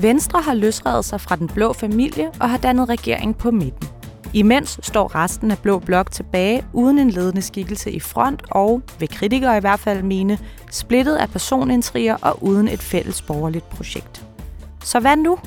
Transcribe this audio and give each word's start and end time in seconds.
Venstre 0.00 0.42
har 0.42 0.54
løsredet 0.54 1.04
sig 1.04 1.20
fra 1.20 1.36
den 1.36 1.48
blå 1.48 1.72
familie 1.72 2.30
og 2.40 2.50
har 2.50 2.58
dannet 2.58 2.88
regering 2.88 3.36
på 3.36 3.50
midten. 3.50 3.88
Imens 4.32 4.80
står 4.82 5.14
resten 5.14 5.50
af 5.50 5.58
Blå 5.58 5.78
Blok 5.78 6.10
tilbage 6.10 6.64
uden 6.72 6.98
en 6.98 7.10
ledende 7.10 7.42
skikkelse 7.42 7.90
i 7.90 8.00
front 8.00 8.42
og, 8.50 8.82
vil 8.98 9.08
kritikere 9.08 9.56
i 9.56 9.60
hvert 9.60 9.80
fald 9.80 10.02
mene, 10.02 10.38
splittet 10.70 11.16
af 11.16 11.30
personintriger 11.30 12.16
og 12.22 12.42
uden 12.42 12.68
et 12.68 12.80
fælles 12.80 13.22
borgerligt 13.22 13.68
projekt. 13.68 14.26
Så 14.84 15.00
hvad 15.00 15.16
nu? 15.16 15.38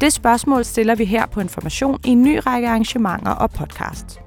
Det 0.00 0.12
spørgsmål 0.12 0.64
stiller 0.64 0.94
vi 0.94 1.04
her 1.04 1.26
på 1.26 1.40
Information 1.40 2.00
i 2.04 2.08
en 2.08 2.22
ny 2.22 2.40
række 2.46 2.68
arrangementer 2.68 3.30
og 3.30 3.50
podcasts. 3.50 4.20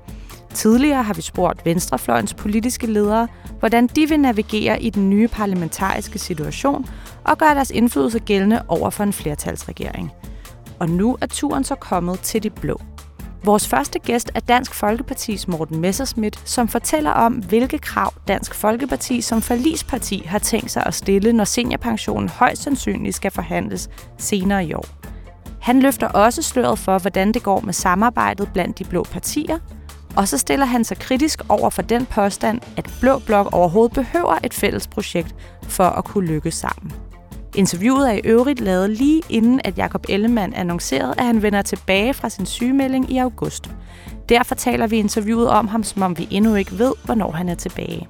Tidligere 0.54 1.04
har 1.04 1.14
vi 1.14 1.22
spurgt 1.22 1.66
Venstrefløjens 1.66 2.34
politiske 2.34 2.88
ledere, 2.88 3.28
hvordan 3.60 3.88
de 3.88 4.10
vil 4.10 4.20
navigere 4.20 4.82
i 4.82 4.90
den 4.90 5.10
nye 5.10 5.28
parlamentariske 5.28 6.20
situation 6.20 6.86
og 7.24 7.38
gøre 7.38 7.56
deres 7.56 7.72
indflydelse 7.72 8.20
gældende 8.20 8.62
over 8.68 8.90
for 8.90 9.04
en 9.04 9.14
flertalsregering. 9.14 10.12
Og 10.80 10.90
nu 10.90 11.18
er 11.22 11.26
turen 11.26 11.64
så 11.64 11.76
kommet 11.76 12.20
til 12.20 12.44
de 12.44 12.50
blå. 12.50 12.82
Vores 13.44 13.68
første 13.68 14.00
gæst 14.00 14.32
er 14.36 14.40
Dansk 14.40 14.74
Folkepartis 14.74 15.48
Morten 15.48 15.80
Messerschmidt, 15.80 16.50
som 16.50 16.68
fortæller 16.68 17.12
om, 17.12 17.34
hvilke 17.34 17.78
krav 17.78 18.14
Dansk 18.28 18.56
Folkeparti 18.56 19.22
som 19.22 19.42
forlisparti 19.42 20.24
har 20.26 20.40
tænkt 20.40 20.72
sig 20.72 20.84
at 20.86 20.94
stille, 20.94 21.34
når 21.34 21.44
seniorpensionen 21.44 22.30
højst 22.30 22.64
sandsynligt 22.64 23.16
skal 23.16 23.32
forhandles 23.32 23.90
senere 24.18 24.66
i 24.66 24.74
år. 24.74 24.86
Han 25.62 25.80
løfter 25.80 26.08
også 26.08 26.42
sløret 26.42 26.80
for, 26.80 27.00
hvordan 27.00 27.32
det 27.32 27.44
går 27.44 27.60
med 27.60 27.74
samarbejdet 27.74 28.50
blandt 28.54 28.80
de 28.80 28.84
blå 28.84 29.04
partier, 29.04 29.60
og 30.16 30.28
så 30.28 30.38
stiller 30.38 30.66
han 30.66 30.84
sig 30.84 30.98
kritisk 30.98 31.42
over 31.50 31.70
for 31.70 31.82
den 31.82 32.06
påstand, 32.06 32.62
at 32.78 32.94
Blå 33.02 33.20
Blok 33.20 33.50
overhovedet 33.52 33.94
behøver 33.94 34.38
et 34.44 34.54
fælles 34.54 34.88
projekt 34.88 35.36
for 35.64 35.84
at 35.84 36.06
kunne 36.06 36.28
lykkes 36.28 36.54
sammen. 36.54 36.92
Interviewet 37.56 38.10
er 38.10 38.14
i 38.14 38.22
øvrigt 38.24 38.60
lavet 38.60 38.90
lige 38.90 39.22
inden, 39.30 39.62
at 39.64 39.78
Jakob 39.78 40.06
Ellemann 40.10 40.54
annoncerede, 40.54 41.14
at 41.18 41.26
han 41.26 41.42
vender 41.42 41.62
tilbage 41.62 42.14
fra 42.14 42.30
sin 42.30 42.46
sygemelding 42.46 43.12
i 43.12 43.18
august. 43.18 43.70
Derfor 44.30 44.56
taler 44.56 44.88
vi 44.88 44.98
interviewet 44.98 45.50
om 45.50 45.68
ham, 45.68 45.84
som 45.84 46.02
om 46.02 46.18
vi 46.18 46.28
endnu 46.32 46.56
ikke 46.56 46.80
ved, 46.80 46.94
hvornår 47.06 47.32
han 47.32 47.50
er 47.50 47.56
tilbage. 47.56 48.08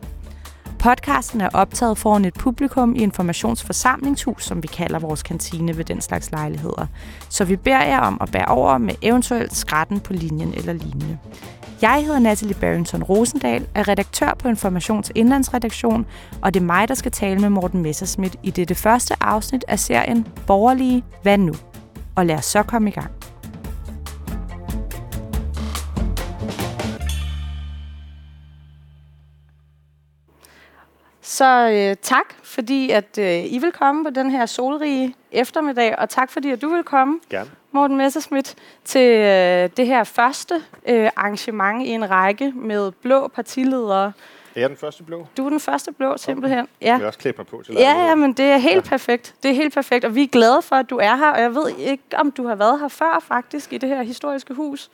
Podcasten 0.80 1.42
er 1.42 1.50
optaget 1.54 1.98
foran 1.98 2.26
et 2.26 2.34
publikum 2.34 2.96
i 2.96 3.00
Informationsforsamlingshus, 3.00 4.46
som 4.46 4.64
vi 4.64 4.68
kalder 4.68 5.00
vores 5.00 5.24
kantine 5.24 5.78
ved 5.78 5.86
den 5.86 6.02
slags 6.02 6.32
lejligheder. 6.32 6.88
Så 7.30 7.46
vi 7.46 7.56
beder 7.56 7.84
jer 7.84 8.00
om 8.00 8.18
at 8.22 8.32
bære 8.32 8.46
over 8.46 8.78
med 8.78 8.96
eventuelt 9.02 9.56
skratten 9.56 10.00
på 10.00 10.14
linjen 10.14 10.54
eller 10.54 10.74
lignende. 10.74 11.18
Jeg 11.82 12.04
hedder 12.06 12.20
Natalie 12.20 12.56
Barrington 12.56 13.04
Rosendal, 13.04 13.68
er 13.76 13.88
redaktør 13.88 14.34
på 14.40 14.48
Informations 14.48 15.12
Indlandsredaktion, 15.16 16.06
og 16.42 16.54
det 16.54 16.60
er 16.60 16.66
mig, 16.66 16.88
der 16.88 16.94
skal 16.94 17.12
tale 17.12 17.40
med 17.40 17.50
Morten 17.50 17.82
Messerschmidt 17.82 18.36
i 18.44 18.52
det, 18.52 18.70
det 18.70 18.78
første 18.78 19.16
afsnit 19.22 19.66
af 19.68 19.80
serien 19.80 20.28
Borgerlige 20.48 21.04
Hvad 21.22 21.38
nu? 21.38 21.54
Og 22.16 22.26
lad 22.26 22.36
os 22.36 22.46
så 22.46 22.64
komme 22.64 22.90
i 22.90 22.94
gang. 22.94 23.25
Så 31.36 31.70
øh, 31.70 31.96
tak, 32.02 32.34
fordi 32.44 32.90
at 32.90 33.18
øh, 33.20 33.54
I 33.54 33.58
vil 33.58 33.72
komme 33.72 34.04
på 34.04 34.10
den 34.10 34.32
her 34.32 34.46
solrige 34.46 35.16
eftermiddag, 35.32 36.00
og 36.00 36.10
tak 36.10 36.32
fordi 36.32 36.52
at 36.52 36.62
du 36.62 36.70
vil 36.70 36.84
komme. 36.84 37.20
Gerne. 37.30 37.50
Morten 37.72 37.98
Messerschmidt, 37.98 38.56
til 38.86 39.12
øh, 39.12 39.70
det 39.78 39.88
her 39.88 40.04
første 40.04 40.64
øh, 40.88 41.10
arrangement 41.16 41.86
i 41.86 41.90
en 41.90 42.10
række 42.10 42.52
med 42.52 42.92
blå 42.92 43.28
partiledere. 43.28 44.06
Er 44.56 44.60
jeg 44.60 44.70
den 44.70 44.78
første 44.78 45.04
blå? 45.04 45.28
Du 45.38 45.46
er 45.46 45.50
den 45.50 45.60
første 45.60 45.92
blå, 45.92 46.18
simpelthen. 46.18 46.60
Okay. 46.60 46.72
Ja. 46.82 46.92
Jeg 46.92 47.00
vil 47.00 47.08
også 47.08 47.20
klæde 47.20 47.36
mig 47.38 47.48
på 47.48 47.62
til 47.66 47.74
Ja, 47.74 48.08
ja, 48.08 48.16
men 48.16 48.34
det 48.34 48.46
er 48.46 48.58
helt 48.58 48.86
ja. 48.86 48.90
perfekt. 48.90 49.36
Det 49.44 49.52
er 49.52 49.56
helt 49.56 49.74
perfekt, 49.74 50.06
og 50.06 50.16
vi 50.16 50.24
er 50.24 50.28
glade 50.28 50.62
for, 50.62 50.76
at 50.76 50.90
du 50.90 50.98
er 50.98 51.16
her. 51.16 51.32
Og 51.32 51.42
jeg 51.42 51.56
ved 51.56 51.70
ikke, 51.78 52.04
om 52.14 52.32
du 52.32 52.48
har 52.48 52.56
været 52.56 52.80
her 52.80 52.88
før, 52.88 53.20
faktisk, 53.28 53.74
i 53.74 53.78
det 53.78 53.90
her 53.90 54.04
historiske 54.04 54.54
hus. 54.54 54.92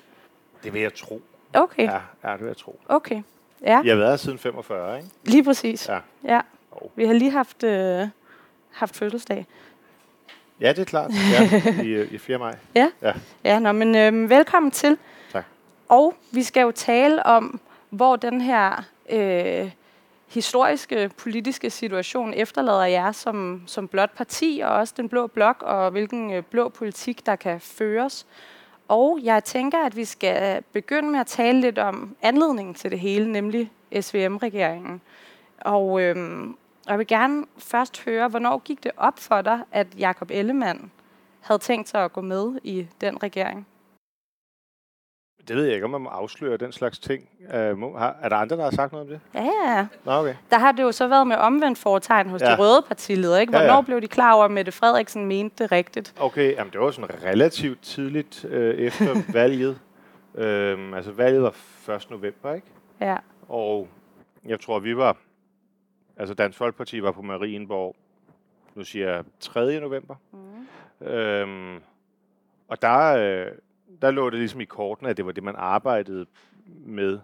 Det 0.64 0.74
vil 0.74 0.82
jeg 0.82 0.94
tro. 0.94 1.22
Okay. 1.54 1.84
Ja, 1.84 2.00
ja 2.24 2.32
det 2.32 2.40
vil 2.40 2.48
jeg 2.48 2.58
tro. 2.58 2.80
Okay. 2.90 3.22
Ja. 3.62 3.82
Jeg 3.84 3.94
har 3.94 4.00
været 4.00 4.20
siden 4.20 4.38
45, 4.38 4.98
ikke? 4.98 5.10
Lige 5.24 5.44
præcis. 5.44 5.90
Ja. 5.90 6.00
ja. 6.24 6.42
Vi 6.96 7.06
har 7.06 7.14
lige 7.14 7.32
haft, 7.32 7.64
øh, 7.64 8.08
haft 8.72 8.96
fødselsdag. 8.96 9.46
Ja, 10.62 10.70
det 10.70 10.80
er 10.80 10.86
klart. 10.86 11.12
Ja, 11.32 11.84
i, 11.84 12.04
i 12.04 12.18
4. 12.18 12.38
maj. 12.38 12.56
Ja, 12.76 12.92
ja. 13.02 13.14
ja 13.44 13.60
nå, 13.60 13.72
men 13.72 13.96
øh, 13.96 14.30
velkommen 14.30 14.72
til. 14.72 14.98
Tak. 15.32 15.46
Og 15.90 16.16
vi 16.32 16.44
skal 16.44 16.62
jo 16.62 16.72
tale 16.72 17.26
om, 17.26 17.60
hvor 17.90 18.16
den 18.16 18.42
her 18.42 18.84
øh, 19.10 19.72
historiske 20.28 21.12
politiske 21.18 21.70
situation 21.70 22.34
efterlader 22.34 22.86
jer 22.86 23.12
som, 23.12 23.64
som 23.68 23.88
blot 23.88 24.16
parti, 24.18 24.62
og 24.64 24.72
også 24.74 24.94
den 24.98 25.10
blå 25.10 25.28
blok, 25.28 25.64
og 25.66 25.92
hvilken 25.92 26.34
øh, 26.34 26.44
blå 26.44 26.70
politik, 26.70 27.26
der 27.26 27.36
kan 27.36 27.62
føres. 27.62 28.26
Og 28.92 29.20
jeg 29.24 29.44
tænker, 29.44 29.86
at 29.86 29.96
vi 29.96 30.06
skal 30.06 30.64
begynde 30.74 31.10
med 31.10 31.20
at 31.20 31.28
tale 31.28 31.62
lidt 31.62 31.80
om 31.80 32.16
anledningen 32.22 32.74
til 32.74 32.92
det 32.92 33.00
hele, 33.00 33.32
nemlig 33.32 33.72
SVM-regeringen. 34.02 35.02
Og, 35.62 36.02
øhm, 36.02 36.58
jeg 36.88 36.98
vil 36.98 37.08
gerne 37.08 37.46
først 37.58 38.06
høre, 38.06 38.28
hvornår 38.28 38.58
gik 38.58 38.84
det 38.84 38.92
op 38.98 39.20
for 39.20 39.42
dig, 39.42 39.60
at 39.72 39.88
Jakob 39.98 40.32
Ellemann 40.32 40.92
havde 41.42 41.60
tænkt 41.60 41.90
sig 41.90 42.04
at 42.04 42.14
gå 42.14 42.22
med 42.22 42.60
i 42.64 42.88
den 43.02 43.24
regering? 43.24 43.68
Det 45.48 45.56
ved 45.56 45.66
jeg 45.66 45.74
ikke, 45.74 45.86
om 45.86 45.92
man 45.92 46.02
må 46.02 46.10
afsløre 46.10 46.58
den 46.58 46.72
slags 46.72 47.00
ting. 47.00 47.30
Har, 47.52 48.16
er 48.22 48.30
der 48.30 48.36
andre, 48.36 48.58
der 48.58 48.64
har 48.64 48.72
sagt 48.72 48.92
noget 48.92 49.08
om 49.08 49.10
det? 49.14 49.20
Ja, 49.34 49.76
ja. 49.76 49.88
Nå, 50.06 50.12
okay. 50.12 50.36
Der 50.50 50.60
har 50.60 50.72
det 50.72 50.84
jo 50.84 50.92
så 50.92 51.08
været 51.08 51.28
med 51.28 51.36
omvendt 51.36 51.78
foretegn 51.78 52.30
hos 52.30 52.42
ja. 52.42 52.52
de 52.52 52.58
røde 52.58 52.82
partiledere. 52.88 53.42
Ikke? 53.42 53.52
Hvornår 53.52 53.66
ja, 53.66 53.76
ja. 53.76 53.82
blev 53.82 54.02
de 54.02 54.08
klar 54.08 54.34
over, 54.34 54.46
at 54.46 54.52
Mette 54.52 54.72
Frederiksen 54.72 55.26
mente 55.26 55.64
det 55.64 55.72
rigtigt? 55.72 56.14
Okay, 56.20 56.54
jamen, 56.54 56.74
det 56.74 56.82
var 56.82 56.92
sådan 56.92 57.24
relativt 57.24 57.82
tidligt 57.82 58.46
øh, 58.46 58.76
efter 58.76 59.16
valget. 59.40 59.80
Øhm, 60.36 60.94
altså 60.94 61.12
valget 61.12 61.44
var 61.44 61.96
1. 61.96 62.10
november, 62.10 62.54
ikke? 62.54 62.68
Ja. 63.02 63.18
Og 63.50 63.88
jeg 64.46 64.60
tror, 64.60 64.80
vi 64.80 64.98
var 64.98 65.18
Altså 66.22 66.34
Dansk 66.34 66.58
Folkeparti 66.58 67.04
var 67.04 67.12
på 67.12 67.22
Marienborg, 67.22 67.96
nu 68.76 68.84
siger 68.84 69.10
jeg 69.10 69.24
3. 69.40 69.80
november. 69.80 70.16
Mm. 70.32 71.08
Øhm, 71.08 71.82
og 72.68 72.82
der, 72.82 73.16
øh, 73.18 73.52
der 74.02 74.12
lå 74.12 74.30
det 74.30 74.40
ligesom 74.40 74.62
i 74.62 74.66
kortene, 74.66 75.10
at 75.10 75.18
det 75.18 75.26
var 75.26 75.32
det, 75.32 75.44
man 75.44 75.56
arbejdede 75.56 76.26
med. 76.86 77.20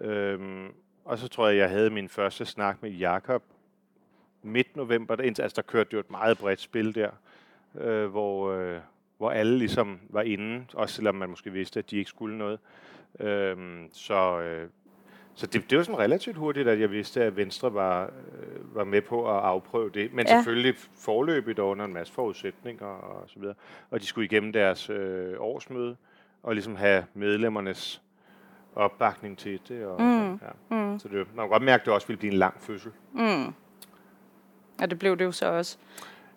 Øhm, 0.00 0.68
og 1.04 1.18
så 1.18 1.28
tror 1.28 1.48
jeg, 1.48 1.56
jeg 1.56 1.70
havde 1.70 1.90
min 1.90 2.08
første 2.08 2.44
snak 2.44 2.82
med 2.82 2.90
Jakob 2.90 3.42
midt 4.42 4.76
november. 4.76 5.16
Der, 5.16 5.24
altså 5.24 5.56
der 5.56 5.62
kørte 5.62 5.90
jo 5.92 6.00
et 6.00 6.10
meget 6.10 6.38
bredt 6.38 6.60
spil 6.60 6.94
der, 6.94 7.10
øh, 7.74 8.06
hvor, 8.06 8.52
øh, 8.52 8.80
hvor 9.16 9.30
alle 9.30 9.58
ligesom 9.58 10.00
var 10.08 10.22
inde, 10.22 10.64
også 10.74 10.94
selvom 10.94 11.14
man 11.14 11.30
måske 11.30 11.52
vidste, 11.52 11.78
at 11.78 11.90
de 11.90 11.96
ikke 11.96 12.10
skulle 12.10 12.38
noget. 12.38 12.58
Øhm, 13.20 13.88
så 13.92 14.40
øh, 14.40 14.68
så 15.38 15.46
det, 15.46 15.70
det 15.70 15.78
var 15.78 15.84
sådan 15.84 15.98
relativt 15.98 16.36
hurtigt, 16.36 16.68
at 16.68 16.80
jeg 16.80 16.90
vidste, 16.90 17.22
at 17.22 17.36
Venstre 17.36 17.74
var, 17.74 18.02
øh, 18.04 18.74
var 18.76 18.84
med 18.84 19.02
på 19.02 19.36
at 19.36 19.44
afprøve 19.44 19.90
det. 19.90 20.12
Men 20.12 20.26
ja. 20.26 20.36
selvfølgelig 20.36 20.74
forløbigt 20.96 21.58
under 21.58 21.84
en 21.84 21.92
masse 21.92 22.12
forudsætninger 22.12 22.86
og 22.86 23.28
så 23.28 23.38
videre. 23.38 23.54
Og 23.90 24.00
de 24.00 24.06
skulle 24.06 24.24
igennem 24.24 24.52
deres 24.52 24.90
øh, 24.90 25.34
årsmøde 25.38 25.96
og 26.42 26.54
ligesom 26.54 26.76
have 26.76 27.04
medlemmernes 27.14 28.02
opbakning 28.74 29.38
til 29.38 29.60
det. 29.68 29.86
Og, 29.86 30.02
mm. 30.02 30.32
ja. 30.32 30.36
mm. 30.70 30.98
Så 30.98 31.08
det, 31.08 31.16
man 31.16 31.44
kan 31.44 31.48
godt 31.48 31.62
mærke, 31.62 31.80
at 31.80 31.86
det 31.86 31.94
også 31.94 32.06
ville 32.06 32.18
blive 32.18 32.32
en 32.32 32.38
lang 32.38 32.54
fødsel. 32.60 32.90
Mm. 33.12 33.54
Og 34.82 34.90
det 34.90 34.98
blev 34.98 35.16
det 35.16 35.24
jo 35.24 35.32
så 35.32 35.46
også. 35.46 35.76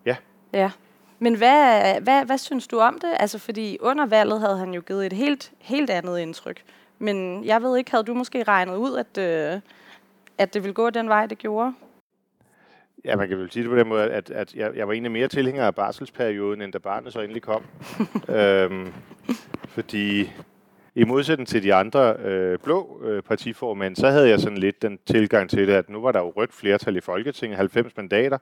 Ja. 0.06 0.16
Ja. 0.54 0.72
Men 1.20 1.36
hvad, 1.36 2.02
hvad, 2.02 2.26
hvad 2.26 2.38
synes 2.38 2.68
du 2.68 2.80
om 2.80 3.00
det? 3.00 3.14
Altså, 3.20 3.40
fordi 3.40 3.78
under 3.80 4.06
valget 4.06 4.40
havde 4.40 4.58
han 4.58 4.74
jo 4.74 4.82
givet 4.82 5.06
et 5.06 5.14
helt, 5.14 5.52
helt 5.60 5.90
andet 5.90 6.20
indtryk. 6.20 6.64
Men 7.02 7.46
jeg 7.46 7.62
ved 7.62 7.78
ikke, 7.78 7.92
havde 7.92 8.04
du 8.04 8.14
måske 8.14 8.44
regnet 8.44 8.76
ud, 8.76 8.98
at, 8.98 9.18
øh, 9.18 9.62
at 10.38 10.54
det 10.54 10.64
ville 10.64 10.74
gå 10.74 10.90
den 10.90 11.10
vej, 11.10 11.26
det 11.26 11.38
gjorde? 11.38 11.74
Ja, 13.06 13.16
man 13.16 13.30
kan 13.30 13.38
vel 13.38 13.52
sige 13.52 13.64
det 13.64 13.70
på 13.70 13.76
den 13.76 13.88
måde, 13.88 14.04
at, 14.04 14.30
at 14.30 14.56
jeg, 14.56 14.76
jeg 14.76 14.88
var 14.88 14.94
egentlig 14.94 15.12
mere 15.12 15.28
tilhænger 15.28 15.66
af 15.66 15.76
barselsperioden, 15.76 16.62
end 16.62 16.74
da 16.74 16.78
barnet 16.78 17.14
så 17.14 17.20
endelig 17.22 17.42
kom. 17.42 17.64
øhm, 18.38 18.94
fordi 19.68 20.32
i 20.96 21.04
modsætning 21.04 21.48
til 21.48 21.64
de 21.64 21.74
andre 21.74 22.14
øh, 22.14 22.60
blå 22.60 23.02
øh, 23.04 23.24
partiformænd, 23.24 23.96
så 23.96 24.10
havde 24.10 24.30
jeg 24.30 24.40
sådan 24.40 24.58
lidt 24.58 24.82
den 24.82 25.00
tilgang 25.06 25.50
til 25.50 25.68
det, 25.68 25.74
at 25.74 25.90
nu 25.90 26.02
var 26.02 26.12
der 26.12 26.20
jo 26.20 26.34
rødt 26.36 26.54
flertal 26.54 26.96
i 26.96 27.02
Folketinget, 27.02 27.58
90 27.58 27.98
mandater. 27.98 28.38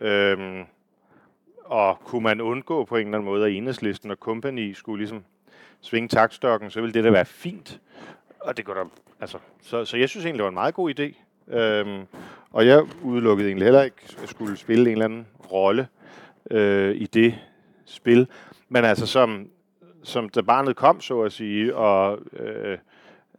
Øhm, 0.00 0.62
og 1.64 1.98
kunne 2.04 2.22
man 2.22 2.40
undgå 2.40 2.84
på 2.84 2.96
en 2.96 3.06
eller 3.06 3.18
anden 3.18 3.30
måde, 3.30 3.46
at 3.46 3.52
enhedslisten 3.52 4.10
og 4.10 4.20
kompagni 4.20 4.74
skulle 4.74 4.98
ligesom 4.98 5.24
svinge 5.82 6.08
taktstokken, 6.08 6.70
så 6.70 6.80
ville 6.80 6.94
det 6.94 7.04
da 7.04 7.10
være 7.10 7.24
fint. 7.24 7.80
Og 8.40 8.56
det 8.56 8.64
går 8.64 8.74
da, 8.74 8.80
altså, 9.20 9.38
så, 9.62 9.84
så 9.84 9.96
jeg 9.96 10.08
synes 10.08 10.24
egentlig, 10.26 10.38
det 10.38 10.44
var 10.44 10.48
en 10.48 10.54
meget 10.54 10.74
god 10.74 11.00
idé. 11.00 11.14
Øhm, 11.56 12.06
og 12.50 12.66
jeg 12.66 12.82
udelukkede 13.02 13.48
egentlig 13.48 13.66
heller 13.66 13.82
ikke 13.82 13.96
at 14.22 14.28
skulle 14.28 14.56
spille 14.56 14.84
en 14.84 14.92
eller 14.92 15.04
anden 15.04 15.26
rolle 15.52 15.88
øh, 16.50 16.94
i 16.94 17.06
det 17.06 17.34
spil. 17.84 18.26
Men 18.68 18.84
altså, 18.84 19.06
som, 19.06 19.48
som 20.02 20.28
da 20.28 20.40
barnet 20.40 20.76
kom, 20.76 21.00
så 21.00 21.20
at 21.20 21.32
sige, 21.32 21.76
og 21.76 22.18
øh, 22.32 22.78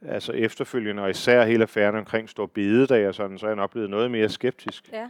altså 0.07 0.31
efterfølgende, 0.31 1.03
og 1.03 1.09
især 1.09 1.45
hele 1.45 1.63
affæren 1.63 1.95
omkring 1.95 2.29
Stor 2.29 2.45
Bededag 2.45 3.07
og 3.07 3.15
sådan, 3.15 3.37
så 3.37 3.45
er 3.45 3.49
jeg 3.49 3.55
nok 3.55 3.71
blevet 3.71 3.89
noget 3.89 4.11
mere 4.11 4.29
skeptisk. 4.29 4.89
Ja. 4.91 5.09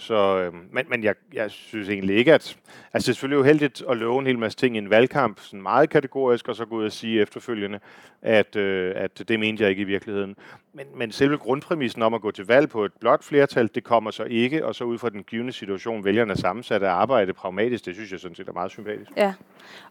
Så, 0.00 0.38
øh, 0.38 0.52
men, 0.72 0.84
men 0.88 1.04
jeg, 1.04 1.14
jeg 1.32 1.50
synes 1.50 1.88
egentlig 1.88 2.16
ikke, 2.16 2.34
at... 2.34 2.34
Altså, 2.34 2.56
det 2.92 2.94
er 2.94 3.00
selvfølgelig 3.00 3.38
uheldigt 3.38 3.82
at 3.90 3.96
love 3.96 4.20
en 4.20 4.26
hel 4.26 4.38
masse 4.38 4.58
ting 4.58 4.76
i 4.76 4.78
en 4.78 4.90
valgkamp, 4.90 5.40
sådan 5.40 5.62
meget 5.62 5.90
kategorisk, 5.90 6.48
og 6.48 6.56
så 6.56 6.64
gå 6.64 6.76
ud 6.76 6.84
og 6.84 6.92
sige 6.92 7.20
efterfølgende, 7.20 7.80
at, 8.22 8.56
øh, 8.56 8.92
at 8.96 9.22
det 9.28 9.40
mente 9.40 9.62
jeg 9.62 9.70
ikke 9.70 9.82
i 9.82 9.84
virkeligheden. 9.84 10.36
Men, 10.72 10.86
men 10.94 11.12
selve 11.12 11.38
grundpræmissen 11.38 12.02
om 12.02 12.14
at 12.14 12.20
gå 12.20 12.30
til 12.30 12.46
valg 12.46 12.68
på 12.68 12.84
et 12.84 12.92
blot 13.00 13.24
flertal, 13.24 13.70
det 13.74 13.84
kommer 13.84 14.10
så 14.10 14.24
ikke, 14.24 14.66
og 14.66 14.74
så 14.74 14.84
ud 14.84 14.98
fra 14.98 15.10
den 15.10 15.22
givende 15.22 15.52
situation, 15.52 16.04
vælgerne 16.04 16.36
sammensat 16.36 16.82
at 16.82 16.88
arbejde 16.88 17.32
pragmatisk, 17.32 17.86
det 17.86 17.94
synes 17.94 18.12
jeg 18.12 18.20
sådan 18.20 18.34
set 18.34 18.48
er 18.48 18.52
meget 18.52 18.70
sympatisk. 18.70 19.10
Ja, 19.16 19.34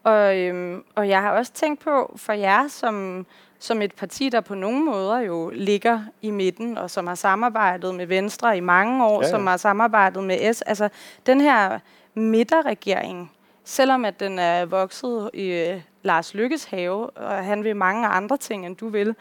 og, 0.04 0.38
øhm, 0.38 0.84
og 0.96 1.10
jeg 1.10 1.22
har 1.22 1.32
også 1.32 1.54
tænkt 1.54 1.82
på, 1.82 2.14
for 2.18 2.34
jer 2.34 2.68
som 2.68 3.26
som 3.60 3.82
et 3.82 3.94
parti, 3.94 4.30
der 4.30 4.42
på 4.42 4.56
nogle 4.56 4.86
måder 4.86 5.20
jo 5.20 5.52
ligger 5.54 6.02
i 6.22 6.32
midten, 6.32 6.78
og 6.78 6.90
som 6.90 7.08
har 7.08 7.16
samarbejdet 7.16 7.96
med 7.96 8.06
Venstre 8.06 8.58
i 8.58 8.60
mange 8.60 9.06
år, 9.06 9.22
ja, 9.22 9.26
ja. 9.26 9.32
som 9.32 9.48
har 9.48 9.58
samarbejdet 9.58 10.24
med 10.24 10.54
S. 10.54 10.62
Altså, 10.62 10.90
den 11.26 11.42
her 11.42 11.80
midterregering, 12.14 13.32
selvom 13.64 14.06
at 14.06 14.20
den 14.20 14.40
er 14.40 14.66
vokset 14.66 15.30
i 15.34 15.72
uh, 15.74 15.82
Lars 16.04 16.34
Lykkes 16.34 16.66
have, 16.66 17.10
og 17.10 17.46
han 17.46 17.64
vil 17.64 17.76
mange 17.76 18.08
andre 18.08 18.38
ting, 18.38 18.66
end 18.66 18.76
du 18.76 18.90
vil, 18.90 19.16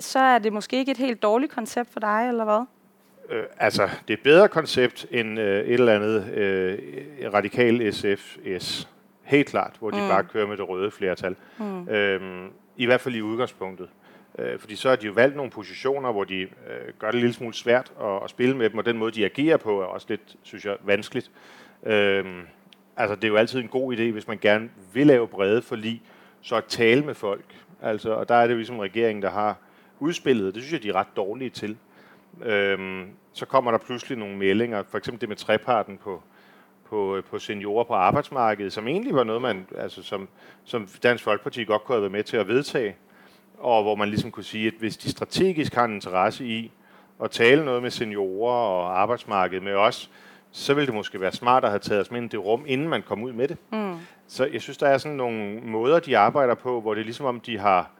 så 0.00 0.18
er 0.18 0.38
det 0.38 0.52
måske 0.52 0.76
ikke 0.76 0.90
et 0.90 0.96
helt 0.96 1.22
dårligt 1.22 1.52
koncept 1.52 1.92
for 1.92 2.00
dig, 2.00 2.28
eller 2.28 2.44
hvad? 2.44 2.64
Øh, 3.30 3.44
altså, 3.58 3.82
det 3.82 4.14
er 4.14 4.18
et 4.18 4.22
bedre 4.22 4.48
koncept 4.48 5.06
end 5.10 5.40
øh, 5.40 5.64
et 5.64 5.72
eller 5.72 5.94
andet 5.94 6.30
øh, 6.32 6.78
radikal 7.34 7.92
SFS. 7.92 8.88
Helt 9.22 9.48
klart, 9.48 9.76
hvor 9.78 9.90
de 9.90 10.00
mm. 10.00 10.08
bare 10.08 10.24
kører 10.24 10.46
med 10.46 10.56
det 10.56 10.68
røde 10.68 10.90
flertal. 10.90 11.36
Mm. 11.58 11.88
Øhm, 11.88 12.50
i 12.76 12.86
hvert 12.86 13.00
fald 13.00 13.14
i 13.14 13.22
udgangspunktet. 13.22 13.88
Øh, 14.38 14.58
fordi 14.58 14.76
så 14.76 14.88
har 14.88 14.96
de 14.96 15.06
jo 15.06 15.12
valgt 15.12 15.36
nogle 15.36 15.50
positioner, 15.50 16.12
hvor 16.12 16.24
de 16.24 16.40
øh, 16.40 16.48
gør 16.98 17.06
det 17.06 17.14
en 17.14 17.20
lille 17.20 17.34
smule 17.34 17.54
svært 17.54 17.92
at, 18.00 18.24
at 18.24 18.30
spille 18.30 18.56
med 18.56 18.70
dem, 18.70 18.78
og 18.78 18.84
den 18.84 18.98
måde, 18.98 19.12
de 19.12 19.24
agerer 19.24 19.56
på, 19.56 19.80
er 19.80 19.84
også 19.84 20.06
lidt, 20.08 20.36
synes 20.42 20.64
jeg, 20.64 20.76
vanskeligt. 20.84 21.30
Øh, 21.86 22.24
altså, 22.96 23.14
det 23.14 23.24
er 23.24 23.28
jo 23.28 23.36
altid 23.36 23.60
en 23.60 23.68
god 23.68 23.96
idé, 23.96 24.02
hvis 24.02 24.28
man 24.28 24.38
gerne 24.40 24.68
vil 24.92 25.06
lave 25.06 25.28
brede 25.28 25.62
forlig, 25.62 26.02
så 26.40 26.56
at 26.56 26.64
tale 26.64 27.04
med 27.04 27.14
folk. 27.14 27.44
Altså, 27.82 28.10
og 28.10 28.28
der 28.28 28.34
er 28.34 28.46
det 28.46 28.56
ligesom 28.56 28.78
regeringen, 28.78 29.22
der 29.22 29.30
har 29.30 29.56
udspillet, 30.00 30.54
det 30.54 30.62
synes 30.62 30.72
jeg, 30.72 30.82
de 30.82 30.88
er 30.88 30.94
ret 30.94 31.16
dårlige 31.16 31.50
til. 31.50 31.76
Øhm, 32.42 33.06
så 33.32 33.46
kommer 33.46 33.70
der 33.70 33.78
pludselig 33.78 34.18
nogle 34.18 34.36
meldinger, 34.36 34.82
for 34.90 34.98
eksempel 34.98 35.20
det 35.20 35.28
med 35.28 35.36
treparten 35.36 35.98
på, 35.98 36.22
på, 36.88 37.22
på 37.30 37.38
seniorer 37.38 37.84
på 37.84 37.94
arbejdsmarkedet, 37.94 38.72
som 38.72 38.88
egentlig 38.88 39.14
var 39.14 39.24
noget, 39.24 39.42
man, 39.42 39.66
altså 39.78 40.02
som, 40.02 40.28
som 40.64 40.88
Dansk 41.02 41.24
Folkeparti 41.24 41.64
godt 41.64 41.84
kunne 41.84 41.94
have 41.94 42.02
været 42.02 42.12
med 42.12 42.24
til 42.24 42.36
at 42.36 42.48
vedtage, 42.48 42.96
og 43.58 43.82
hvor 43.82 43.94
man 43.94 44.08
ligesom 44.08 44.30
kunne 44.30 44.44
sige, 44.44 44.66
at 44.66 44.74
hvis 44.78 44.96
de 44.96 45.10
strategisk 45.10 45.74
har 45.74 45.84
en 45.84 45.94
interesse 45.94 46.44
i 46.44 46.72
at 47.24 47.30
tale 47.30 47.64
noget 47.64 47.82
med 47.82 47.90
seniorer 47.90 48.54
og 48.54 49.00
arbejdsmarkedet 49.00 49.62
med 49.64 49.74
os, 49.74 50.10
så 50.50 50.74
ville 50.74 50.86
det 50.86 50.94
måske 50.94 51.20
være 51.20 51.32
smart 51.32 51.64
at 51.64 51.70
have 51.70 51.78
taget 51.78 52.00
os 52.00 52.10
med 52.10 52.20
ind 52.20 52.34
i 52.34 52.36
det 52.36 52.44
rum, 52.44 52.64
inden 52.66 52.88
man 52.88 53.02
kom 53.02 53.22
ud 53.22 53.32
med 53.32 53.48
det. 53.48 53.56
Mm. 53.72 53.94
Så 54.26 54.46
jeg 54.52 54.62
synes, 54.62 54.78
der 54.78 54.88
er 54.88 54.98
sådan 54.98 55.16
nogle 55.16 55.60
måder, 55.60 56.00
de 56.00 56.18
arbejder 56.18 56.54
på, 56.54 56.80
hvor 56.80 56.94
det 56.94 57.00
er 57.00 57.04
ligesom 57.04 57.26
om, 57.26 57.40
de 57.40 57.58
har, 57.58 57.90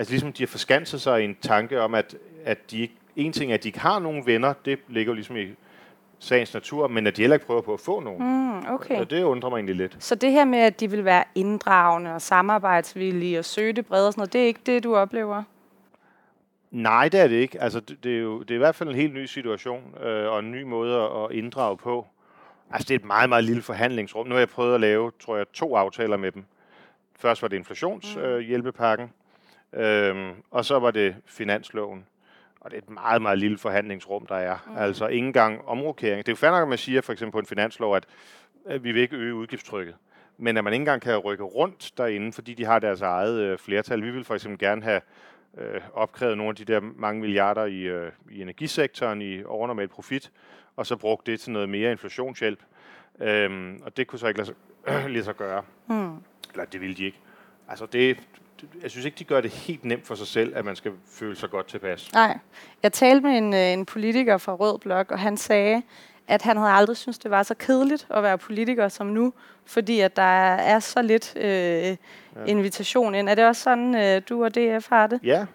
altså 0.00 0.12
ligesom 0.12 0.32
de 0.32 0.42
har 0.42 0.46
forskanset 0.46 1.00
sig 1.00 1.22
i 1.22 1.24
en 1.24 1.36
tanke 1.42 1.80
om, 1.80 1.94
at, 1.94 2.16
at 2.44 2.70
de 2.70 2.80
ikke, 2.80 2.94
en 3.16 3.32
ting 3.32 3.50
er, 3.50 3.54
at 3.54 3.62
de 3.62 3.68
ikke 3.68 3.80
har 3.80 3.98
nogen 3.98 4.26
venner, 4.26 4.52
det 4.64 4.78
ligger 4.88 5.10
jo 5.10 5.14
ligesom 5.14 5.36
i 5.36 5.48
sagens 6.18 6.54
natur, 6.54 6.88
men 6.88 7.06
at 7.06 7.16
de 7.16 7.22
heller 7.22 7.34
ikke 7.34 7.46
prøver 7.46 7.60
på 7.60 7.74
at 7.74 7.80
få 7.80 8.00
nogen. 8.00 8.22
Mm, 8.22 8.74
okay. 8.74 9.00
Og 9.00 9.10
det 9.10 9.22
undrer 9.22 9.50
mig 9.50 9.56
egentlig 9.56 9.76
lidt. 9.76 9.96
Så 9.98 10.14
det 10.14 10.32
her 10.32 10.44
med, 10.44 10.58
at 10.58 10.80
de 10.80 10.90
vil 10.90 11.04
være 11.04 11.24
inddragende 11.34 12.14
og 12.14 12.22
samarbejdsvillige 12.22 13.38
og 13.38 13.44
søge 13.44 13.72
det 13.72 13.86
brede 13.86 14.06
og 14.06 14.12
sådan 14.12 14.20
noget, 14.20 14.32
det 14.32 14.40
er 14.42 14.46
ikke 14.46 14.60
det, 14.66 14.84
du 14.84 14.96
oplever? 14.96 15.42
Nej, 16.70 17.08
det 17.08 17.20
er 17.20 17.28
det 17.28 17.36
ikke. 17.36 17.62
Altså, 17.62 17.80
det, 17.80 18.04
det 18.04 18.16
er 18.16 18.20
jo 18.20 18.42
det 18.42 18.50
er 18.50 18.54
i 18.54 18.58
hvert 18.58 18.74
fald 18.74 18.88
en 18.88 18.94
helt 18.94 19.14
ny 19.14 19.24
situation 19.24 19.94
øh, 20.02 20.32
og 20.32 20.38
en 20.38 20.52
ny 20.52 20.62
måde 20.62 21.02
at 21.02 21.36
inddrage 21.36 21.76
på. 21.76 22.06
Altså, 22.70 22.86
det 22.88 22.94
er 22.94 22.98
et 22.98 23.04
meget, 23.04 23.28
meget 23.28 23.44
lille 23.44 23.62
forhandlingsrum. 23.62 24.26
Nu 24.26 24.32
har 24.32 24.38
jeg 24.38 24.48
prøvet 24.48 24.74
at 24.74 24.80
lave, 24.80 25.12
tror 25.20 25.36
jeg, 25.36 25.46
to 25.52 25.76
aftaler 25.76 26.16
med 26.16 26.32
dem. 26.32 26.44
Først 27.16 27.42
var 27.42 27.48
det 27.48 27.56
inflationshjælpepakken, 27.56 29.06
mm. 29.06 29.12
øh, 29.12 29.19
øh, 29.72 30.32
og 30.50 30.64
så 30.64 30.78
var 30.78 30.90
det 30.90 31.16
finansloven. 31.26 32.06
Og 32.60 32.70
det 32.70 32.76
er 32.76 32.82
et 32.82 32.90
meget, 32.90 33.22
meget 33.22 33.38
lille 33.38 33.58
forhandlingsrum, 33.58 34.26
der 34.26 34.34
er. 34.34 34.56
Mm. 34.66 34.76
Altså 34.76 35.06
ingen 35.06 35.28
engang 35.28 35.68
omrokering. 35.68 36.18
Det 36.18 36.28
er 36.28 36.32
jo 36.32 36.36
fandme, 36.36 36.58
at 36.58 36.68
man 36.68 36.78
siger 36.78 37.00
for 37.00 37.12
eksempel 37.12 37.32
på 37.32 37.38
en 37.38 37.46
finanslov, 37.46 37.96
at, 37.96 38.06
at 38.66 38.84
vi 38.84 38.92
vil 38.92 39.02
ikke 39.02 39.16
øge 39.16 39.34
udgiftstrykket. 39.34 39.94
Men 40.38 40.56
at 40.56 40.64
man 40.64 40.72
ikke 40.72 40.82
engang 40.82 41.02
kan 41.02 41.16
rykke 41.16 41.44
rundt 41.44 41.92
derinde, 41.96 42.32
fordi 42.32 42.54
de 42.54 42.64
har 42.64 42.78
deres 42.78 43.00
eget 43.00 43.40
øh, 43.40 43.58
flertal. 43.58 44.02
Vi 44.02 44.10
vil 44.10 44.24
for 44.24 44.34
eksempel 44.34 44.58
gerne 44.58 44.82
have 44.82 45.00
øh, 45.58 45.80
opkrævet 45.94 46.36
nogle 46.36 46.48
af 46.48 46.56
de 46.56 46.64
der 46.64 46.80
mange 46.80 47.20
milliarder 47.20 47.64
i, 47.64 47.80
øh, 47.80 48.12
i 48.30 48.42
energisektoren 48.42 49.22
i 49.22 49.44
overnormal 49.44 49.88
profit, 49.88 50.30
og 50.76 50.86
så 50.86 50.96
brugt 50.96 51.26
det 51.26 51.40
til 51.40 51.52
noget 51.52 51.68
mere 51.68 51.92
inflationshjælp. 51.92 52.60
Øhm, 53.20 53.80
og 53.84 53.96
det 53.96 54.06
kunne 54.06 54.18
så 54.18 54.26
ikke 54.26 54.38
lade 54.38 54.46
sig, 54.46 54.56
øh, 54.88 55.10
lade 55.14 55.24
sig 55.24 55.36
gøre. 55.36 55.62
Mm. 55.86 56.16
Eller 56.52 56.64
det 56.64 56.80
ville 56.80 56.96
de 56.96 57.04
ikke. 57.04 57.18
Altså 57.68 57.86
det, 57.86 58.18
jeg 58.82 58.90
synes 58.90 59.06
ikke, 59.06 59.18
de 59.18 59.24
gør 59.24 59.40
det 59.40 59.50
helt 59.50 59.84
nemt 59.84 60.06
for 60.06 60.14
sig 60.14 60.26
selv, 60.26 60.56
at 60.56 60.64
man 60.64 60.76
skal 60.76 60.92
føle 61.12 61.36
sig 61.36 61.50
godt 61.50 61.66
tilpas. 61.66 62.12
Nej. 62.12 62.38
Jeg 62.82 62.92
talte 62.92 63.26
med 63.26 63.38
en, 63.38 63.54
øh, 63.54 63.72
en 63.72 63.86
politiker 63.86 64.38
fra 64.38 64.54
Rød 64.54 64.78
Blok, 64.78 65.10
og 65.10 65.18
han 65.18 65.36
sagde, 65.36 65.82
at 66.28 66.42
han 66.42 66.56
havde 66.56 66.70
aldrig 66.70 66.96
syntes, 66.96 67.18
det 67.18 67.30
var 67.30 67.42
så 67.42 67.54
kedeligt 67.54 68.06
at 68.10 68.22
være 68.22 68.38
politiker 68.38 68.88
som 68.88 69.06
nu, 69.06 69.32
fordi 69.64 70.00
at 70.00 70.16
der 70.16 70.22
er 70.52 70.78
så 70.78 71.02
lidt 71.02 71.36
øh, 71.36 71.42
ja. 71.44 71.96
invitation 72.46 73.14
ind. 73.14 73.28
Er 73.28 73.34
det 73.34 73.46
også 73.46 73.62
sådan, 73.62 73.94
øh, 73.94 74.22
du 74.28 74.44
og 74.44 74.54
DF 74.54 74.88
har 74.88 75.06
det? 75.06 75.20
Ja, 75.22 75.46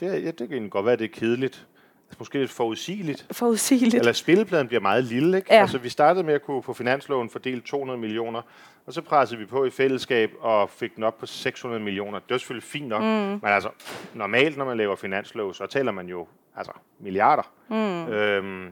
det, 0.00 0.24
ja, 0.24 0.30
det 0.30 0.48
kan 0.48 0.68
godt 0.68 0.84
være, 0.84 0.92
at 0.92 0.98
det 0.98 1.04
er 1.04 1.14
kedeligt. 1.14 1.66
Altså, 2.08 2.16
måske 2.18 2.38
lidt 2.38 2.50
forudsigeligt. 2.50 3.26
Forudsigeligt. 3.32 3.94
Eller 3.94 4.12
spillepladen 4.12 4.68
bliver 4.68 4.80
meget 4.80 5.04
lille, 5.04 5.36
ikke? 5.36 5.54
Ja. 5.54 5.60
Altså, 5.60 5.78
vi 5.78 5.88
startede 5.88 6.24
med 6.24 6.34
at 6.34 6.42
kunne 6.42 6.62
på 6.62 6.72
finansloven 6.72 7.30
fordele 7.30 7.60
200 7.60 7.98
millioner, 7.98 8.42
og 8.86 8.92
så 8.92 9.02
pressede 9.02 9.40
vi 9.40 9.46
på 9.46 9.64
i 9.64 9.70
fællesskab 9.70 10.30
og 10.40 10.70
fik 10.70 10.96
den 10.96 11.04
op 11.04 11.18
på 11.18 11.26
600 11.26 11.82
millioner. 11.82 12.18
Det 12.18 12.30
var 12.30 12.38
selvfølgelig 12.38 12.68
fint 12.68 12.88
nok, 12.88 13.02
mm. 13.02 13.08
men 13.08 13.40
altså, 13.44 13.68
normalt, 14.14 14.56
når 14.56 14.64
man 14.64 14.76
laver 14.76 14.96
finanslov, 14.96 15.54
så 15.54 15.66
taler 15.66 15.92
man 15.92 16.08
jo 16.08 16.26
altså 16.56 16.72
milliarder. 16.98 17.52
Mm. 17.68 18.12
Øhm, 18.12 18.68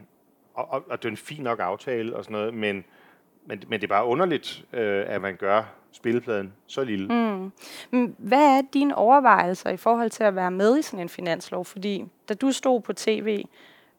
og, 0.55 0.73
og, 0.73 0.85
og 0.91 1.03
det 1.03 1.09
er 1.09 1.11
en 1.11 1.17
fin 1.17 1.43
nok 1.43 1.61
aftale 1.61 2.17
og 2.17 2.25
sådan 2.25 2.33
noget, 2.33 2.55
men, 2.55 2.85
men, 3.47 3.63
men 3.69 3.81
det 3.81 3.85
er 3.85 3.89
bare 3.89 4.05
underligt, 4.05 4.65
øh, 4.73 5.05
at 5.07 5.23
man 5.23 5.37
gør 5.37 5.63
spillepladen 5.93 6.53
så 6.67 6.85
lille. 6.85 7.09
Mm. 7.09 7.53
Men 7.91 8.17
hvad 8.19 8.59
er 8.59 8.63
dine 8.73 8.95
overvejelser 8.95 9.71
i 9.71 9.77
forhold 9.77 10.11
til 10.11 10.25
at 10.25 10.37
være 10.37 10.51
med 10.51 10.79
i 10.79 10.83
sådan 10.83 11.01
en 11.01 11.09
finanslov? 11.09 11.65
Fordi 11.65 12.05
da 12.29 12.35
du 12.35 12.53
stod 12.53 12.81
på 12.81 12.93
tv, 12.93 13.45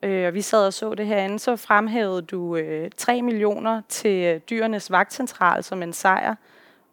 øh, 0.03 0.27
og 0.27 0.33
vi 0.33 0.41
sad 0.41 0.67
og 0.67 0.73
så 0.73 0.93
det 0.93 1.07
herinde, 1.07 1.39
så 1.39 1.55
fremhævede 1.55 2.21
du 2.21 2.55
øh, 2.55 2.89
3 2.97 3.21
millioner 3.21 3.81
til 3.89 4.25
øh, 4.25 4.39
dyrenes 4.49 4.91
vagtcentral 4.91 5.63
som 5.63 5.83
en 5.83 5.93
sejr. 5.93 6.35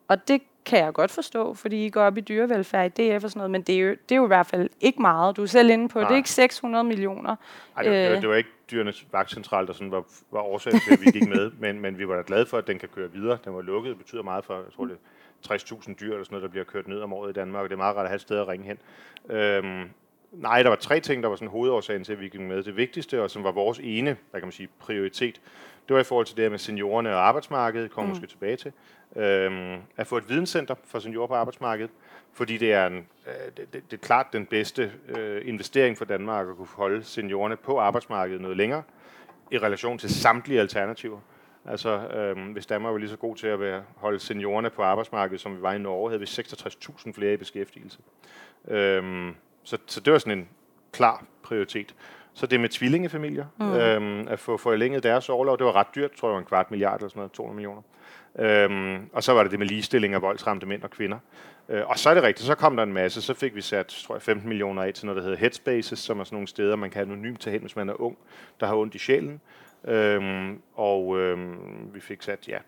Og 0.09 0.28
det 0.28 0.42
kan 0.64 0.85
jeg 0.85 0.92
godt 0.92 1.11
forstå, 1.11 1.54
fordi 1.54 1.87
I 1.87 1.90
går 1.90 2.02
op 2.02 2.19
i 2.19 2.21
dyrevelfærd 2.21 2.99
i 2.99 3.16
DF 3.16 3.25
og 3.25 3.30
sådan 3.30 3.38
noget, 3.38 3.50
men 3.50 3.62
det 3.62 3.75
er 3.75 3.80
jo, 3.80 3.90
det 3.90 4.12
er 4.12 4.16
jo 4.16 4.25
i 4.25 4.26
hvert 4.26 4.47
fald 4.47 4.69
ikke 4.80 5.02
meget. 5.02 5.37
Du 5.37 5.42
er 5.42 5.47
selv 5.47 5.71
inde 5.71 5.88
på, 5.88 5.99
Nej. 5.99 6.09
det 6.09 6.14
er 6.14 6.16
ikke 6.16 6.30
600 6.30 6.85
millioner. 6.85 7.37
Nej, 7.76 7.83
det, 7.83 7.92
det, 7.92 8.12
var, 8.12 8.21
det 8.21 8.28
var 8.28 8.35
ikke 8.35 8.50
dyrenes 8.71 9.07
vagtcentral, 9.12 9.67
der 9.67 9.73
sådan 9.73 9.91
var, 9.91 10.05
var 10.31 10.41
årsagen 10.41 10.81
til, 10.81 10.93
at 10.93 11.00
vi 11.00 11.11
gik 11.11 11.29
med, 11.29 11.50
men, 11.59 11.81
men 11.81 11.99
vi 11.99 12.09
var 12.09 12.17
da 12.17 12.23
glade 12.27 12.47
for, 12.47 12.59
at 12.59 12.67
den 12.67 12.79
kan 12.79 12.89
køre 12.89 13.12
videre. 13.12 13.39
Den 13.45 13.55
var 13.55 13.62
lukket, 13.62 13.91
det 13.91 13.99
betyder 13.99 14.23
meget 14.23 14.45
for, 14.45 14.55
jeg 14.55 14.73
tror 14.77 14.85
det 14.85 14.99
60.000 15.47 15.95
dyr 15.95 16.12
eller 16.12 16.25
sådan 16.25 16.35
noget, 16.35 16.43
der 16.43 16.49
bliver 16.49 16.65
kørt 16.65 16.89
ned 16.89 17.00
om 17.00 17.12
året 17.12 17.31
i 17.31 17.33
Danmark, 17.33 17.62
og 17.62 17.69
det 17.69 17.75
er 17.75 17.79
meget 17.79 17.97
rart 17.97 18.05
at 18.05 18.11
have 18.11 18.17
et 18.17 18.21
sted 18.21 18.39
at 18.39 18.49
ringe 18.49 18.67
hen. 18.67 18.79
Øhm, 19.37 19.91
nej, 20.33 20.63
der 20.63 20.69
var 20.69 20.77
tre 20.77 21.01
ting, 21.01 21.23
der 21.23 21.29
var 21.29 21.37
sådan 21.37 21.49
hovedårsagen 21.49 22.05
til, 22.05 22.13
at 22.13 22.21
vi 22.21 22.29
gik 22.29 22.41
med. 22.41 22.63
Det 22.63 22.77
vigtigste, 22.77 23.23
og 23.23 23.31
som 23.31 23.45
var 23.45 23.53
vores 23.53 23.79
ene, 23.83 24.17
hvad 24.31 24.41
kan 24.41 24.47
man 24.47 24.53
sige, 24.53 24.69
prioritet, 24.79 25.41
det 25.89 25.95
var 25.95 26.01
i 26.01 26.05
forhold 26.05 26.27
til 26.27 26.37
det 26.37 26.45
her 26.45 26.51
med 26.51 26.59
seniorerne 26.59 27.15
og 27.15 27.29
arbejdsmarkedet, 27.29 27.91
kommer 27.91 28.07
mm. 28.07 28.11
måske 28.11 28.27
tilbage 28.27 28.57
til, 28.57 28.73
øhm, 29.17 29.79
at 29.97 30.07
få 30.07 30.17
et 30.17 30.29
videnscenter 30.29 30.75
for 30.85 30.99
seniorer 30.99 31.27
på 31.27 31.35
arbejdsmarkedet, 31.35 31.91
fordi 32.33 32.57
det 32.57 32.73
er, 32.73 32.87
en, 32.87 33.07
øh, 33.27 33.33
det, 33.57 33.73
det, 33.73 33.91
det 33.91 33.97
er 33.97 34.07
klart 34.07 34.27
den 34.33 34.47
bedste 34.47 34.93
øh, 35.09 35.49
investering 35.49 35.99
for 35.99 36.05
Danmark 36.05 36.49
at 36.49 36.57
kunne 36.57 36.69
holde 36.75 37.05
seniorerne 37.05 37.57
på 37.57 37.79
arbejdsmarkedet 37.79 38.41
noget 38.41 38.57
længere, 38.57 38.83
i 39.51 39.59
relation 39.59 39.99
til 39.99 40.15
samtlige 40.15 40.61
alternativer. 40.61 41.19
Altså, 41.65 42.09
øhm, 42.09 42.53
hvis 42.53 42.67
Danmark 42.67 42.93
var 42.93 42.99
lige 42.99 43.11
så 43.11 43.17
god 43.17 43.37
til 43.37 43.47
at 43.47 43.61
være, 43.61 43.83
holde 43.97 44.21
seniorerne 44.21 44.71
på 44.71 44.83
arbejdsmarkedet, 44.83 45.41
som 45.41 45.57
vi 45.57 45.63
var 45.63 45.73
i 45.73 45.79
Norge, 45.79 46.11
havde 46.11 46.21
vi 46.21 46.27
66.000 46.27 47.13
flere 47.13 47.33
i 47.33 47.37
beskæftigelse. 47.37 47.99
Øhm, 48.69 49.35
så, 49.64 49.79
så 49.87 50.00
det 50.00 50.12
var 50.12 50.19
sådan 50.19 50.38
en 50.38 50.49
klar 50.93 51.25
prioritet. 51.43 51.95
Så 52.35 52.47
det 52.47 52.61
med 52.61 52.69
tvillingefamilier, 52.69 53.47
mm. 53.59 53.73
øhm, 53.73 54.29
at 54.29 54.38
få 54.38 54.57
forlænget 54.57 55.02
deres 55.02 55.29
overlov, 55.29 55.59
det 55.59 55.67
var 55.67 55.76
ret 55.76 55.95
dyrt, 55.95 56.12
tror 56.12 56.31
jeg 56.31 56.38
en 56.38 56.45
kvart 56.45 56.71
milliard 56.71 57.00
eller 57.00 57.09
sådan 57.09 57.19
noget, 57.19 57.33
200 57.33 57.57
millioner. 57.57 57.83
Øhm, 58.38 59.11
og 59.12 59.23
så 59.23 59.33
var 59.33 59.43
det 59.43 59.50
det 59.50 59.59
med 59.59 59.67
ligestilling 59.67 60.14
af 60.14 60.23
voldsramte 60.23 60.67
mænd 60.67 60.83
og 60.83 60.90
kvinder. 60.90 61.19
Øh, 61.69 61.87
og 61.87 61.99
så 61.99 62.11
er 62.11 62.14
det 62.14 62.23
rigtigt, 62.23 62.47
så 62.47 62.55
kom 62.55 62.76
der 62.76 62.83
en 62.83 62.93
masse, 62.93 63.23
så 63.23 63.35
fik 63.35 63.55
vi 63.55 63.61
sat, 63.61 63.87
tror 63.87 64.14
jeg, 64.14 64.23
15 64.23 64.49
millioner 64.49 64.83
af 64.83 64.95
til 64.95 65.07
noget, 65.07 65.17
der 65.17 65.23
hedder 65.23 65.38
Headspaces, 65.38 65.99
som 65.99 66.21
er 66.21 66.25
sådan 66.25 66.37
nogle 66.37 66.49
steder, 66.49 66.76
man 66.76 66.90
kan 66.90 67.02
anonymt 67.02 67.40
tage 67.40 67.52
hen, 67.52 67.61
hvis 67.61 67.76
man 67.76 67.88
er 67.88 68.00
ung, 68.00 68.19
der 68.61 68.67
har 68.67 68.76
ondt 68.76 68.95
i 68.95 68.99
sjælen. 68.99 69.40
Øhm, 69.85 70.62
og 70.75 71.19
øhm, 71.19 71.57
vi 71.95 72.00
fik 72.00 72.23
sat, 72.23 72.49
ja, 72.49 72.59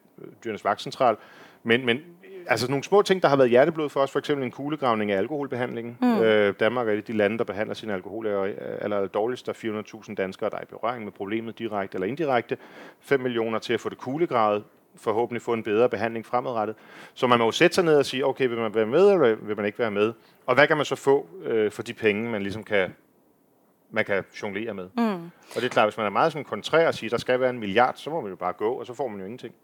Dyrenes 0.45 0.65
Vagtcentral. 0.65 1.17
Men, 1.63 1.87
men 1.87 2.01
altså 2.47 2.71
nogle 2.71 2.85
små 2.85 3.03
ting, 3.03 3.23
der 3.23 3.29
har 3.29 3.37
været 3.37 3.51
hjerteblod 3.51 3.89
for 3.89 4.01
os, 4.01 4.11
for 4.11 4.19
eksempel 4.19 4.45
en 4.45 4.51
kuglegravning 4.51 5.11
af 5.11 5.19
alkoholbehandlingen. 5.19 5.99
Mm. 6.01 6.21
Øh, 6.21 6.55
Danmark 6.61 6.89
er 6.89 6.93
et 6.93 6.97
af 6.97 7.05
de 7.05 7.13
lande, 7.13 7.39
der 7.39 7.45
behandler 7.45 7.75
sine 7.75 7.95
alkohol 7.95 8.27
eller 8.27 9.07
dårligst. 9.07 9.47
Der 9.47 9.53
er 9.53 9.83
400.000 10.09 10.15
danskere, 10.15 10.51
der 10.51 10.57
er 10.57 10.63
i 10.63 10.67
berøring 10.67 11.05
med 11.05 11.13
problemet 11.13 11.59
direkte 11.59 11.97
eller 11.97 12.07
indirekte. 12.07 12.57
5 13.01 13.21
millioner 13.21 13.59
til 13.59 13.73
at 13.73 13.81
få 13.81 13.89
det 13.89 13.99
kuglegravet, 13.99 14.65
forhåbentlig 14.97 15.43
få 15.43 15.53
en 15.53 15.63
bedre 15.63 15.89
behandling 15.89 16.27
fremadrettet. 16.27 16.77
Så 17.15 17.27
man 17.27 17.39
må 17.39 17.45
jo 17.45 17.51
sætte 17.51 17.75
sig 17.75 17.85
ned 17.85 17.97
og 17.97 18.07
sige, 18.07 18.27
okay, 18.27 18.49
vil 18.49 18.59
man 18.59 18.75
være 18.75 18.87
med, 18.87 19.13
eller 19.13 19.35
vil 19.35 19.57
man 19.57 19.67
ikke 19.67 19.79
være 19.79 19.91
med? 19.91 20.13
Og 20.47 20.55
hvad 20.55 20.67
kan 20.67 20.77
man 20.77 20.87
så 20.87 20.97
få 20.97 21.27
øh, 21.45 21.71
for 21.71 21.83
de 21.83 21.95
penge, 21.95 22.31
man 22.31 22.43
ligesom 22.43 22.65
kan 22.65 22.95
man 23.93 24.05
kan 24.05 24.25
jonglere 24.43 24.75
med. 24.75 24.89
Mm. 24.97 25.25
Og 25.25 25.57
det 25.57 25.65
er 25.65 25.69
klart, 25.69 25.87
hvis 25.87 25.97
man 25.97 26.07
er 26.07 26.11
meget 26.11 26.33
sådan 26.33 26.45
kontrær 26.45 26.87
og 26.87 26.95
siger, 26.95 27.11
der 27.11 27.19
skal 27.19 27.41
være 27.41 27.51
en 27.51 27.59
milliard, 27.59 27.95
så 27.97 28.11
må 28.11 28.21
man 28.21 28.31
jo 28.31 28.37
bare 28.37 28.53
gå, 28.53 28.73
og 28.73 28.87
så 28.87 28.95
får 28.95 29.09
man 29.09 29.19
jo 29.19 29.25
ingenting. 29.25 29.55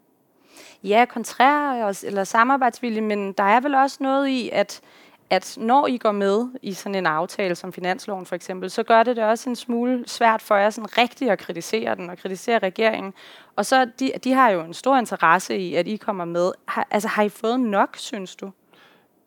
Ja, 0.83 1.05
kontrær 1.09 1.91
eller 2.03 2.23
samarbejdsvilje, 2.23 3.01
men 3.01 3.33
der 3.33 3.43
er 3.43 3.59
vel 3.59 3.75
også 3.75 3.97
noget 3.99 4.27
i, 4.27 4.49
at 4.53 4.81
at 5.29 5.57
når 5.59 5.87
I 5.87 5.97
går 5.97 6.11
med 6.11 6.47
i 6.61 6.73
sådan 6.73 6.95
en 6.95 7.05
aftale 7.05 7.55
som 7.55 7.73
finansloven 7.73 8.25
for 8.25 8.35
eksempel, 8.35 8.69
så 8.69 8.83
gør 8.83 9.03
det 9.03 9.15
det 9.15 9.23
også 9.23 9.49
en 9.49 9.55
smule 9.55 10.03
svært 10.07 10.41
for 10.41 10.55
jer 10.55 10.69
sådan 10.69 10.97
rigtigt 10.97 11.31
at 11.31 11.39
kritisere 11.39 11.95
den 11.95 12.09
og 12.09 12.17
kritisere 12.17 12.59
regeringen. 12.59 13.13
Og 13.55 13.65
så 13.65 13.89
de, 13.99 14.11
de 14.23 14.31
har 14.31 14.49
jo 14.49 14.61
en 14.61 14.73
stor 14.73 14.97
interesse 14.97 15.57
i, 15.57 15.75
at 15.75 15.87
I 15.87 15.95
kommer 15.95 16.25
med. 16.25 16.51
Har, 16.67 16.87
altså 16.91 17.07
har 17.09 17.23
I 17.23 17.29
fået 17.29 17.59
nok, 17.59 17.95
synes 17.97 18.35
du? 18.35 18.51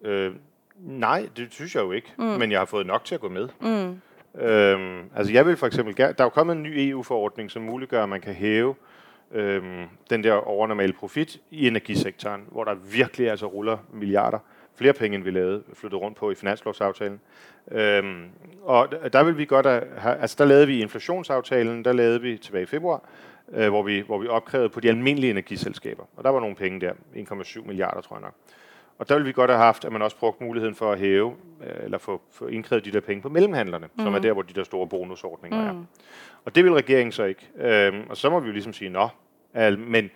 Øh, 0.04 0.32
nej, 0.80 1.28
det 1.36 1.48
synes 1.50 1.74
jeg 1.74 1.82
jo 1.82 1.92
ikke. 1.92 2.12
Mm. 2.18 2.24
Men 2.24 2.50
jeg 2.50 2.60
har 2.60 2.64
fået 2.64 2.86
nok 2.86 3.04
til 3.04 3.14
at 3.14 3.20
gå 3.20 3.28
med. 3.28 3.48
Mm. 3.60 4.00
Øhm, 4.40 5.10
altså 5.16 5.32
jeg 5.32 5.46
vil 5.46 5.56
for 5.56 5.66
eksempel, 5.66 5.96
der 5.96 6.04
er 6.18 6.24
jo 6.24 6.28
kommet 6.28 6.56
en 6.56 6.62
ny 6.62 6.78
EU-forordning, 6.78 7.50
som 7.50 7.62
muliggør, 7.62 8.02
at 8.02 8.08
man 8.08 8.20
kan 8.20 8.34
hæve 8.34 8.74
øhm, 9.32 9.84
den 10.10 10.24
der 10.24 10.32
overnormale 10.32 10.92
profit 10.92 11.40
i 11.50 11.66
energisektoren, 11.66 12.44
hvor 12.50 12.64
der 12.64 12.74
virkelig 12.74 13.30
altså 13.30 13.46
ruller 13.46 13.78
milliarder 13.92 14.38
flere 14.74 14.92
penge, 14.92 15.14
end 15.14 15.24
vi 15.24 15.30
lavede, 15.30 15.62
flyttet 15.74 16.00
rundt 16.00 16.16
på 16.16 16.30
i 16.30 16.34
finanslovsaftalen. 16.34 17.20
Øhm, 17.70 18.24
og 18.62 18.88
der 19.12 19.24
vil 19.24 19.38
vi 19.38 19.44
godt 19.44 19.66
have, 19.98 20.16
altså 20.16 20.36
der 20.38 20.44
lavede 20.44 20.66
vi 20.66 20.82
inflationsaftalen, 20.82 21.84
der 21.84 21.92
lavede 21.92 22.20
vi 22.20 22.38
tilbage 22.38 22.62
i 22.62 22.66
februar, 22.66 23.02
øh, 23.52 23.68
hvor, 23.68 23.82
vi, 23.82 24.00
hvor 24.00 24.18
vi 24.18 24.28
opkrævede 24.28 24.68
på 24.68 24.80
de 24.80 24.88
almindelige 24.88 25.30
energiselskaber. 25.30 26.04
Og 26.16 26.24
der 26.24 26.30
var 26.30 26.40
nogle 26.40 26.56
penge 26.56 26.80
der, 26.80 26.92
1,7 27.14 27.66
milliarder 27.66 28.00
tror 28.00 28.16
jeg 28.16 28.22
nok. 28.22 28.34
Og 29.02 29.08
der 29.08 29.16
vil 29.16 29.26
vi 29.26 29.32
godt 29.32 29.50
have 29.50 29.62
haft, 29.62 29.84
at 29.84 29.92
man 29.92 30.02
også 30.02 30.16
brugte 30.16 30.44
muligheden 30.44 30.74
for 30.74 30.92
at 30.92 30.98
hæve, 30.98 31.34
øh, 31.62 31.84
eller 31.84 31.98
få, 31.98 32.20
få 32.30 32.46
indkrævet 32.46 32.84
de 32.84 32.90
der 32.90 33.00
penge 33.00 33.22
på 33.22 33.28
mellemhandlerne, 33.28 33.86
mm. 33.86 34.04
som 34.04 34.14
er 34.14 34.18
mm. 34.18 34.22
der, 34.22 34.32
hvor 34.32 34.42
de 34.42 34.52
der 34.52 34.64
store 34.64 34.86
bonusordninger 34.86 35.72
mm. 35.72 35.78
er. 35.78 35.84
Og 36.44 36.54
det 36.54 36.64
vil 36.64 36.72
regeringen 36.72 37.12
så 37.12 37.24
ikke. 37.24 37.48
Øhm, 37.56 38.04
og 38.10 38.16
så 38.16 38.30
må 38.30 38.40
vi 38.40 38.46
jo 38.46 38.52
ligesom 38.52 38.72
sige, 38.72 38.90
nå, 38.90 39.08
al, 39.54 39.78
men, 39.78 40.10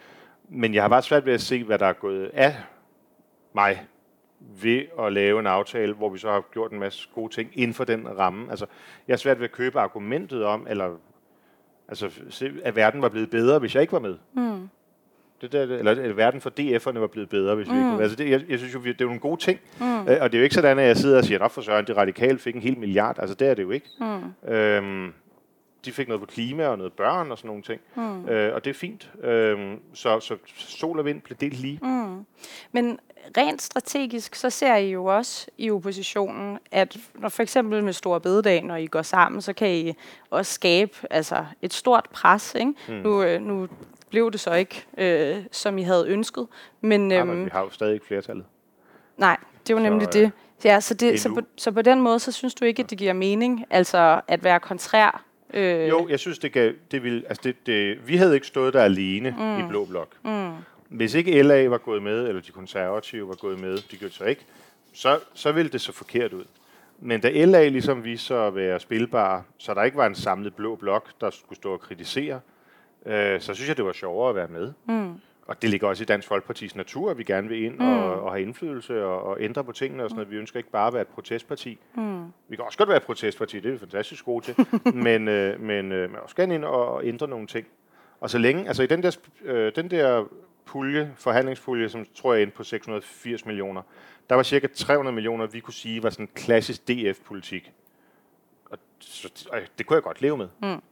men 0.49 0.75
jeg 0.75 0.83
har 0.83 0.88
bare 0.88 1.02
svært 1.02 1.26
ved 1.26 1.33
at 1.33 1.40
se, 1.40 1.64
hvad 1.64 1.78
der 1.78 1.87
er 1.87 1.93
gået 1.93 2.31
af 2.35 2.57
mig 3.55 3.87
ved 4.40 4.83
at 5.00 5.12
lave 5.12 5.40
en 5.40 5.47
aftale, 5.47 5.93
hvor 5.93 6.09
vi 6.09 6.19
så 6.19 6.31
har 6.31 6.45
gjort 6.52 6.73
en 6.73 6.78
masse 6.78 7.09
gode 7.14 7.33
ting 7.35 7.50
inden 7.55 7.75
for 7.75 7.85
den 7.85 8.19
ramme. 8.19 8.50
Altså, 8.50 8.66
jeg 9.09 9.12
er 9.12 9.19
svært 9.19 9.38
ved 9.38 9.45
at 9.45 9.52
købe 9.52 9.81
argumentet 9.81 10.45
om, 10.45 10.66
eller 10.71 10.97
altså, 11.88 12.11
at 12.64 12.76
verden 12.76 13.02
var 13.02 13.09
blevet 13.09 13.31
bedre, 13.31 13.59
hvis 13.59 13.75
jeg 13.75 13.81
ikke 13.81 13.93
var 13.93 13.99
med. 13.99 14.16
Mm. 14.33 14.69
Det 15.40 15.52
der, 15.52 15.62
eller 15.62 15.90
at 15.90 16.16
verden 16.16 16.40
for 16.40 16.50
DF'erne 16.61 16.99
var 16.99 17.07
blevet 17.07 17.28
bedre, 17.28 17.55
hvis 17.55 17.69
mm. 17.69 17.75
vi 17.75 17.78
ikke 17.78 17.90
med. 17.90 18.00
Altså, 18.00 18.16
det, 18.16 18.31
jeg, 18.31 18.43
jeg 18.49 18.59
synes 18.59 18.75
jo, 18.75 18.81
det 18.81 19.00
er 19.00 19.05
nogle 19.05 19.21
gode 19.21 19.40
ting. 19.40 19.61
Mm. 19.81 20.09
Øh, 20.09 20.19
og 20.21 20.33
det 20.33 20.35
er 20.35 20.38
jo 20.38 20.43
ikke 20.43 20.55
sådan, 20.55 20.78
at 20.78 20.87
jeg 20.87 20.97
sidder 20.97 21.19
og 21.19 21.25
siger, 21.25 21.45
at 21.45 21.50
for 21.50 21.61
Søren, 21.61 21.87
det 21.87 21.97
radikale 21.97 22.38
fik 22.38 22.55
en 22.55 22.62
hel 22.62 22.78
milliard. 22.78 23.19
Altså, 23.19 23.35
det 23.35 23.49
er 23.49 23.55
det 23.55 23.62
jo 23.62 23.71
ikke. 23.71 23.87
Mm. 24.00 24.50
Øhm, 24.52 25.12
de 25.85 25.93
fik 25.93 26.09
noget 26.09 26.21
på 26.21 26.26
klima 26.26 26.66
og 26.66 26.78
noget 26.78 26.93
børn 26.93 27.31
og 27.31 27.38
sådan 27.38 27.49
nogle 27.49 27.62
ting. 27.62 27.81
Mm. 27.95 28.28
Øh, 28.28 28.55
og 28.55 28.64
det 28.64 28.71
er 28.71 28.75
fint. 28.75 29.11
Øh, 29.25 29.76
så, 29.95 30.21
så 30.21 30.37
sol 30.57 30.99
og 30.99 31.05
vind 31.05 31.21
blev 31.21 31.37
delt 31.40 31.61
lige. 31.61 31.78
Mm. 31.83 32.26
Men 32.73 32.99
rent 33.37 33.62
strategisk, 33.62 34.35
så 34.35 34.50
ser 34.50 34.76
I 34.76 34.90
jo 34.90 35.05
også 35.05 35.47
i 35.59 35.71
oppositionen, 35.71 36.59
at 36.71 36.97
når 37.14 37.28
for 37.28 37.43
eksempel 37.43 37.85
med 37.85 37.93
Store 37.93 38.21
Bededag, 38.21 38.62
når 38.64 38.76
I 38.76 38.87
går 38.87 39.02
sammen, 39.02 39.43
så 39.43 39.52
kan 39.52 39.71
I 39.71 39.95
også 40.31 40.52
skabe 40.52 40.93
altså, 41.11 41.45
et 41.62 41.75
stort 41.75 42.09
pres. 42.12 42.55
Ikke? 42.55 42.73
Mm. 42.88 42.95
Nu, 42.95 43.23
øh, 43.23 43.40
nu 43.40 43.69
blev 44.11 44.33
det 44.33 44.41
så 44.41 44.55
ikke, 44.55 44.87
øh, 44.99 45.37
som 45.53 45.79
I 45.79 45.83
havde 45.83 46.05
ønsket. 46.09 46.47
Men, 46.81 47.01
øhm, 47.01 47.11
ja, 47.11 47.25
men 47.25 47.45
vi 47.45 47.51
har 47.53 47.63
jo 47.63 47.71
stadig 47.71 47.95
ikke 47.95 48.07
flertallet. 48.07 48.45
Nej, 49.17 49.37
det 49.67 49.75
var 49.75 49.83
nemlig 49.83 50.09
så, 50.13 50.19
øh, 50.19 50.25
det. 50.25 50.33
Ja, 50.65 50.81
så, 50.81 50.95
det 50.95 51.21
så, 51.21 51.35
på, 51.35 51.41
så 51.57 51.73
på 51.73 51.83
den 51.83 52.01
måde, 52.01 52.19
så 52.19 52.33
synes 52.33 52.55
du 52.55 52.65
ikke, 52.65 52.83
at 52.83 52.91
det 52.91 52.99
giver 52.99 53.13
mening, 53.13 53.65
altså 53.71 54.21
at 54.29 54.45
være 54.45 54.61
kontrær 54.61 55.27
Øh. 55.55 55.89
Jo, 55.89 56.09
jeg 56.09 56.21
synes, 56.21 56.39
det, 56.39 56.53
gav, 56.53 56.73
det 56.91 57.03
vil, 57.03 57.25
altså 57.29 57.41
det, 57.45 57.67
det, 57.67 58.09
vi 58.09 58.17
havde 58.17 58.35
ikke 58.35 58.47
stået 58.47 58.75
der 58.75 58.83
alene 58.83 59.31
mm. 59.39 59.59
i 59.59 59.69
Blå 59.69 59.85
Blok. 59.85 60.09
Mm. 60.25 60.53
Hvis 60.89 61.15
ikke 61.15 61.43
LA 61.43 61.69
var 61.69 61.79
gået 61.79 62.03
med, 62.03 62.29
eller 62.29 62.43
de 62.43 62.53
konservative 62.53 63.29
var 63.29 63.35
gået 63.35 63.61
med, 63.61 63.79
de 63.91 63.97
gjorde 63.97 64.15
så 64.15 64.25
ikke, 64.25 64.45
så, 64.93 65.21
så 65.35 65.53
ville 65.53 65.71
det 65.71 65.81
så 65.81 65.93
forkert 65.93 66.33
ud. 66.33 66.45
Men 66.99 67.21
da 67.21 67.45
LA 67.45 67.69
ligesom 67.69 68.05
viste 68.05 68.27
sig 68.27 68.47
at 68.47 68.55
være 68.55 68.81
spilbar, 68.81 69.45
så 69.59 69.75
der 69.75 69.83
ikke 69.83 69.97
var 69.97 70.07
en 70.07 70.15
samlet 70.15 70.55
blå 70.55 70.75
blok, 70.75 71.21
der 71.21 71.31
skulle 71.31 71.57
stå 71.57 71.73
og 71.73 71.81
kritisere, 71.81 72.41
øh, 73.07 73.41
så 73.41 73.55
synes 73.55 73.69
jeg, 73.69 73.77
det 73.77 73.85
var 73.85 73.93
sjovere 73.93 74.29
at 74.29 74.35
være 74.37 74.49
med. 74.49 74.73
Mm 74.89 75.21
og 75.47 75.63
det 75.63 75.71
ligger 75.71 75.89
også 75.89 76.03
i 76.03 76.07
Dansk 76.07 76.29
Folkepartis 76.29 76.77
natur, 76.77 77.11
at 77.11 77.19
vi 77.19 77.25
gerne 77.25 77.49
vil 77.49 77.63
ind 77.65 77.75
mm. 77.79 77.89
og, 77.89 78.23
og 78.23 78.33
have 78.33 78.43
indflydelse 78.43 79.05
og, 79.05 79.23
og 79.23 79.37
ændre 79.41 79.65
på 79.65 79.73
tingene 79.73 80.05
og 80.05 80.11
sådan 80.11 80.17
noget. 80.17 80.31
Vi 80.31 80.37
ønsker 80.37 80.59
ikke 80.59 80.71
bare 80.71 80.87
at 80.87 80.93
være 80.93 81.03
et 81.03 81.09
protestparti. 81.09 81.79
Mm. 81.95 82.25
Vi 82.49 82.57
kan 82.57 82.65
også 82.65 82.79
godt 82.79 82.89
være 82.89 82.97
et 82.97 83.03
protestparti, 83.03 83.61
det 83.61 83.69
er 83.69 83.73
vi 83.73 83.79
fantastisk 83.79 84.25
gode 84.25 84.45
til, 84.45 84.67
men, 85.07 85.29
øh, 85.29 85.61
men, 85.61 85.93
øh, 85.93 86.11
men 86.11 86.21
også 86.21 86.37
gerne 86.37 86.55
ind 86.55 86.65
og 86.65 87.07
ændre 87.07 87.29
nogle 87.29 87.47
ting. 87.47 87.67
Og 88.21 88.31
så 88.31 88.39
længe, 88.39 88.69
altså 88.69 88.83
i 88.83 88.87
den 88.87 89.03
der, 89.03 89.17
øh, 89.45 89.73
den 89.77 89.91
der 89.91 90.25
pulje, 90.65 91.13
forhandlingspulje, 91.17 91.89
som 91.89 92.07
tror 92.15 92.35
jeg 92.35 92.43
er 92.43 92.51
på 92.51 92.65
680 92.65 93.47
millioner, 93.47 93.83
der 94.29 94.35
var 94.35 94.43
cirka 94.43 94.67
300 94.75 95.15
millioner, 95.15 95.47
vi 95.47 95.61
kunne 95.61 95.75
sige 95.75 96.03
var 96.03 96.11
sådan 96.11 96.29
klassisk 96.35 96.89
DF-politik. 96.89 97.73
Og 98.71 98.79
så, 98.99 99.49
øh, 99.55 99.67
det 99.79 99.87
kunne 99.87 99.95
jeg 99.95 100.03
godt 100.03 100.23
leve 100.23 100.37
med. 100.37 100.49
Mm. 100.63 100.83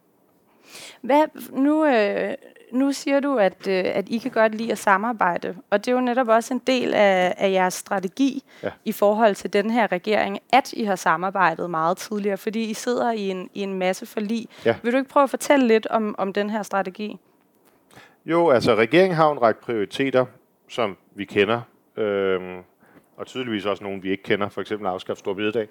Hvad, 1.01 1.25
nu, 1.53 1.87
øh, 1.87 2.35
nu 2.73 2.93
siger 2.93 3.21
du, 3.21 3.37
at, 3.37 3.67
øh, 3.69 3.85
at 3.85 4.09
I 4.09 4.19
kan 4.19 4.31
godt 4.31 4.55
lide 4.55 4.73
at 4.73 4.79
samarbejde, 4.79 5.57
og 5.71 5.85
det 5.85 5.91
er 5.91 5.95
jo 5.95 6.01
netop 6.01 6.29
også 6.29 6.55
en 6.55 6.63
del 6.67 6.95
af, 6.95 7.35
af 7.39 7.51
jeres 7.51 7.75
strategi 7.75 8.43
ja. 8.63 8.71
i 8.85 8.93
forhold 8.93 9.35
til 9.35 9.53
den 9.53 9.71
her 9.71 9.93
regering, 9.93 10.39
at 10.53 10.73
I 10.73 10.85
har 10.85 10.97
samarbejdet 10.97 11.71
meget 11.71 11.97
tidligere, 11.97 12.37
fordi 12.37 12.65
I 12.71 12.75
sidder 12.75 13.13
i 13.13 13.29
en, 13.29 13.51
i 13.55 13.61
en 13.61 13.75
masse 13.75 14.07
forlig. 14.07 14.49
Ja. 14.65 14.77
Vil 14.83 14.93
du 14.93 14.99
ikke 14.99 15.11
prøve 15.11 15.25
at 15.25 15.31
fortælle 15.31 15.67
lidt 15.67 15.87
om, 15.87 16.15
om 16.19 16.33
den 16.33 16.51
her 16.51 16.63
strategi? 16.63 17.19
Jo, 18.27 18.51
altså 18.51 18.75
regeringen 18.75 19.17
har 19.17 19.31
en 19.31 19.43
række 19.43 19.61
prioriteter, 19.61 20.27
som 20.69 20.97
vi 21.15 21.25
kender. 21.25 21.61
Øhm, 21.97 22.63
og 23.17 23.27
tydeligvis 23.27 23.67
også 23.67 23.85
nogle, 23.85 24.03
vi 24.03 24.11
ikke 24.11 24.23
kender, 24.23 24.49
for 24.49 24.61
eksempel 24.61 24.87
afskaffe 24.87 25.19
Stor 25.19 25.35
Bededag. 25.35 25.69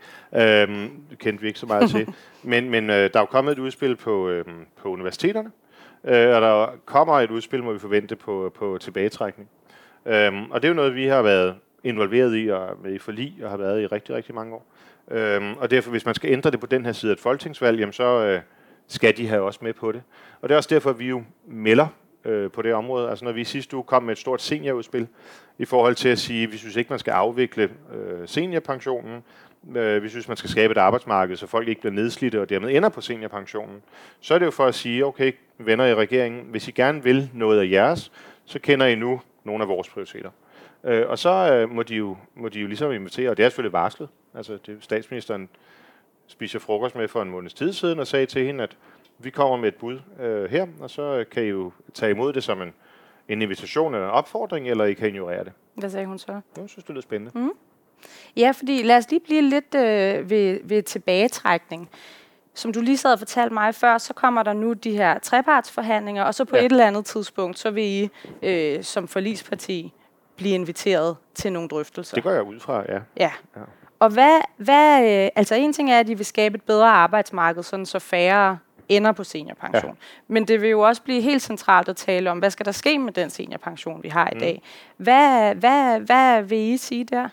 Det 1.10 1.20
kendte 1.20 1.42
vi 1.42 1.48
ikke 1.48 1.60
så 1.60 1.66
meget 1.66 1.90
til. 1.90 2.08
Men, 2.44 2.70
men 2.70 2.90
øh, 2.90 2.96
der 2.96 3.10
er 3.14 3.20
jo 3.20 3.26
kommet 3.26 3.52
et 3.52 3.60
udspil 3.60 3.96
på, 3.96 4.30
øhm, 4.30 4.66
på 4.82 4.90
universiteterne, 4.90 5.52
øh, 6.04 6.36
og 6.36 6.42
der 6.42 6.68
kommer 6.86 7.20
et 7.20 7.32
udspil, 7.32 7.64
må 7.64 7.74
vi 7.74 7.80
forvente, 7.80 8.16
på, 8.16 8.52
på 8.56 8.78
tilbagetrækning. 8.82 9.50
Øhm, 10.06 10.52
og 10.52 10.62
det 10.62 10.68
er 10.68 10.70
jo 10.70 10.76
noget, 10.76 10.96
vi 10.96 11.06
har 11.06 11.22
været 11.22 11.56
involveret 11.84 12.38
i 12.38 12.50
og 12.50 12.78
med 12.84 12.94
i 12.94 12.98
forlig 12.98 13.36
og 13.44 13.50
har 13.50 13.58
været 13.58 13.82
i 13.82 13.88
rigtig, 13.88 14.16
rigtig 14.16 14.36
mange 14.36 14.56
år. 14.56 14.66
Øhm, 15.12 15.54
og 15.58 15.72
derfor, 15.72 15.92
hvis 15.92 16.06
man 16.06 16.16
skal 16.16 16.32
ændre 16.32 16.52
det 16.52 16.60
på 16.60 16.66
den 16.66 16.86
her 16.86 16.92
side 16.92 17.12
af 17.12 17.16
et 17.16 17.22
folketingsvalg, 17.22 17.80
jamen 17.80 17.94
så 17.94 18.26
øh, 18.26 18.42
skal 18.88 19.18
de 19.18 19.28
have 19.28 19.42
også 19.42 19.60
med 19.62 19.74
på 19.74 19.92
det. 19.92 20.02
Og 20.42 20.50
det 20.50 20.54
er 20.54 20.58
også 20.58 20.70
derfor, 20.74 20.90
at 20.90 21.00
vi 21.00 21.08
jo 21.08 21.24
melder 21.48 21.88
øh, 22.25 22.51
på 22.51 22.62
det 22.62 22.74
område. 22.74 23.10
Altså 23.10 23.25
når 23.25 23.32
vi 23.32 23.44
sidste 23.44 23.75
uge 23.75 23.84
kom 23.84 24.03
med 24.03 24.12
et 24.12 24.18
stort 24.18 24.42
seniorudspil 24.42 25.08
i 25.58 25.65
forhold 25.65 25.96
til 25.96 26.10
at 26.10 26.20
sige, 26.20 26.44
at 26.44 26.51
vi 26.51 26.58
synes 26.58 26.75
ikke, 26.75 26.89
man 26.89 27.00
skal 27.00 27.12
afvikle 27.12 27.63
øh, 27.63 28.27
seniorpensionen. 28.27 29.24
Øh, 29.75 30.03
vi 30.03 30.10
synes, 30.10 30.27
man 30.27 30.38
skal 30.38 30.50
skabe 30.50 30.72
et 30.72 30.77
arbejdsmarked, 30.77 31.36
så 31.36 31.48
folk 31.48 31.68
ikke 31.68 31.82
bliver 31.82 31.94
nedslidte 31.94 32.42
og 32.42 32.50
dermed 32.50 32.75
ender 32.75 32.89
på 32.89 33.01
seniorpensionen. 33.01 33.82
Så 34.20 34.34
er 34.34 34.39
det 34.39 34.46
jo 34.46 34.51
for 34.51 34.65
at 34.65 34.75
sige, 34.75 35.06
okay, 35.06 35.32
venner 35.58 35.86
i 35.86 35.96
regeringen, 35.96 36.46
hvis 36.51 36.68
I 36.68 36.72
gerne 36.72 37.03
vil 37.03 37.30
noget 37.34 37.60
af 37.60 37.72
jeres, 37.72 38.12
så 38.46 38.60
kender 38.60 38.86
I 38.86 38.96
nu 38.96 39.22
nogle 39.44 39.63
af 39.63 39.68
vores 39.68 39.89
prioriteter. 39.89 40.30
Øh, 40.84 41.10
og 41.10 41.20
så 41.20 41.53
øh, 41.53 41.70
må, 41.70 41.84
de 41.84 41.96
jo, 41.96 42.18
må 42.36 42.50
de 42.50 42.60
jo 42.60 42.68
ligesom 42.68 42.92
invitere, 42.92 43.30
og 43.30 43.38
det 43.38 43.46
er 43.46 43.50
selvfølgelig 43.50 43.74
varslet. 43.74 44.10
Altså 44.36 44.58
det, 44.65 44.77
statsministeren 44.82 45.50
spiser 46.27 46.60
frokost 46.60 46.96
med 46.96 47.08
for 47.08 47.22
en 47.22 47.30
måneds 47.30 47.53
tid 47.53 47.74
siden 47.74 48.00
og 48.00 48.08
sagde 48.08 48.25
til 48.25 48.46
hende, 48.46 48.63
at 48.63 48.77
vi 49.20 49.29
kommer 49.29 49.58
med 49.58 49.67
et 49.67 49.75
bud 49.75 50.00
øh, 50.20 50.51
her, 50.51 50.67
og 50.79 50.89
så 50.89 51.25
kan 51.32 51.43
I 51.43 51.48
jo 51.48 51.72
tage 51.93 52.12
imod 52.12 52.34
det 52.34 52.43
som 52.43 52.62
en, 52.62 52.74
en 53.27 53.41
invitation 53.41 53.93
eller 53.93 54.08
en 54.08 54.13
opfordring, 54.13 54.70
eller 54.70 54.86
I 54.86 54.93
kan 54.93 55.08
ignorere 55.08 55.43
det. 55.43 55.51
Hvad 55.75 55.89
sagde 55.89 56.05
hun 56.05 56.20
så? 56.20 56.41
Jeg 56.58 56.70
synes, 56.70 56.84
det 56.86 56.89
lyder 56.89 57.01
spændende. 57.01 57.39
Mm. 57.39 57.51
Ja, 58.38 58.51
fordi 58.51 58.84
lad 58.84 58.98
os 58.98 59.10
lige 59.10 59.20
blive 59.20 59.41
lidt 59.41 59.75
øh, 59.75 60.29
ved, 60.29 60.60
ved 60.63 60.84
tilbagetrækning. 60.84 61.89
Som 62.53 62.74
du 62.74 62.82
lige 62.82 62.98
sad 62.98 63.13
og 63.13 63.20
fortalte 63.20 63.53
mig 63.53 63.75
før, 63.75 63.98
så 63.98 64.13
kommer 64.13 64.43
der 64.43 64.53
nu 64.53 64.74
de 64.74 64.91
her 64.91 65.20
trepartsforhandlinger, 65.20 66.24
og 66.24 66.36
så 66.36 66.46
på 66.46 66.55
ja. 66.55 66.65
et 66.65 66.72
eller 66.72 66.88
andet 66.88 67.05
tidspunkt, 67.05 67.60
så 67.60 67.72
vil 67.72 67.84
I 67.84 68.10
øh, 68.41 68.84
som 68.84 69.08
forlisparti 69.08 69.93
blive 70.36 70.55
inviteret 70.55 71.17
til 71.36 71.53
nogle 71.53 71.70
drøftelser. 71.70 72.15
Det 72.15 72.24
går 72.24 72.32
jeg 72.32 72.43
ud 72.43 72.60
fra, 72.60 72.84
ja. 72.89 73.00
Ja. 73.17 73.32
ja. 73.55 73.62
Og 74.00 74.10
hvad, 74.10 74.41
hvad 74.58 75.01
øh, 75.01 75.29
altså 75.36 75.55
en 75.55 75.74
ting 75.74 75.91
er, 75.91 76.00
at 76.00 76.08
de 76.08 76.17
vil 76.17 76.25
skabe 76.25 76.55
et 76.55 76.63
bedre 76.63 76.88
arbejdsmarked, 76.88 77.63
sådan 77.63 77.86
så 77.86 78.00
færre 78.00 78.58
ender 78.90 79.12
på 79.12 79.24
seniorpension. 79.24 79.92
Ja. 79.92 80.34
Men 80.34 80.48
det 80.48 80.62
vil 80.62 80.70
jo 80.70 80.80
også 80.80 81.02
blive 81.02 81.22
helt 81.22 81.42
centralt 81.42 81.90
at 81.90 81.96
tale 81.96 82.32
om, 82.32 82.40
hvad 82.40 82.50
skal 82.50 82.66
der 82.66 82.72
ske 82.72 83.00
med 83.00 83.13
den 83.13 83.30
seniorpension, 83.30 84.04
vi 84.04 84.10
har 84.10 84.30
i 84.30 84.34
mm. 84.34 84.40
dag. 84.40 84.62
Hvad, 84.98 85.56
hvad, 85.56 86.00
hvad 86.00 86.42
vil 86.42 86.58
I 86.58 86.78
sige 86.78 87.04
der? 87.04 87.30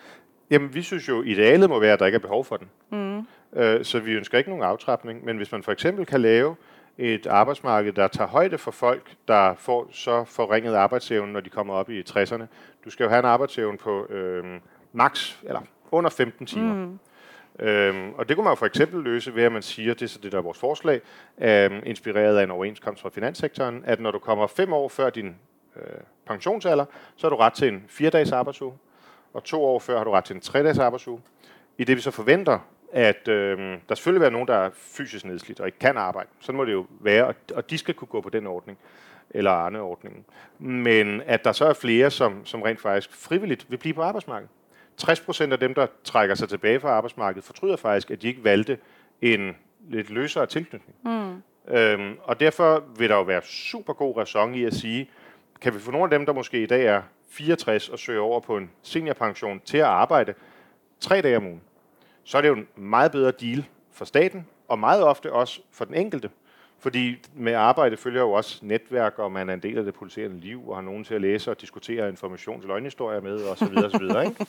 Jamen, 0.51 0.75
vi 0.75 0.83
synes 0.83 1.09
jo, 1.09 1.23
idealet 1.23 1.71
må 1.71 1.81
være, 1.81 1.93
at 1.93 1.99
der 1.99 2.07
ikke 2.07 2.17
er 2.17 2.21
behov 2.21 2.45
for 2.45 2.57
den. 2.57 2.69
Mm. 2.91 3.27
Øh, 3.61 3.85
så 3.85 4.01
vi 4.01 4.13
ønsker 4.13 4.39
ikke 4.39 4.51
nogen 4.51 4.65
aftrapning. 4.65 5.25
Men 5.25 5.37
hvis 5.37 5.53
man 5.53 5.63
for 5.63 5.73
eksempel 5.73 6.07
kan 6.07 6.21
lave 6.21 6.57
et 6.99 7.27
arbejdsmarked, 7.27 7.93
der 7.93 8.09
tager 8.09 8.29
højde 8.29 8.59
for 8.59 8.71
folk, 8.71 9.11
der 9.29 9.55
får 9.59 9.89
så 9.93 10.25
forringet 10.25 10.75
arbejdsevne, 10.75 11.33
når 11.33 11.41
de 11.41 11.51
kommer 11.51 11.75
op 11.75 11.91
i 11.91 12.01
60'erne. 12.01 12.45
Du 12.85 12.91
skal 12.91 13.05
jo 13.05 13.11
have 13.11 13.19
en 13.19 13.25
arbejdsevne 13.25 13.79
på 13.79 14.07
øh, 14.07 14.45
max, 14.93 15.37
eller 15.43 15.61
under 15.91 16.11
15 16.11 16.47
timer. 16.47 16.75
Mm. 16.75 16.99
Øhm, 17.61 18.13
og 18.13 18.29
det 18.29 18.37
kunne 18.37 18.45
man 18.45 18.51
jo 18.51 18.55
for 18.55 18.67
eksempel 18.67 19.03
løse 19.03 19.35
ved, 19.35 19.43
at 19.43 19.53
man 19.53 19.63
siger, 19.63 19.95
det 19.95 20.03
er 20.03 20.07
så 20.07 20.19
det, 20.23 20.33
der 20.33 20.39
er 20.39 20.43
vores 20.43 20.59
forslag, 20.59 21.01
øhm, 21.41 21.83
inspireret 21.87 22.39
af 22.39 22.45
en 22.45 22.51
overenskomst 22.51 23.03
fra 23.03 23.09
finanssektoren, 23.09 23.83
at 23.87 24.01
når 24.01 24.11
du 24.11 24.19
kommer 24.19 24.47
fem 24.47 24.73
år 24.73 24.89
før 24.89 25.11
din 25.11 25.37
øh, 25.77 25.83
pensionsalder, 26.27 26.85
så 27.17 27.27
har 27.27 27.31
du 27.31 27.37
ret 27.37 27.53
til 27.53 27.69
en 27.69 27.85
fire-dages 27.89 28.33
arbejdsuge, 28.33 28.73
og 29.35 29.45
to 29.45 29.65
år 29.65 29.79
før 29.79 29.97
har 29.97 30.05
du 30.05 30.11
ret 30.11 30.25
til 30.25 30.35
en 30.35 30.41
tre-dages 30.41 30.79
arbejdsuge. 30.79 31.21
I 31.79 31.85
det 31.85 31.97
vi 31.97 32.01
så 32.01 32.11
forventer, 32.11 32.59
at 32.93 33.29
øh, 33.29 33.59
der 33.89 33.95
selvfølgelig 33.95 34.21
være 34.21 34.31
nogen, 34.31 34.49
der 34.49 34.55
er 34.55 34.71
fysisk 34.75 35.25
nedslidt 35.25 35.61
og 35.61 35.67
ikke 35.67 35.79
kan 35.79 35.97
arbejde. 35.97 36.29
Sådan 36.41 36.57
må 36.57 36.65
det 36.65 36.73
jo 36.73 36.87
være, 37.01 37.35
og 37.55 37.71
de 37.71 37.79
skal 37.79 37.95
kunne 37.95 38.09
gå 38.09 38.21
på 38.21 38.31
den 38.31 38.47
ordning, 38.47 38.79
eller 39.31 39.51
Arne-ordningen. 39.51 40.25
Men 40.59 41.23
at 41.27 41.45
der 41.45 41.53
så 41.53 41.65
er 41.65 41.73
flere, 41.73 42.11
som, 42.11 42.47
som 42.47 42.63
rent 42.63 42.81
faktisk 42.81 43.13
frivilligt 43.13 43.71
vil 43.71 43.77
blive 43.77 43.95
på 43.95 44.03
arbejdsmarkedet. 44.03 44.51
60 44.97 45.21
procent 45.21 45.53
af 45.53 45.59
dem, 45.59 45.75
der 45.75 45.87
trækker 46.05 46.35
sig 46.35 46.49
tilbage 46.49 46.81
fra 46.81 46.89
arbejdsmarkedet, 46.89 47.45
fortryder 47.45 47.77
faktisk, 47.77 48.11
at 48.11 48.23
de 48.23 48.29
ikke 48.29 48.45
valgte 48.45 48.79
en 49.23 49.57
lidt 49.89 50.11
løsere 50.11 50.47
tilknytning. 50.47 50.95
Mm. 51.05 51.43
Øhm, 51.75 52.17
og 52.23 52.41
derfor 52.41 52.85
vil 52.97 53.09
der 53.09 53.17
jo 53.17 53.23
være 53.23 53.43
super 53.45 53.93
god 53.93 54.17
ræson 54.17 54.55
i 54.55 54.65
at 54.65 54.75
sige, 54.75 55.11
kan 55.61 55.75
vi 55.75 55.79
få 55.79 55.91
nogle 55.91 56.05
af 56.05 56.11
dem, 56.11 56.27
der 56.27 56.33
måske 56.33 56.63
i 56.63 56.67
dag 56.67 56.85
er 56.85 57.03
64 57.31 57.89
og 57.89 57.99
søger 57.99 58.21
over 58.21 58.41
på 58.41 58.57
en 58.57 58.71
seniorpension 58.83 59.61
til 59.65 59.79
at 59.79 59.85
arbejde 59.85 60.35
tre 61.01 61.21
dage 61.21 61.37
om 61.37 61.47
ugen, 61.47 61.61
så 62.25 62.39
er 62.39 62.43
det 62.43 62.49
jo 62.49 62.55
en 62.55 62.69
meget 62.77 63.13
bedre 63.13 63.31
deal 63.31 63.65
for 63.93 64.05
staten, 64.05 64.47
og 64.69 64.79
meget 64.79 65.03
ofte 65.03 65.33
også 65.33 65.61
for 65.73 65.85
den 65.85 65.95
enkelte. 65.95 66.31
Fordi 66.81 67.17
med 67.35 67.53
arbejde 67.53 67.97
følger 67.97 68.21
jo 68.21 68.33
også 68.33 68.59
netværk, 68.63 69.19
og 69.19 69.33
man 69.33 69.49
er 69.49 69.55
en 69.55 69.63
del 69.63 69.79
af 69.79 69.85
det 69.85 69.95
pulserende 69.95 70.41
liv, 70.41 70.69
og 70.69 70.77
har 70.77 70.83
nogen 70.83 71.05
til 71.05 71.15
at 71.15 71.21
læse 71.21 71.51
og 71.51 71.61
diskutere 71.61 72.09
informations- 72.09 72.63
og 72.63 72.69
løgnhistorier 72.69 73.21
med, 73.21 73.37
og 73.43 73.59
så 73.59 73.65
videre, 73.65 73.85
og 73.85 73.91
så 73.91 73.99
videre. 73.99 74.27
Ikke? 74.27 74.47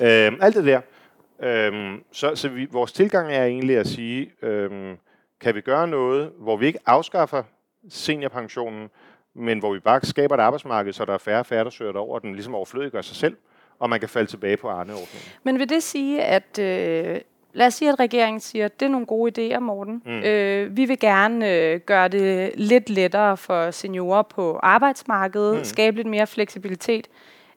øhm, 0.26 0.38
alt 0.40 0.54
det 0.54 0.64
der. 0.64 0.80
Øhm, 1.42 2.02
så 2.12 2.36
så 2.36 2.48
vi, 2.48 2.66
vores 2.70 2.92
tilgang 2.92 3.32
er 3.32 3.44
egentlig 3.44 3.76
at 3.76 3.86
sige, 3.86 4.30
øhm, 4.42 4.96
kan 5.40 5.54
vi 5.54 5.60
gøre 5.60 5.88
noget, 5.88 6.32
hvor 6.38 6.56
vi 6.56 6.66
ikke 6.66 6.78
afskaffer 6.86 7.42
seniorpensionen, 7.88 8.90
men 9.34 9.58
hvor 9.58 9.72
vi 9.72 9.78
bare 9.78 10.00
skaber 10.02 10.34
et 10.34 10.40
arbejdsmarked, 10.40 10.92
så 10.92 11.04
der 11.04 11.14
er 11.14 11.18
færre 11.18 11.38
og 11.38 11.46
færre, 11.46 11.64
der 11.64 11.70
søger 11.70 11.92
over, 11.92 12.14
og 12.14 12.22
den 12.22 12.34
ligesom 12.34 12.54
overflødiggør 12.54 13.02
sig 13.02 13.16
selv, 13.16 13.36
og 13.78 13.90
man 13.90 14.00
kan 14.00 14.08
falde 14.08 14.30
tilbage 14.30 14.56
på 14.56 14.68
Arne-ordningen. 14.68 15.28
Men 15.42 15.58
vil 15.58 15.68
det 15.68 15.82
sige, 15.82 16.22
at 16.22 16.58
øh, 16.58 17.20
lad 17.54 17.66
os 17.66 17.74
sige, 17.74 17.88
at 17.88 18.00
regeringen 18.00 18.40
siger, 18.40 18.64
at 18.64 18.80
det 18.80 18.86
er 18.86 18.90
nogle 18.90 19.06
gode 19.06 19.54
idéer, 19.56 19.58
Morten. 19.58 20.02
Mm. 20.06 20.12
Øh, 20.12 20.76
vi 20.76 20.84
vil 20.84 20.98
gerne 20.98 21.50
øh, 21.50 21.80
gøre 21.80 22.08
det 22.08 22.52
lidt 22.54 22.90
lettere 22.90 23.36
for 23.36 23.70
seniorer 23.70 24.22
på 24.22 24.58
arbejdsmarkedet, 24.62 25.58
mm. 25.58 25.64
skabe 25.64 25.96
lidt 25.96 26.08
mere 26.08 26.26
fleksibilitet. 26.26 27.08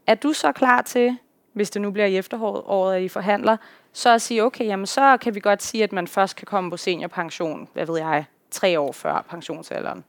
Er 0.08 0.16
du 0.16 0.34
så 0.34 0.51
klar 0.51 0.82
til, 0.82 1.18
hvis 1.54 1.70
det 1.70 1.82
nu 1.82 1.92
bliver 1.92 2.08
i 2.08 2.18
efteråret, 2.18 2.96
at 2.96 3.01
I 3.01 3.08
forhandler, 3.08 3.58
så 3.94 4.13
at 4.13 4.22
sige, 4.22 4.44
okay, 4.44 4.66
jamen 4.66 4.86
så 4.86 5.18
kan 5.22 5.36
vi 5.36 5.39
godt 5.39 5.63
sige, 5.63 5.84
at 5.84 5.92
man 5.92 6.08
først 6.08 6.36
kan 6.36 6.46
komme 6.46 6.72
på 6.72 6.77
seniorpension, 6.77 7.68
hvad 7.74 7.86
ved 7.86 7.98
jeg, 7.98 8.25
tre 8.51 8.80
år 8.80 8.92
før 8.92 9.25
pensionsalderen? 9.30 10.04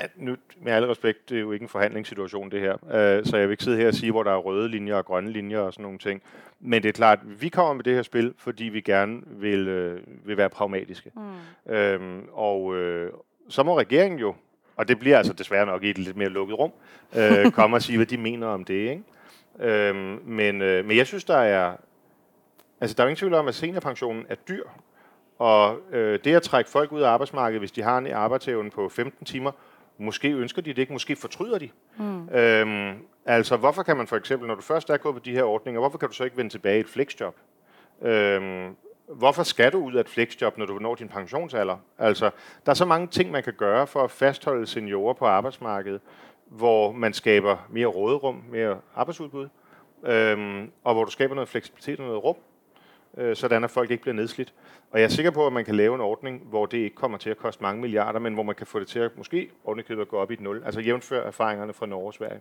Ja, 0.00 0.06
nu, 0.16 0.36
med 0.60 0.72
alle 0.72 0.88
respekt, 0.88 1.28
det 1.28 1.36
er 1.36 1.40
jo 1.40 1.52
ikke 1.52 1.62
en 1.62 1.68
forhandlingssituation, 1.68 2.50
det 2.50 2.60
her. 2.60 2.74
Uh, 2.74 3.26
så 3.26 3.36
jeg 3.36 3.48
vil 3.48 3.52
ikke 3.52 3.64
sidde 3.64 3.76
her 3.76 3.88
og 3.88 3.94
sige, 3.94 4.12
hvor 4.12 4.22
der 4.22 4.30
er 4.30 4.36
røde 4.36 4.68
linjer 4.68 4.94
og 4.94 5.04
grønne 5.04 5.30
linjer 5.30 5.58
og 5.58 5.72
sådan 5.72 5.82
nogle 5.82 5.98
ting. 5.98 6.22
Men 6.60 6.82
det 6.82 6.88
er 6.88 6.92
klart, 6.92 7.18
at 7.18 7.42
vi 7.42 7.48
kommer 7.48 7.74
med 7.74 7.84
det 7.84 7.94
her 7.94 8.02
spil, 8.02 8.34
fordi 8.38 8.64
vi 8.64 8.80
gerne 8.80 9.22
vil, 9.26 9.68
øh, 9.68 10.00
vil 10.24 10.36
være 10.36 10.48
pragmatiske. 10.48 11.10
Mm. 11.66 11.72
Øhm, 11.72 12.28
og 12.32 12.64
uh, 12.64 13.08
så 13.48 13.62
må 13.62 13.78
regeringen 13.78 14.20
jo, 14.20 14.34
og 14.76 14.88
det 14.88 14.98
bliver 14.98 15.18
altså 15.18 15.32
desværre 15.32 15.66
nok 15.66 15.84
i 15.84 15.90
et 15.90 15.98
lidt 15.98 16.16
mere 16.16 16.28
lukket 16.28 16.58
rum, 16.58 16.72
uh, 17.16 17.52
komme 17.58 17.76
og 17.76 17.82
sige, 17.82 17.96
hvad 17.96 18.06
de 18.06 18.16
mener 18.16 18.46
om 18.46 18.64
det. 18.64 18.90
Ikke? 18.90 19.02
Øhm, 19.60 20.20
men, 20.24 20.62
uh, 20.62 20.84
men 20.86 20.96
jeg 20.96 21.06
synes, 21.06 21.24
der 21.24 21.38
er... 21.38 21.76
Altså, 22.80 22.94
der 22.94 23.02
er 23.02 23.08
ingen 23.08 23.16
tvivl 23.16 23.34
om, 23.34 23.48
at 23.48 23.54
seniorpensionen 23.54 24.26
er 24.28 24.34
dyr. 24.34 24.64
Og 25.38 25.78
øh, 25.92 26.18
det 26.24 26.34
at 26.34 26.42
trække 26.42 26.70
folk 26.70 26.92
ud 26.92 27.00
af 27.00 27.08
arbejdsmarkedet, 27.08 27.60
hvis 27.60 27.72
de 27.72 27.82
har 27.82 27.98
en 27.98 28.06
arbejdsevne 28.06 28.70
på 28.70 28.88
15 28.88 29.26
timer, 29.26 29.52
Måske 29.98 30.30
ønsker 30.30 30.62
de 30.62 30.70
det 30.70 30.78
ikke, 30.78 30.92
måske 30.92 31.16
fortryder 31.16 31.58
de. 31.58 31.70
Mm. 31.98 32.28
Øhm, 32.28 32.98
altså, 33.26 33.56
hvorfor 33.56 33.82
kan 33.82 33.96
man 33.96 34.06
for 34.06 34.16
eksempel, 34.16 34.48
når 34.48 34.54
du 34.54 34.62
først 34.62 34.90
er 34.90 34.96
gået 34.96 35.14
på 35.14 35.20
de 35.24 35.32
her 35.32 35.42
ordninger, 35.42 35.80
hvorfor 35.80 35.98
kan 35.98 36.08
du 36.08 36.14
så 36.14 36.24
ikke 36.24 36.36
vende 36.36 36.50
tilbage 36.50 36.76
i 36.76 36.80
et 36.80 36.88
flexjob? 36.88 37.36
Øhm, 38.02 38.76
hvorfor 39.08 39.42
skal 39.42 39.72
du 39.72 39.78
ud 39.78 39.94
af 39.94 40.00
et 40.00 40.08
flexjob, 40.08 40.58
når 40.58 40.66
du 40.66 40.78
når 40.78 40.94
din 40.94 41.08
pensionsalder? 41.08 41.76
Altså, 41.98 42.30
der 42.66 42.70
er 42.72 42.74
så 42.74 42.84
mange 42.84 43.06
ting, 43.06 43.30
man 43.30 43.42
kan 43.42 43.52
gøre 43.52 43.86
for 43.86 44.04
at 44.04 44.10
fastholde 44.10 44.66
seniorer 44.66 45.14
på 45.14 45.26
arbejdsmarkedet, 45.26 46.00
hvor 46.46 46.92
man 46.92 47.12
skaber 47.12 47.66
mere 47.70 47.86
råderum, 47.86 48.44
mere 48.50 48.80
arbejdsudbud, 48.94 49.48
øhm, 50.06 50.70
og 50.84 50.94
hvor 50.94 51.04
du 51.04 51.10
skaber 51.10 51.34
noget 51.34 51.48
fleksibilitet 51.48 52.00
og 52.00 52.06
noget 52.06 52.24
rum, 52.24 52.36
øh, 53.16 53.36
sådan 53.36 53.64
at 53.64 53.70
folk 53.70 53.90
ikke 53.90 54.02
bliver 54.02 54.14
nedslidt. 54.14 54.54
Og 54.90 54.98
jeg 54.98 55.04
er 55.04 55.08
sikker 55.08 55.30
på, 55.30 55.46
at 55.46 55.52
man 55.52 55.64
kan 55.64 55.74
lave 55.74 55.94
en 55.94 56.00
ordning, 56.00 56.42
hvor 56.48 56.66
det 56.66 56.78
ikke 56.78 56.96
kommer 56.96 57.18
til 57.18 57.30
at 57.30 57.36
koste 57.36 57.62
mange 57.62 57.80
milliarder, 57.80 58.18
men 58.18 58.34
hvor 58.34 58.42
man 58.42 58.54
kan 58.54 58.66
få 58.66 58.80
det 58.80 58.88
til 58.88 58.98
at 58.98 59.10
måske 59.16 59.50
ovenikøbet 59.64 60.02
at 60.02 60.08
gå 60.08 60.16
op 60.16 60.30
i 60.30 60.34
et 60.34 60.40
nul. 60.40 60.62
Altså 60.64 60.80
jævnfør 60.80 61.26
erfaringerne 61.26 61.72
fra 61.72 61.86
Norge 61.86 62.06
og 62.06 62.14
Sverige. 62.14 62.40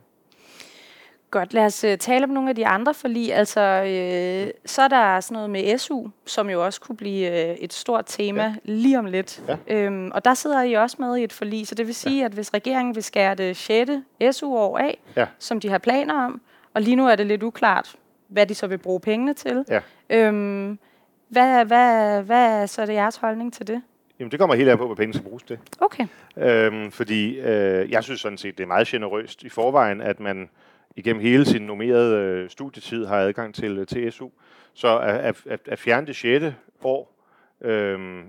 Godt, 1.32 1.54
lad 1.54 1.66
os 1.66 1.84
uh, 1.84 1.96
tale 2.00 2.24
om 2.24 2.30
nogle 2.30 2.50
af 2.50 2.56
de 2.56 2.68
andre 2.68 2.94
forlig. 2.94 3.34
Altså, 3.34 3.62
øh, 3.62 4.52
så 4.66 4.82
er 4.82 4.88
der 4.88 5.20
sådan 5.20 5.34
noget 5.34 5.50
med 5.50 5.78
SU, 5.78 6.08
som 6.26 6.50
jo 6.50 6.66
også 6.66 6.82
kunne 6.82 6.98
blive 6.98 7.50
øh, 7.50 7.56
et 7.56 7.74
stort 7.74 8.04
tema 8.08 8.44
ja. 8.44 8.56
lige 8.64 9.00
om 9.00 9.06
lidt. 9.06 9.44
Ja. 9.48 9.58
Øhm, 9.68 10.12
og 10.14 10.26
der 10.26 10.34
sidder 10.34 10.64
I 10.64 10.74
også 10.74 10.98
med 11.00 11.18
i 11.18 11.24
et 11.24 11.34
forlig, 11.34 11.68
så 11.68 11.76
det 11.76 11.88
vil 11.88 11.96
sige, 11.96 12.20
ja. 12.20 12.26
at 12.26 12.32
hvis 12.32 12.54
regeringen 12.54 12.96
vil 12.96 13.04
skære 13.04 13.36
det 13.36 13.58
6. 13.58 13.92
SU-år 14.32 14.78
af, 14.78 15.00
ja. 15.16 15.26
som 15.40 15.60
de 15.60 15.70
har 15.70 15.78
planer 15.78 16.26
om, 16.26 16.42
og 16.74 16.82
lige 16.82 16.96
nu 16.96 17.08
er 17.08 17.16
det 17.16 17.26
lidt 17.26 17.44
uklart, 17.44 17.96
hvad 18.28 18.48
de 18.48 18.56
så 18.56 18.68
vil 18.68 18.78
bruge 18.78 19.00
pengene 19.00 19.34
til. 19.34 19.66
Ja. 19.70 19.82
Øhm, 20.10 20.80
hvad, 21.28 21.66
hvad, 21.66 22.22
hvad 22.24 22.62
er 22.62 22.66
så 22.66 22.86
det 22.86 22.94
jeres 22.94 23.18
holdning 23.18 23.54
til 23.54 23.68
det? 23.68 23.82
Jamen, 24.20 24.32
det 24.32 24.40
kommer 24.40 24.56
helt 24.56 24.70
af 24.70 24.78
på, 24.78 24.86
hvad 24.86 24.96
pengene 24.96 25.14
skal 25.14 25.28
bruges 25.28 25.44
til. 25.44 25.60
Okay. 25.80 26.08
Øhm, 26.38 26.92
fordi 26.92 27.40
øh, 27.40 27.92
jeg 27.92 28.04
synes 28.04 28.22
sådan 28.22 28.38
set, 28.38 28.58
det 28.58 28.64
er 28.64 28.68
meget 28.68 28.88
generøst 28.88 29.44
i 29.44 29.50
forvejen, 29.50 30.02
at 30.02 30.20
man 30.20 30.50
igennem 30.96 31.22
hele 31.22 31.46
sin 31.46 31.62
normerede 31.62 32.16
øh, 32.16 32.50
studietid 32.50 33.06
har 33.06 33.18
adgang 33.18 33.56
til, 33.56 33.78
øh, 33.78 33.88
til 33.88 34.12
SU. 34.12 34.30
Så 34.74 35.00
at, 35.00 35.36
at, 35.46 35.60
at 35.68 35.80
fjerne 35.80 36.08
det 36.08 36.16
6. 36.16 36.46
år, 36.84 37.16
øh, 37.62 38.24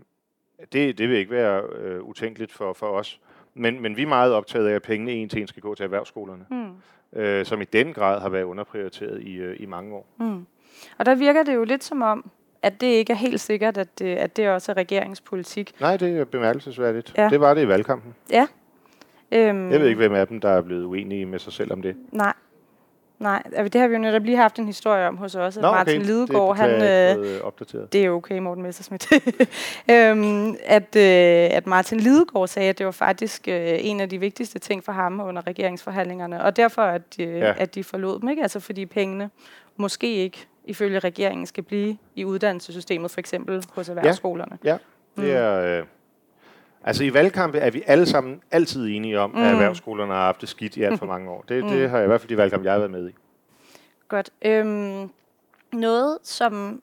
det, 0.73 0.99
det 0.99 1.09
vil 1.09 1.19
ikke 1.19 1.31
være 1.31 1.63
øh, 1.79 2.03
utænkeligt 2.03 2.53
for, 2.53 2.73
for 2.73 2.87
os. 2.87 3.21
Men, 3.55 3.81
men 3.81 3.97
vi 3.97 4.03
er 4.03 4.07
meget 4.07 4.33
optaget 4.33 4.69
af, 4.69 4.75
at 4.75 4.83
pengene 4.83 5.13
en 5.13 5.29
til 5.29 5.41
en 5.41 5.47
skal 5.47 5.63
gå 5.63 5.75
til 5.75 5.85
erhvervsskolerne, 5.85 6.45
mm. 6.51 6.71
Øh, 7.13 7.47
som 7.47 7.61
i 7.61 7.65
den 7.65 7.93
grad 7.93 8.21
har 8.21 8.29
været 8.29 8.45
underprioriteret 8.45 9.23
i, 9.23 9.35
øh, 9.35 9.57
i 9.61 9.67
mange 9.67 9.95
år. 9.95 10.07
Mm. 10.19 10.47
Og 10.99 11.07
der 11.07 11.15
virker 11.15 11.43
det 11.43 11.55
jo 11.55 11.65
lidt 11.65 11.85
som 11.85 12.03
om, 12.03 12.31
at 12.63 12.81
det 12.81 12.87
ikke 12.87 13.13
er 13.13 13.17
helt 13.17 13.41
sikkert, 13.41 13.79
at 13.79 13.99
det, 13.99 14.17
at 14.17 14.37
det 14.37 14.49
også 14.49 14.73
er 14.73 14.77
regeringspolitik. 14.77 15.81
Nej, 15.81 15.97
det 15.97 16.19
er 16.19 16.25
bemærkelsesværdigt. 16.25 17.15
Ja. 17.17 17.29
Det 17.31 17.41
var 17.41 17.55
det 17.55 17.63
i 17.63 17.69
valgkampen. 17.69 18.15
Ja. 18.31 18.47
Øhm, 19.33 19.71
jeg 19.71 19.81
ved 19.81 19.89
ikke, 19.89 19.99
hvem 19.99 20.15
af 20.15 20.29
dem, 20.29 20.41
der 20.41 20.49
er 20.49 20.61
blevet 20.61 20.85
uenige 20.85 21.27
med 21.27 21.39
sig 21.39 21.53
selv 21.53 21.73
om 21.73 21.83
det. 21.83 21.97
Nej. 22.13 22.33
Nej, 23.19 23.43
altså, 23.45 23.69
det 23.69 23.81
har 23.81 23.89
vi 23.89 23.95
jo 23.95 24.01
netop 24.01 24.23
lige 24.23 24.37
haft 24.37 24.59
en 24.59 24.67
historie 24.67 25.09
om 25.09 25.17
hos 25.17 25.35
os. 25.35 25.57
Nå, 25.57 25.63
Martin 25.63 25.97
okay. 25.97 26.07
Lidegaard, 26.07 26.57
det, 26.57 26.57
han, 26.57 27.19
øh, 27.19 27.41
opdateret. 27.45 27.93
det 27.93 28.05
er 28.05 28.11
okay, 28.11 28.39
Morten 28.39 28.63
Messersmith. 28.63 29.07
øhm, 29.91 30.57
at, 30.65 30.97
øh, 30.97 31.57
at 31.57 31.67
Martin 31.67 32.01
Lidegaard 32.01 32.49
sagde, 32.49 32.69
at 32.69 32.79
det 32.79 32.87
var 32.87 32.93
faktisk 32.93 33.49
øh, 33.49 33.79
en 33.81 34.01
af 34.01 34.09
de 34.09 34.19
vigtigste 34.19 34.59
ting 34.59 34.85
for 34.85 34.93
ham 34.93 35.21
under 35.21 35.47
regeringsforhandlingerne, 35.47 36.45
og 36.45 36.57
derfor 36.57 36.83
at, 36.83 37.03
øh, 37.21 37.29
ja. 37.29 37.55
at 37.57 37.75
de 37.75 37.85
forlod 37.85 38.21
dem, 38.21 38.29
ikke? 38.29 38.43
Altså 38.43 38.61
fordi 38.61 38.87
pengene 38.87 39.31
måske 39.77 40.15
ikke 40.15 40.47
ifølge 40.65 40.99
regeringen 40.99 41.47
skal 41.47 41.63
blive 41.63 41.97
i 42.15 42.25
uddannelsessystemet, 42.25 43.11
for 43.11 43.21
eksempel 43.21 43.65
hos 43.75 43.89
erhvervsskolerne. 43.89 44.59
Ja, 44.65 44.79
ja. 45.17 45.23
det 45.23 45.35
er... 45.37 45.79
Øh, 45.79 45.85
altså 46.87 47.05
i 47.05 47.15
valgkampe 47.15 47.59
er 47.59 47.71
vi 47.71 47.83
alle 47.87 48.07
sammen 48.07 48.41
altid 48.51 48.87
enige 48.87 49.21
om, 49.21 49.31
mm. 49.31 49.43
at 49.43 49.53
erhvervsskolerne 49.53 50.13
har 50.13 50.25
haft 50.25 50.41
det 50.41 50.49
skidt 50.49 50.77
i 50.77 50.83
alt 50.83 50.99
for 50.99 51.07
mange 51.07 51.31
år. 51.31 51.45
Det, 51.49 51.65
mm. 51.65 51.71
det 51.71 51.91
har 51.91 51.97
jeg 51.97 52.07
i 52.07 52.09
hvert 52.09 52.21
fald 52.21 52.29
de 52.29 52.37
valgkampe, 52.37 52.65
jeg 52.65 52.73
har 52.73 52.79
været 52.79 52.91
med 52.91 53.09
i. 53.09 53.13
Godt. 54.09 54.31
Øhm, 54.43 55.11
noget, 55.73 56.19
som 56.23 56.83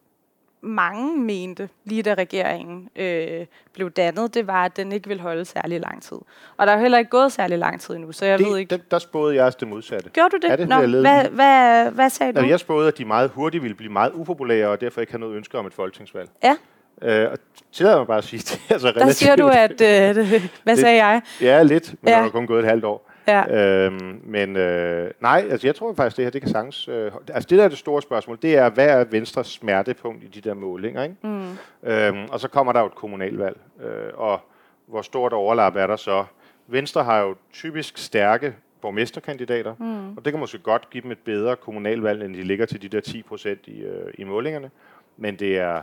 mange 0.64 1.20
mente, 1.20 1.70
lige 1.86 2.04
da 2.04 2.14
regeringen 2.14 2.90
øh, 2.96 3.46
blev 3.74 3.92
dannet, 3.92 4.34
det 4.34 4.48
var, 4.48 4.66
at 4.66 4.78
den 4.78 4.92
ikke 4.92 5.08
ville 5.08 5.24
holde 5.24 5.46
særlig 5.46 5.80
lang 5.80 6.04
tid. 6.04 6.18
Og 6.58 6.68
der 6.68 6.74
er 6.74 6.80
heller 6.80 6.98
ikke 6.98 7.10
gået 7.10 7.32
særlig 7.32 7.58
lang 7.58 7.82
tid 7.82 7.96
endnu, 7.96 8.12
så 8.12 8.26
jeg 8.26 8.40
det, 8.40 8.48
ved 8.48 8.58
ikke... 8.58 8.70
Det, 8.70 8.92
der 8.92 9.00
spåede 9.00 9.36
jeg 9.36 9.46
også 9.46 9.58
det 9.60 9.68
modsatte. 9.68 10.10
Gjorde 10.10 10.30
du 10.30 10.38
det? 10.38 10.50
Ja, 10.50 10.56
det 10.56 10.70
Nå, 10.70 11.00
hvad, 11.02 11.30
hvad, 11.30 11.92
hvad 11.92 12.10
sagde 12.10 12.32
Nå, 12.32 12.42
du? 12.42 12.48
Jeg 12.48 12.60
spåede, 12.60 12.88
at 12.88 12.98
de 12.98 13.06
meget 13.06 13.30
hurtigt 13.30 13.64
ville 13.64 13.76
blive 13.76 13.92
meget 13.92 14.12
upopulære, 14.14 14.68
og 14.68 14.82
derfor 14.82 15.02
ikke 15.02 15.14
have 15.14 15.20
noget 15.20 15.36
ønske 15.36 15.58
om 15.58 15.66
et 15.66 15.74
folketingsvalg. 15.74 16.30
Ja. 16.44 16.58
Øh, 17.04 17.32
og 17.32 17.38
tillader 17.72 17.98
mig 17.98 18.08
bare 18.08 18.18
at 18.18 18.24
sige, 18.24 18.40
det 18.50 18.62
er 18.70 18.74
altså 18.74 18.88
Der 18.88 18.96
relativt. 18.96 19.16
siger 19.16 19.36
du, 19.36 19.48
at... 19.48 19.72
Øh, 20.18 20.44
hvad 20.64 20.76
sagde 20.76 21.06
jeg? 21.06 21.22
Ja, 21.42 21.64
lidt, 21.64 21.96
men 22.02 22.10
Ja. 22.10 22.16
ja. 22.16 22.20
der 22.22 22.26
er 22.28 22.32
kun 22.32 22.48
gået 22.48 22.60
et 22.60 22.66
halvt 22.70 22.86
år. 22.86 23.10
Ja. 23.28 23.86
Øhm, 23.86 24.22
men 24.26 24.56
øh, 24.58 25.12
nej, 25.22 25.48
altså 25.50 25.68
jeg 25.68 25.76
tror 25.76 25.94
faktisk, 25.94 26.18
det 26.18 26.26
her 26.26 26.30
det 26.30 26.42
kan 26.42 26.52
sagtens... 26.52 26.88
Øh, 26.88 27.12
altså 27.34 27.48
det 27.50 27.58
der 27.58 27.64
er 27.64 27.68
det 27.70 27.78
store 27.78 28.02
spørgsmål, 28.02 28.38
det 28.42 28.58
er, 28.58 28.70
hvad 28.70 28.88
er 28.90 29.04
Venstres 29.04 29.48
smertepunkt 29.48 30.24
i 30.24 30.28
de 30.28 30.42
der 30.42 30.54
målinger, 30.54 31.04
ikke? 31.04 31.16
Mm. 31.24 31.58
Øhm, 31.84 32.26
og 32.32 32.40
så 32.40 32.48
kommer 32.48 32.74
der 32.74 32.80
jo 32.80 32.86
et 32.86 32.96
kommunalvalg, 32.96 33.58
øh, 33.84 34.12
og 34.14 34.40
hvor 34.88 35.02
stort 35.02 35.34
overlap 35.34 35.76
er 35.76 35.88
der 35.88 35.96
så? 35.96 36.26
Venstre 36.68 37.04
har 37.04 37.20
jo 37.20 37.36
typisk 37.54 37.98
stærke 37.98 38.54
borgmesterkandidater, 38.82 39.76
Mm. 39.80 40.18
og 40.18 40.26
det 40.26 40.34
kan 40.34 40.40
måske 40.40 40.58
godt 40.58 40.90
give 40.90 41.02
dem 41.04 41.12
et 41.12 41.18
bedre 41.26 41.56
kommunalvalg, 41.56 42.24
end 42.26 42.34
de 42.36 42.44
ligger 42.44 42.66
til 42.66 42.82
de 42.82 42.88
der 42.88 43.00
10 43.02 43.22
procent 43.24 43.60
i, 43.68 43.82
øh, 43.82 44.14
i 44.18 44.24
målingerne. 44.24 44.72
Men 45.18 45.36
det 45.36 45.58
er, 45.60 45.82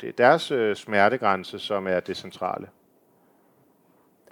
det 0.00 0.08
er 0.08 0.12
deres 0.12 0.50
øh, 0.50 0.76
smertegrænse, 0.76 1.58
som 1.58 1.86
er 1.86 2.00
det 2.00 2.16
centrale. 2.16 2.66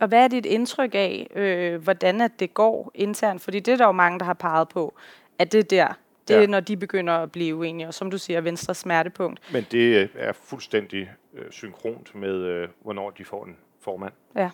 Og 0.00 0.08
hvad 0.08 0.24
er 0.24 0.28
dit 0.28 0.46
indtryk 0.46 0.90
af, 0.94 1.26
øh, 1.34 1.82
hvordan 1.82 2.20
at 2.20 2.30
det 2.38 2.54
går 2.54 2.90
internt? 2.94 3.42
Fordi 3.42 3.60
det 3.60 3.72
er 3.72 3.76
der 3.76 3.86
jo 3.86 3.92
mange, 3.92 4.18
der 4.18 4.24
har 4.24 4.34
peget 4.34 4.68
på, 4.68 4.94
at 5.38 5.52
det 5.52 5.58
er 5.58 5.62
der, 5.62 5.92
det 6.28 6.36
er, 6.36 6.40
Ja. 6.40 6.46
når 6.46 6.60
de 6.60 6.76
begynder 6.76 7.14
at 7.14 7.32
blive 7.32 7.56
uenige, 7.56 7.88
og 7.88 7.94
som 7.94 8.10
du 8.10 8.18
siger, 8.18 8.40
Venstres 8.40 8.76
smertepunkt. 8.78 9.40
Men 9.52 9.66
det 9.70 9.96
øh, 10.02 10.08
er 10.14 10.32
fuldstændig 10.32 11.10
øh, 11.34 11.44
synkront 11.50 12.14
med, 12.14 12.34
øh, 12.34 12.68
hvornår 12.82 13.10
de 13.10 13.24
får 13.24 13.44
en 13.44 13.56
formand. 13.80 14.12
Ja. 14.36 14.50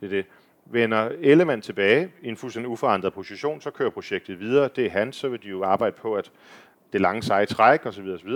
Det 0.00 0.06
er 0.06 0.10
det. 0.10 0.26
Vender 0.66 1.08
Ellemann 1.20 1.62
tilbage 1.62 2.12
i 2.22 2.28
en 2.28 2.36
fuldstændig 2.36 2.68
uforandret 2.70 3.12
position, 3.12 3.60
så 3.60 3.70
kører 3.70 3.90
projektet 3.90 4.40
videre. 4.40 4.68
Det 4.76 4.86
er 4.86 4.90
han, 4.90 5.12
så 5.12 5.28
vil 5.28 5.42
de 5.42 5.48
jo 5.48 5.64
arbejde 5.64 5.96
på, 5.96 6.14
at 6.14 6.30
det 6.92 7.00
lange 7.00 7.22
seje 7.22 7.46
træk 7.46 7.86
osv. 7.86 8.08
osv. 8.08 8.28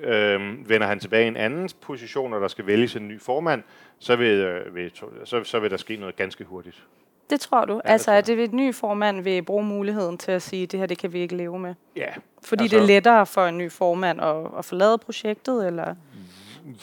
Øhm, 0.00 0.64
vender 0.68 0.86
han 0.86 1.00
tilbage 1.00 1.24
i 1.24 1.28
en 1.28 1.36
anden 1.36 1.68
position, 1.80 2.32
og 2.32 2.40
der 2.40 2.48
skal 2.48 2.66
vælges 2.66 2.96
en 2.96 3.08
ny 3.08 3.20
formand, 3.20 3.62
så 3.98 4.16
vil, 4.16 4.28
øh, 4.40 4.74
vil, 4.74 4.90
så, 5.24 5.44
så 5.44 5.58
vil 5.58 5.70
der 5.70 5.76
ske 5.76 5.96
noget 5.96 6.16
ganske 6.16 6.44
hurtigt. 6.44 6.84
Det 7.30 7.40
tror 7.40 7.64
du? 7.64 7.74
det 7.74 7.80
altså, 7.84 8.12
at 8.12 8.26
det 8.26 8.38
et 8.38 8.52
ny 8.52 8.74
formand 8.74 9.20
vil 9.20 9.42
bruge 9.42 9.64
muligheden 9.64 10.18
til 10.18 10.32
at 10.32 10.42
sige, 10.42 10.62
at 10.62 10.72
det 10.72 10.80
her 10.80 10.86
det 10.86 10.98
kan 10.98 11.12
vi 11.12 11.18
ikke 11.18 11.36
leve 11.36 11.58
med? 11.58 11.74
Ja, 11.96 12.08
Fordi 12.44 12.62
Altså- 12.64 12.76
det 12.76 12.82
er 12.82 12.86
lettere 12.86 13.26
for 13.26 13.46
en 13.46 13.58
ny 13.58 13.70
formand 13.72 14.20
at, 14.20 14.36
at 14.58 14.64
forlade 14.64 14.98
projektet, 14.98 15.66
eller? 15.66 15.94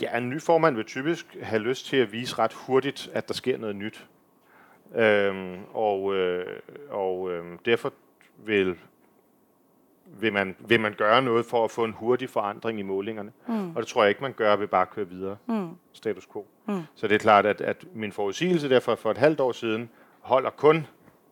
Ja, 0.02 0.18
en 0.18 0.30
ny 0.30 0.42
formand 0.42 0.76
vil 0.76 0.86
typisk 0.86 1.38
have 1.42 1.62
lyst 1.62 1.86
til 1.86 1.98
at 1.98 2.12
vise 2.12 2.40
ret 2.40 2.54
hurtigt, 2.54 3.10
at 3.14 3.28
der 3.28 3.34
sker 3.34 3.58
noget 3.58 3.76
nyt. 3.76 4.06
Øhm, 4.96 5.56
og 5.74 6.16
øh, 6.16 6.46
og 6.90 7.32
øhm, 7.32 7.58
derfor 7.66 7.94
vil, 8.46 8.76
vil, 10.20 10.34
man, 10.34 10.56
vil 10.60 10.80
man 10.80 10.94
gøre 10.94 11.22
noget 11.22 11.46
for 11.46 11.64
at 11.64 11.72
få 11.72 11.84
en 11.84 11.92
hurtig 11.92 12.30
forandring 12.30 12.80
i 12.80 12.82
målingerne. 12.82 13.32
Mm. 13.48 13.76
Og 13.76 13.82
det 13.82 13.88
tror 13.88 14.04
jeg 14.04 14.10
ikke, 14.10 14.22
man 14.22 14.34
gør 14.34 14.56
ved 14.56 14.68
bare 14.68 14.82
at 14.82 14.90
køre 14.90 15.10
videre. 15.10 15.38
Mm. 15.46 15.70
Status 15.94 16.28
quo. 16.34 16.46
Mm. 16.68 16.82
Så 16.96 17.08
det 17.08 17.16
er 17.16 17.20
klart, 17.20 17.46
at, 17.46 17.62
at 17.62 17.86
min 17.94 18.12
forudsigelse 18.12 18.70
derfor 18.70 18.96
for 18.96 19.12
et 19.12 19.18
halvt 19.18 19.40
år 19.40 19.52
siden 19.52 19.90
holder 20.22 20.50
kun, 20.50 20.88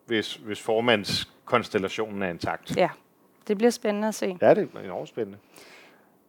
hvis, 0.06 0.36
hvis 0.36 0.62
formandskonstellationen 0.62 2.22
er 2.22 2.30
intakt. 2.30 2.78
Ja, 2.78 2.90
det 3.48 3.58
bliver 3.58 3.72
spændende 3.72 4.08
at 4.08 4.16
se. 4.16 4.38
Ja, 4.42 4.54
det 4.54 4.70
er 4.76 4.80
enormt 4.80 5.10
spændende. 5.10 5.38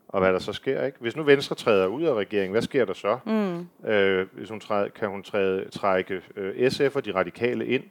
Og 0.09 0.21
hvad 0.21 0.33
der 0.33 0.39
så 0.39 0.53
sker, 0.53 0.85
ikke? 0.85 0.99
Hvis 1.01 1.17
nu 1.17 1.23
Venstre 1.23 1.57
træder 1.57 1.87
ud 1.87 2.03
af 2.03 2.15
regeringen, 2.15 2.53
hvad 2.53 2.63
sker 2.63 2.85
der 2.85 2.93
så? 2.93 3.19
Mm. 3.27 3.89
Øh, 3.91 4.27
hvis 4.33 4.51
hun 4.51 4.61
træder, 4.61 4.89
kan 4.89 5.09
hun 5.09 5.23
træde, 5.23 5.71
trække 5.71 6.23
øh, 6.37 6.71
SF 6.71 6.97
og 6.97 7.05
de 7.05 7.15
radikale 7.15 7.67
ind, 7.67 7.85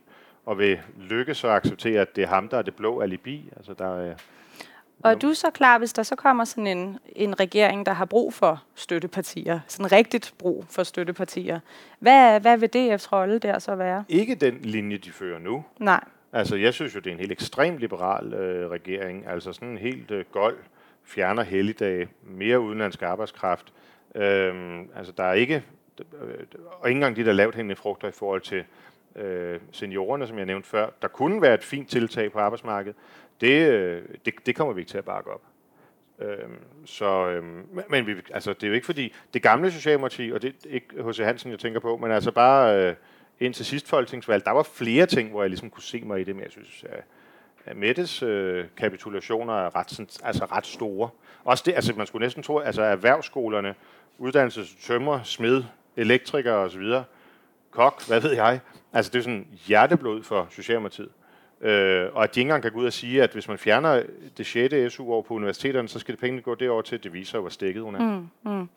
og 0.45 0.57
vil 0.57 0.79
lykkes 0.97 1.37
så 1.37 1.47
acceptere, 1.47 2.01
at 2.01 2.15
det 2.15 2.23
er 2.23 2.27
ham, 2.27 2.47
der 2.47 2.57
er 2.57 2.61
det 2.61 2.75
blå 2.75 2.99
alibi. 2.99 3.49
Altså, 3.57 3.73
der 3.73 3.95
er, 3.95 4.15
Og 5.03 5.11
er 5.11 5.15
du 5.15 5.33
så 5.33 5.51
klar, 5.51 5.77
hvis 5.77 5.93
der 5.93 6.03
så 6.03 6.15
kommer 6.15 6.45
sådan 6.45 6.67
en, 6.67 6.99
en 7.15 7.39
regering, 7.39 7.85
der 7.85 7.93
har 7.93 8.05
brug 8.05 8.33
for 8.33 8.63
støttepartier, 8.75 9.59
sådan 9.67 9.91
rigtigt 9.91 10.33
brug 10.37 10.65
for 10.69 10.83
støttepartier, 10.83 11.59
hvad, 11.99 12.39
hvad 12.39 12.57
vil 12.57 12.69
DF's 12.75 13.11
rolle 13.11 13.39
der 13.39 13.59
så 13.59 13.75
være? 13.75 14.03
ikke 14.09 14.35
den 14.35 14.59
linje, 14.61 14.97
de 14.97 15.11
fører 15.11 15.39
nu. 15.39 15.65
Nej. 15.79 16.03
Altså, 16.33 16.55
jeg 16.55 16.73
synes 16.73 16.95
jo, 16.95 16.99
det 16.99 17.07
er 17.07 17.13
en 17.13 17.19
helt 17.19 17.31
ekstremt 17.31 17.79
liberal 17.79 18.33
øh, 18.33 18.69
regering. 18.69 19.27
Altså 19.27 19.53
sådan 19.53 19.67
en 19.67 19.77
helt 19.77 20.11
øh, 20.11 20.25
gold, 20.31 20.57
fjerner 21.03 21.43
helligdage, 21.43 22.07
mere 22.23 22.59
udenlandsk 22.59 23.01
arbejdskraft. 23.01 23.73
Øhm, 24.15 24.89
altså, 24.95 25.13
der 25.17 25.23
er 25.23 25.33
ikke... 25.33 25.63
Og 26.79 26.89
ikke 26.89 26.97
engang 26.97 27.15
de 27.15 27.25
der 27.25 27.33
lavt 27.33 27.55
hængende 27.55 27.75
frugter 27.75 28.07
i 28.07 28.11
forhold 28.11 28.41
til 28.41 28.63
øh, 29.15 29.59
seniorerne, 29.71 30.27
som 30.27 30.37
jeg 30.37 30.45
nævnte 30.45 30.69
før, 30.69 30.89
der 31.01 31.07
kunne 31.07 31.41
være 31.41 31.53
et 31.53 31.63
fint 31.63 31.89
tiltag 31.89 32.31
på 32.31 32.39
arbejdsmarkedet. 32.39 32.97
Det, 33.41 33.69
øh, 33.69 34.03
det, 34.25 34.33
det 34.45 34.55
kommer 34.55 34.73
vi 34.73 34.81
ikke 34.81 34.91
til 34.91 34.97
at 34.97 35.05
bakke 35.05 35.31
op. 35.31 35.41
Øhm, 36.19 36.57
så, 36.85 37.05
øhm, 37.29 37.67
men- 37.89 38.07
vi, 38.07 38.15
altså, 38.33 38.53
det 38.53 38.63
er 38.63 38.67
jo 38.67 38.73
ikke 38.73 38.85
fordi, 38.85 39.13
det 39.33 39.41
gamle 39.41 39.71
Socialdemokrati, 39.71 40.31
og 40.33 40.41
det 40.41 40.49
er 40.49 40.69
ikke 40.69 41.03
H.C. 41.03 41.17
Hansen, 41.17 41.51
jeg 41.51 41.59
tænker 41.59 41.79
på, 41.79 41.97
men 41.97 42.11
altså 42.11 42.31
bare 42.31 42.85
øh, 42.87 42.95
indtil 43.39 43.65
sidste 43.65 43.89
folketingsvalg, 43.89 44.45
der 44.45 44.51
var 44.51 44.63
flere 44.63 45.05
ting, 45.05 45.29
hvor 45.31 45.41
jeg 45.43 45.49
ligesom 45.49 45.69
kunne 45.69 45.83
se 45.83 46.01
mig 46.01 46.21
i 46.21 46.23
det, 46.23 46.35
men 46.35 46.43
jeg 46.43 46.51
synes, 46.51 46.85
at, 46.89 47.03
at 47.65 47.77
Mettes 47.77 48.23
øh, 48.23 48.65
kapitulationer 48.77 49.53
er 49.53 49.75
ret, 49.75 50.19
altså 50.23 50.45
ret 50.45 50.65
store. 50.65 51.09
Også 51.43 51.63
det, 51.65 51.73
altså 51.75 51.93
man 51.97 52.07
skulle 52.07 52.25
næsten 52.25 52.43
tro, 52.43 52.59
altså 52.59 52.81
erhvervsskolerne, 52.81 53.75
uddannelsestømmer, 54.17 55.11
tømrer, 55.11 55.23
smed, 55.23 55.63
elektriker 55.97 56.53
osv., 56.53 56.93
kok, 57.71 58.07
hvad 58.07 58.21
ved 58.21 58.31
jeg, 58.31 58.59
altså 58.93 59.11
det 59.11 59.19
er 59.19 59.23
sådan 59.23 59.47
hjerteblod 59.67 60.23
for 60.23 60.47
Socialdemokratiet. 60.49 61.09
Øh, 61.61 62.09
og 62.13 62.23
at 62.23 62.35
de 62.35 62.39
ikke 62.39 62.47
engang 62.47 62.63
kan 62.63 62.71
gå 62.71 62.79
ud 62.79 62.85
og 62.85 62.93
sige, 62.93 63.23
at 63.23 63.31
hvis 63.31 63.47
man 63.47 63.57
fjerner 63.57 64.03
det 64.37 64.45
6. 64.45 64.93
SU-år 64.93 65.21
på 65.21 65.33
universiteterne, 65.33 65.87
så 65.87 65.99
skal 65.99 66.11
det 66.11 66.19
pengene 66.19 66.41
gå 66.41 66.55
derover 66.55 66.81
til, 66.81 67.03
det 67.03 67.13
viser 67.13 67.37
jo, 67.37 67.41
hvor 67.41 67.49
stikket 67.49 67.83
hun 67.83 67.95
er. 67.95 68.19
Mm. 68.43 68.51
Mm. 68.51 68.69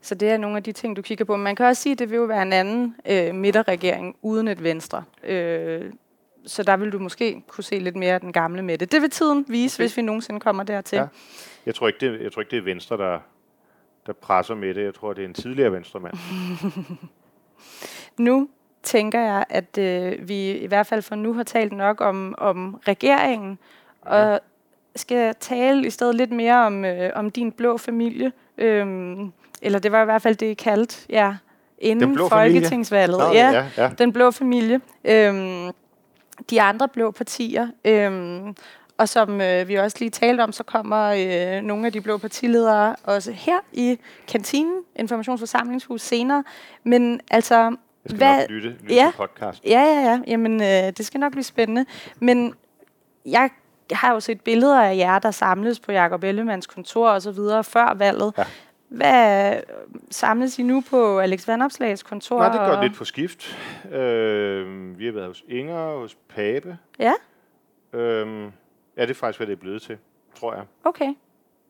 Så 0.00 0.14
det 0.14 0.30
er 0.30 0.36
nogle 0.36 0.56
af 0.56 0.62
de 0.62 0.72
ting, 0.72 0.96
du 0.96 1.02
kigger 1.02 1.24
på. 1.24 1.36
Man 1.36 1.56
kan 1.56 1.66
også 1.66 1.82
sige, 1.82 1.92
at 1.92 1.98
det 1.98 2.10
vil 2.10 2.16
jo 2.16 2.24
være 2.24 2.42
en 2.42 2.52
anden 2.52 2.96
øh, 3.10 3.34
midterregering 3.34 4.16
uden 4.22 4.48
et 4.48 4.62
venstre. 4.62 5.04
Øh, 5.24 5.92
så 6.46 6.62
der 6.62 6.76
vil 6.76 6.92
du 6.92 6.98
måske 6.98 7.42
kunne 7.48 7.64
se 7.64 7.78
lidt 7.78 7.96
mere 7.96 8.14
af 8.14 8.20
den 8.20 8.32
gamle 8.32 8.62
Mette. 8.62 8.86
Det 8.86 9.02
vil 9.02 9.10
tiden 9.10 9.44
vise, 9.48 9.76
Okay. 9.76 9.82
hvis 9.82 9.96
vi 9.96 10.02
nogensinde 10.02 10.40
kommer 10.40 10.62
dertil. 10.62 10.96
Ja. 10.96 11.06
Jeg, 11.66 11.74
tror 11.74 11.88
ikke, 11.88 11.98
det, 12.00 12.22
jeg 12.22 12.32
tror 12.32 12.42
ikke, 12.42 12.50
det 12.50 12.58
er 12.58 12.62
Venstre, 12.62 12.96
der, 12.96 13.18
der 14.06 14.12
presser 14.12 14.54
med 14.54 14.74
det. 14.74 14.84
Jeg 14.84 14.94
tror, 14.94 15.12
det 15.12 15.24
er 15.24 15.28
en 15.28 15.34
tidligere 15.34 15.72
venstremand. 15.72 16.14
Nu 18.18 18.48
tænker 18.88 19.20
jeg, 19.20 19.44
at 19.48 19.78
øh, 19.78 20.28
vi 20.28 20.50
i 20.50 20.66
hvert 20.66 20.86
fald 20.86 21.02
for 21.02 21.14
nu 21.14 21.32
har 21.32 21.42
talt 21.42 21.72
nok 21.72 22.00
om, 22.00 22.34
om 22.38 22.80
regeringen, 22.88 23.58
og 24.02 24.40
skal 24.96 25.34
tale 25.40 25.86
i 25.86 25.90
stedet 25.90 26.14
lidt 26.14 26.32
mere 26.32 26.66
om, 26.66 26.84
øh, 26.84 27.10
om 27.14 27.30
din 27.30 27.52
blå 27.52 27.76
familie. 27.76 28.32
Øhm, 28.58 29.32
eller 29.62 29.78
det 29.78 29.92
var 29.92 30.02
i 30.02 30.04
hvert 30.04 30.22
fald 30.22 30.36
det, 30.36 30.46
I 30.46 30.54
kaldte 30.54 30.96
ja, 31.08 31.34
inden 31.78 32.14
blå 32.14 32.28
familie? 32.28 32.60
folketingsvalget. 32.60 33.18
Nå, 33.18 33.32
ja, 33.32 33.50
ja, 33.50 33.66
ja. 33.76 33.90
den 33.98 34.12
blå 34.12 34.30
familie. 34.30 34.80
Øhm, 35.04 35.70
de 36.50 36.62
andre 36.62 36.88
blå 36.88 37.10
partier. 37.10 37.68
Øhm, 37.84 38.54
og 38.98 39.08
som 39.08 39.40
øh, 39.40 39.68
vi 39.68 39.74
også 39.74 39.96
lige 40.00 40.10
talte 40.10 40.40
om, 40.40 40.52
så 40.52 40.62
kommer 40.62 41.04
øh, 41.08 41.62
nogle 41.62 41.86
af 41.86 41.92
de 41.92 42.00
blå 42.00 42.18
partiledere 42.18 42.96
også 43.04 43.32
her 43.32 43.58
i 43.72 43.98
kantinen, 44.28 44.82
informationsforsamlingshus 44.96 46.02
senere. 46.02 46.44
Men 46.84 47.20
altså, 47.30 47.76
Jeg 48.08 48.16
skal 48.16 48.16
Hvad- 48.18 48.38
nok 48.40 48.50
lytte, 48.50 48.68
lytte 48.68 48.94
Ja. 48.94 49.10
til 49.12 49.16
podcast. 49.16 49.64
Ja, 49.64 49.80
ja, 49.80 50.00
ja. 50.10 50.20
Jamen, 50.26 50.62
øh, 50.62 50.68
det 50.96 51.06
skal 51.06 51.20
nok 51.20 51.32
blive 51.32 51.44
spændende. 51.44 51.86
Men 52.20 52.54
jeg 53.26 53.50
har 53.92 54.12
jo 54.12 54.20
set 54.20 54.40
billeder 54.40 54.82
af 54.82 54.96
jer, 54.96 55.18
der 55.18 55.30
samles 55.30 55.80
på 55.80 55.92
Jakob 55.92 56.24
Ellemanns 56.24 56.66
kontor 56.66 57.08
og 57.10 57.22
så 57.22 57.30
videre 57.32 57.64
før 57.64 57.94
valget. 57.94 58.32
Ja. 58.38 58.44
Hvad 58.88 59.56
samles 60.10 60.58
I 60.58 60.62
nu 60.62 60.82
på 60.90 61.18
Alex 61.18 61.48
Vandopslags 61.48 62.02
kontor? 62.02 62.38
Nej, 62.38 62.48
det 62.48 62.58
går 62.58 62.76
og- 62.76 62.82
lidt 62.84 62.94
på 62.96 63.04
skift. 63.04 63.58
Øh, 63.92 64.98
vi 64.98 65.04
har 65.04 65.12
været 65.12 65.26
hos 65.26 65.44
Inger, 65.48 65.98
hos 66.00 66.14
Pape. 66.28 66.78
Ja, 66.98 67.12
Øh, 67.92 68.42
ja, 68.96 69.02
det 69.02 69.10
er 69.10 69.14
faktisk, 69.14 69.38
hvad 69.38 69.46
det 69.46 69.52
er 69.52 69.56
blevet 69.60 69.82
til, 69.82 69.98
tror 70.40 70.54
jeg. 70.54 70.64
okay. 70.84 71.14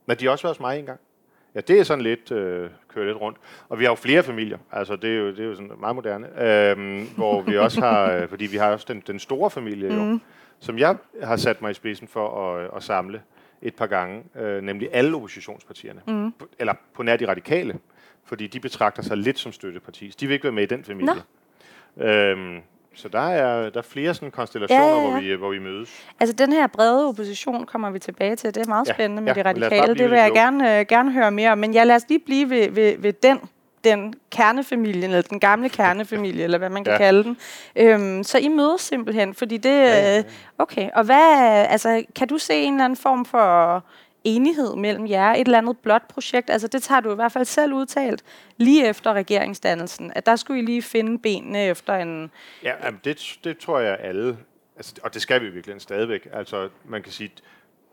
Men 0.07 0.17
de 0.17 0.25
har 0.25 0.33
også 0.33 0.43
været 0.43 0.57
hos 0.57 0.61
mig 0.61 0.79
engang. 0.79 1.01
Ja, 1.55 1.61
det 1.61 1.79
er 1.81 1.85
sådan 1.85 2.05
lidt, 2.05 2.33
øh, 2.33 2.71
kører 2.89 3.07
lidt 3.07 3.21
rundt. 3.21 3.39
Og 3.69 3.79
vi 3.79 3.85
har 3.85 3.91
jo 3.91 3.95
flere 3.95 4.23
familier, 4.23 4.59
altså 4.73 4.97
det 4.97 5.11
er 5.11 5.19
jo, 5.19 5.29
det 5.31 5.41
er 5.41 5.45
jo 5.45 5.55
sådan 5.55 5.71
meget 5.81 5.95
moderne, 5.97 6.43
øhm, 6.43 7.07
hvor 7.17 7.41
vi 7.43 7.57
også 7.59 7.81
har, 7.81 8.13
øh, 8.13 8.29
fordi 8.29 8.47
vi 8.47 8.57
har 8.57 8.73
også 8.73 8.87
den, 8.89 9.03
den 9.07 9.19
store 9.19 9.51
familie 9.51 9.95
jo, 9.95 10.03
Mhm. 10.05 10.21
som 10.59 10.79
jeg 10.79 10.97
har 11.23 11.37
sat 11.37 11.63
mig 11.63 11.71
i 11.71 11.75
spidsen 11.75 12.09
for 12.09 12.55
at, 12.57 12.71
at 12.77 12.83
samle 12.83 13.23
et 13.63 13.75
par 13.75 13.87
gange, 13.87 14.23
øh, 14.37 14.63
nemlig 14.63 14.89
alle 14.93 15.17
oppositionspartierne, 15.17 16.01
Mm. 16.07 16.33
På- 16.33 16.49
eller 16.59 16.75
på 16.95 17.03
nær 17.03 17.17
de 17.17 17.29
radikale, 17.29 17.79
fordi 18.25 18.47
de 18.47 18.61
betragter 18.61 19.03
sig 19.03 19.17
lidt 19.17 19.39
som 19.39 19.53
støtteparti, 19.53 20.09
de 20.21 20.27
vil 20.27 20.35
ikke 20.35 20.45
være 20.45 20.53
med 20.53 20.63
i 20.63 20.67
den 20.67 20.85
familie. 20.85 21.13
Øhm, 21.97 22.61
så 22.99 23.09
der 23.09 23.21
er, 23.21 23.71
der 23.71 23.79
er 23.79 23.83
flere 23.83 24.15
sådan 24.15 24.31
konstellationer, 24.31 24.85
Ja, 24.85 24.95
ja, 24.97 25.03
ja. 25.05 25.11
Hvor, 25.11 25.21
vi, 25.21 25.33
hvor 25.35 25.51
vi 25.51 25.59
mødes. 25.59 25.91
Altså, 26.21 26.35
den 26.37 26.53
her 26.53 26.67
brede 26.67 27.09
opposition 27.09 27.67
kommer 27.67 27.91
vi 27.91 27.99
tilbage 27.99 28.37
til. 28.37 28.55
Det 28.55 28.63
er 28.63 28.69
meget 28.69 28.89
Ja, 28.89 28.93
spændende 28.95 29.23
med 29.23 29.35
ja, 29.37 29.43
de 29.43 29.49
radikale. 29.49 29.95
Det 29.95 30.11
vil 30.11 30.19
jeg 30.19 30.33
gerne, 30.33 30.79
øh, 30.81 30.87
gerne 30.87 31.13
høre 31.13 31.31
mere 31.31 31.53
om. 31.53 31.59
Men 31.59 31.75
ja, 31.75 31.85
lad 31.85 31.97
os 31.97 32.03
lige 32.09 32.21
blive 32.27 32.51
ved, 32.51 32.71
ved, 32.71 32.95
ved 32.99 33.13
den 33.13 33.39
den 33.85 34.15
kernefamilie, 34.31 35.05
eller 35.05 35.23
den 35.23 35.41
gamle 35.41 35.69
kernefamilie, 35.69 36.45
eller 36.45 36.59
hvad 36.59 36.71
man 36.71 36.85
kan 36.85 36.93
Ja. 36.93 36.99
kalde 36.99 37.25
den. 37.25 37.37
Øhm, 37.77 38.25
så 38.25 38.39
I 38.39 38.49
mødes 38.49 38.81
simpelthen, 38.81 39.35
fordi 39.35 39.57
det... 39.57 39.71
ja, 39.71 40.13
ja. 40.13 40.19
øh, 40.19 40.25
Okay, 40.59 40.89
og 40.95 41.05
hvad... 41.05 41.67
Altså, 41.69 42.05
kan 42.17 42.29
du 42.29 42.39
se 42.39 42.55
en 42.55 42.73
eller 42.75 42.85
anden 42.85 42.97
form 42.97 43.25
for 43.25 43.85
enighed 44.25 44.77
mellem 44.77 45.07
jer, 45.07 45.33
et 45.33 45.41
eller 45.41 45.59
andet 45.59 45.79
blot 45.79 46.09
projekt. 46.09 46.51
Altså 46.51 46.69
det 46.69 46.83
tager 46.83 47.01
du 47.01 47.13
i 47.13 47.15
hvert 47.15 47.33
fald 47.33 47.45
selv 47.45 47.73
udtalt 47.73 48.25
lige 48.57 48.89
efter 48.89 49.13
regeringsdannelsen, 49.13 50.13
at 50.15 50.27
der 50.27 50.37
skulle 50.37 50.63
I 50.63 50.65
lige 50.65 50.83
finde 50.83 51.19
benene 51.19 51.65
efter 51.65 51.95
en... 51.97 52.31
Ja, 52.63 52.75
det, 53.05 53.39
det 53.45 53.59
tror 53.59 53.79
jeg 53.79 53.99
alle, 54.01 54.39
altså, 54.77 54.95
og 55.03 55.15
det 55.15 55.23
skal 55.23 55.43
vi 55.43 55.49
virkelig 55.49 55.81
stadigvæk. 55.81 56.29
Altså 56.33 56.69
man 56.85 57.03
kan 57.03 57.13
sige, 57.13 57.31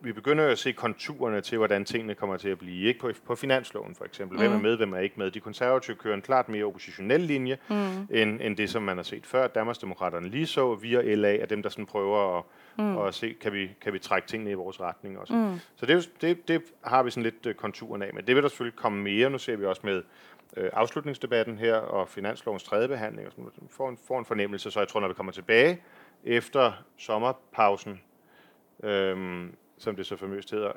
vi 0.06 0.12
begynder 0.12 0.48
at 0.48 0.60
se 0.60 0.72
konturerne 0.72 1.42
til, 1.42 1.58
hvordan 1.58 1.86
tingene 1.86 2.16
kommer 2.16 2.38
til 2.38 2.50
at 2.50 2.58
blive. 2.58 2.88
Ikke 2.88 3.00
på, 3.00 3.12
på 3.26 3.36
finansloven 3.36 3.96
for 3.96 4.06
eksempel. 4.06 4.38
Hvem 4.38 4.52
er 4.52 4.58
mm. 4.58 4.64
med, 4.64 4.78
hvem 4.78 4.94
er 4.94 5.00
ikke 5.00 5.16
med. 5.18 5.32
De 5.32 5.40
konservative 5.40 5.96
kører 5.96 6.16
en 6.16 6.22
klart 6.22 6.50
mere 6.50 6.66
oppositionel 6.66 7.22
linje, 7.22 7.58
mm. 7.70 8.08
end, 8.12 8.42
end 8.42 8.58
det, 8.58 8.70
som 8.70 8.84
man 8.84 8.98
har 8.98 9.04
set 9.04 9.26
før. 9.26 9.48
Danmarksdemokraterne 9.48 10.30
lige 10.30 10.48
så, 10.48 10.76
vi 10.76 10.94
og 10.94 11.04
LA 11.04 11.38
er 11.38 11.46
dem, 11.46 11.64
der 11.64 11.70
sådan 11.70 11.86
prøver 11.86 12.38
at, 12.38 12.44
mm. 12.78 12.98
at 12.98 13.14
se, 13.14 13.36
kan 13.42 13.54
vi, 13.54 13.70
kan 13.82 13.94
vi 13.94 14.00
trække 14.00 14.28
tingene 14.28 14.52
i 14.52 14.54
vores 14.54 14.82
retning 14.82 15.20
også. 15.20 15.34
Mm. 15.34 15.60
Så 15.76 15.86
det, 15.86 16.10
det, 16.22 16.48
det 16.48 16.62
har 16.84 17.04
vi 17.04 17.12
sådan 17.12 17.24
lidt 17.24 17.46
uh, 17.46 17.54
konturen 17.54 18.02
af. 18.02 18.14
Men 18.14 18.28
det 18.28 18.36
vil 18.36 18.44
der 18.44 18.50
selvfølgelig 18.50 18.80
komme 18.80 19.04
mere. 19.04 19.30
Nu 19.30 19.38
ser 19.38 19.56
vi 19.56 19.66
også 19.66 19.82
med 19.84 20.04
uh, 20.58 20.64
afslutningsdebatten 20.74 21.58
her 21.58 21.76
og 21.76 22.10
finanslovens 22.10 22.64
tredje 22.64 22.88
behandling. 22.88 23.28
Og 23.28 23.32
sådan, 23.32 23.70
får, 23.70 23.90
en, 23.90 23.98
får 24.08 24.20
en 24.20 24.26
fornemmelse, 24.26 24.72
så 24.72 24.80
jeg 24.80 24.88
tror, 24.88 25.00
når 25.00 25.08
vi 25.08 25.14
kommer 25.14 25.32
tilbage 25.32 25.82
efter 26.24 26.72
sommerpausen, 26.98 28.02
øhm, 28.84 29.56
som 29.78 29.96
det 29.96 30.06
så 30.06 30.16
famøst 30.16 30.52
hedder, 30.52 30.72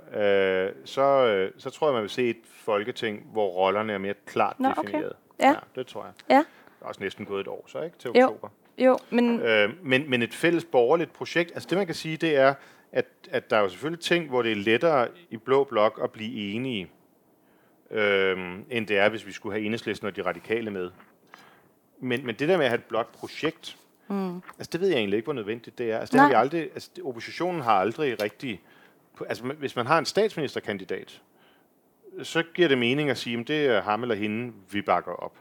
øh, 0.68 0.72
så, 0.84 1.02
øh, 1.02 1.52
så 1.58 1.70
tror 1.70 1.86
jeg, 1.86 1.92
man 1.92 2.02
vil 2.02 2.10
se 2.10 2.30
et 2.30 2.40
folketing, 2.44 3.26
hvor 3.32 3.48
rollerne 3.48 3.92
er 3.92 3.98
mere 3.98 4.14
klart 4.26 4.60
Nå, 4.60 4.68
defineret. 4.68 5.04
Okay. 5.04 5.46
Ja. 5.46 5.48
ja. 5.48 5.54
det 5.74 5.86
tror 5.86 6.04
jeg. 6.04 6.12
Ja. 6.30 6.36
Det 6.36 6.84
er 6.84 6.86
også 6.86 7.02
næsten 7.02 7.26
gået 7.26 7.40
et 7.40 7.48
år, 7.48 7.64
så 7.66 7.82
ikke? 7.82 7.98
Til 7.98 8.10
oktober. 8.10 8.48
Jo, 8.48 8.67
jo 8.78 8.98
men... 9.10 9.40
Øh, 9.40 9.70
men... 9.82 10.10
Men 10.10 10.22
et 10.22 10.34
fælles 10.34 10.64
borgerligt 10.64 11.12
projekt, 11.12 11.50
altså 11.54 11.68
det 11.70 11.78
man 11.78 11.86
kan 11.86 11.94
sige, 11.94 12.16
det 12.16 12.36
er, 12.36 12.54
at, 12.92 13.06
at 13.30 13.50
der 13.50 13.56
er 13.56 13.60
jo 13.60 13.68
selvfølgelig 13.68 14.00
ting, 14.00 14.28
hvor 14.28 14.42
det 14.42 14.52
er 14.52 14.56
lettere 14.56 15.08
i 15.30 15.36
blå 15.36 15.64
blok 15.64 16.00
at 16.02 16.10
blive 16.10 16.52
enige, 16.54 16.90
øh, 17.90 18.38
end 18.70 18.86
det 18.86 18.98
er, 18.98 19.08
hvis 19.08 19.26
vi 19.26 19.32
skulle 19.32 19.52
have 19.52 19.66
enhedslisten 19.66 20.06
og 20.08 20.16
de 20.16 20.22
radikale 20.22 20.70
med. 20.70 20.90
Men, 22.00 22.26
men 22.26 22.34
det 22.34 22.48
der 22.48 22.56
med 22.56 22.64
at 22.64 22.70
have 22.70 22.78
et 22.78 22.84
blot 22.84 23.12
projekt, 23.12 23.76
mm. 24.08 24.34
altså 24.34 24.70
det 24.72 24.80
ved 24.80 24.88
jeg 24.88 24.98
egentlig 24.98 25.16
ikke, 25.16 25.26
hvor 25.26 25.32
nødvendigt 25.32 25.78
det 25.78 25.92
er. 25.92 25.98
Altså 25.98 26.12
det 26.12 26.20
har 26.20 26.28
vi 26.28 26.34
aldrig, 26.34 26.62
altså 26.62 26.90
oppositionen 27.04 27.60
har 27.62 27.72
aldrig 27.72 28.22
rigtig 28.22 28.60
altså 29.28 29.44
hvis 29.44 29.76
man 29.76 29.86
har 29.86 29.98
en 29.98 30.04
statsministerkandidat, 30.04 31.22
så 32.22 32.42
giver 32.54 32.68
det 32.68 32.78
mening 32.78 33.10
at 33.10 33.18
sige, 33.18 33.40
at 33.40 33.48
det 33.48 33.66
er 33.66 33.82
ham 33.82 34.02
eller 34.02 34.14
hende, 34.14 34.52
vi 34.70 34.82
bakker 34.82 35.12
op. 35.12 35.36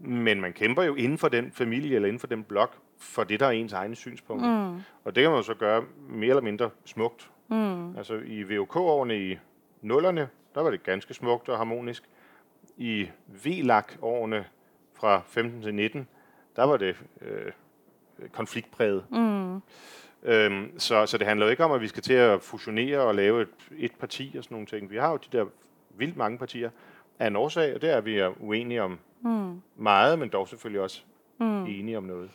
Men 0.00 0.40
man 0.40 0.52
kæmper 0.52 0.82
jo 0.82 0.94
inden 0.94 1.18
for 1.18 1.28
den 1.28 1.52
familie 1.52 1.94
eller 1.94 2.08
inden 2.08 2.20
for 2.20 2.26
den 2.26 2.44
blok, 2.44 2.76
for 2.98 3.24
det, 3.24 3.40
der 3.40 3.46
er 3.46 3.50
ens 3.50 3.72
egne 3.72 3.96
synspunkt. 3.96 4.42
Mm. 4.42 4.80
Og 5.04 5.14
det 5.14 5.22
kan 5.22 5.30
man 5.30 5.38
jo 5.38 5.42
så 5.42 5.54
gøre 5.54 5.84
mere 6.08 6.28
eller 6.28 6.42
mindre 6.42 6.70
smukt. 6.84 7.30
Mm. 7.48 7.96
Altså 7.96 8.14
i 8.14 8.42
VOK-årene 8.42 9.30
i 9.30 9.38
nullerne, 9.82 10.28
der 10.54 10.60
var 10.60 10.70
det 10.70 10.82
ganske 10.82 11.14
smukt 11.14 11.48
og 11.48 11.56
harmonisk. 11.56 12.02
I 12.76 13.08
VLAK-årene 13.44 14.44
fra 14.94 15.22
15 15.26 15.62
til 15.62 15.74
19, 15.74 16.08
der 16.56 16.64
var 16.64 16.76
det 16.76 16.96
øh, 17.20 17.52
konfliktpræget. 18.32 19.04
Mm. 19.10 19.60
Øhm, 20.22 20.78
så, 20.78 21.06
så 21.06 21.18
det 21.18 21.26
handler 21.26 21.46
jo 21.46 21.50
ikke 21.50 21.64
om, 21.64 21.72
at 21.72 21.80
vi 21.80 21.88
skal 21.88 22.02
til 22.02 22.12
at 22.12 22.42
fusionere 22.42 22.98
og 23.00 23.14
lave 23.14 23.42
et, 23.42 23.48
et 23.76 23.92
parti 24.00 24.34
og 24.38 24.44
sådan 24.44 24.54
nogle 24.54 24.66
ting. 24.66 24.90
Vi 24.90 24.96
har 24.96 25.10
jo 25.10 25.16
de 25.16 25.38
der 25.38 25.44
vildt 25.96 26.16
mange 26.16 26.38
partier 26.38 26.70
af 27.20 27.26
en 27.26 27.36
årsag, 27.36 27.74
og 27.74 27.82
det 27.82 27.90
er, 27.90 28.00
vi 28.00 28.18
er 28.18 28.30
uenige 28.40 28.82
om 28.82 28.98
mm. 29.20 29.62
meget, 29.76 30.18
men 30.18 30.28
dog 30.28 30.48
selvfølgelig 30.48 30.82
også 30.82 31.02
mm. 31.40 31.64
enige 31.64 31.96
om 31.96 32.04
noget. 32.04 32.30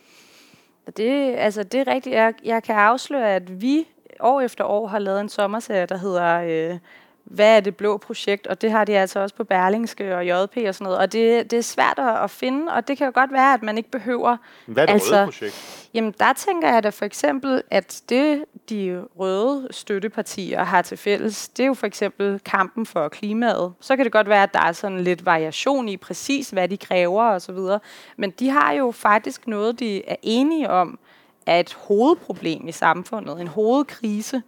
Det, 0.96 1.34
altså, 1.34 1.62
det 1.62 1.80
er 1.80 1.94
rigtigt. 1.94 2.14
Jeg, 2.14 2.34
jeg 2.44 2.62
kan 2.62 2.74
afsløre, 2.74 3.34
at 3.34 3.62
vi 3.62 3.88
år 4.20 4.40
efter 4.40 4.64
år 4.64 4.86
har 4.86 4.98
lavet 4.98 5.20
en 5.20 5.28
sommerserie, 5.28 5.86
der 5.86 5.96
hedder 5.96 6.40
øh, 6.72 6.78
hvad 7.26 7.56
er 7.56 7.60
det 7.60 7.76
blå 7.76 7.96
projekt, 7.96 8.46
og 8.46 8.62
det 8.62 8.70
har 8.70 8.84
de 8.84 8.98
altså 8.98 9.20
også 9.20 9.34
på 9.34 9.44
Berlingske 9.44 10.16
og 10.16 10.26
JP 10.26 10.56
og 10.68 10.74
sådan 10.74 10.84
noget, 10.84 10.98
og 10.98 11.12
det, 11.12 11.50
det 11.50 11.56
er 11.56 11.62
svært 11.62 11.98
at 11.98 12.30
finde, 12.30 12.72
og 12.72 12.88
det 12.88 12.98
kan 12.98 13.06
jo 13.06 13.12
godt 13.14 13.32
være, 13.32 13.54
at 13.54 13.62
man 13.62 13.78
ikke 13.78 13.90
behøver... 13.90 14.36
Hvad 14.66 14.82
er 14.82 14.86
det 14.86 14.92
altså, 14.92 15.16
røde 15.16 15.24
projekt? 15.24 15.88
Jamen, 15.94 16.14
der 16.20 16.32
tænker 16.32 16.72
jeg 16.72 16.82
da 16.82 16.88
for 16.88 17.04
eksempel, 17.04 17.62
at 17.70 18.02
det, 18.08 18.44
de 18.70 19.04
røde 19.18 19.68
støttepartier 19.70 20.64
har 20.64 20.82
til 20.82 20.96
fælles, 20.96 21.48
det 21.48 21.62
er 21.62 21.66
jo 21.66 21.74
for 21.74 21.86
eksempel 21.86 22.40
kampen 22.44 22.86
for 22.86 23.08
klimaet. 23.08 23.72
Så 23.80 23.96
kan 23.96 24.04
det 24.04 24.12
godt 24.12 24.28
være, 24.28 24.42
at 24.42 24.54
der 24.54 24.60
er 24.60 24.72
sådan 24.72 25.00
lidt 25.00 25.26
variation 25.26 25.88
i 25.88 25.96
præcis, 25.96 26.50
hvad 26.50 26.68
de 26.68 26.76
kræver 26.76 27.24
og 27.24 27.42
så 27.42 27.52
videre, 27.52 27.80
men 28.16 28.30
de 28.30 28.48
har 28.48 28.72
jo 28.72 28.90
faktisk 28.90 29.46
noget, 29.46 29.80
de 29.80 30.08
er 30.08 30.16
enige 30.22 30.70
om, 30.70 30.98
er 31.46 31.60
et 31.60 31.74
hovedproblem 31.74 32.68
i 32.68 32.72
samfundet, 32.72 33.40
en 33.40 33.48
hovedkrise, 33.48 34.42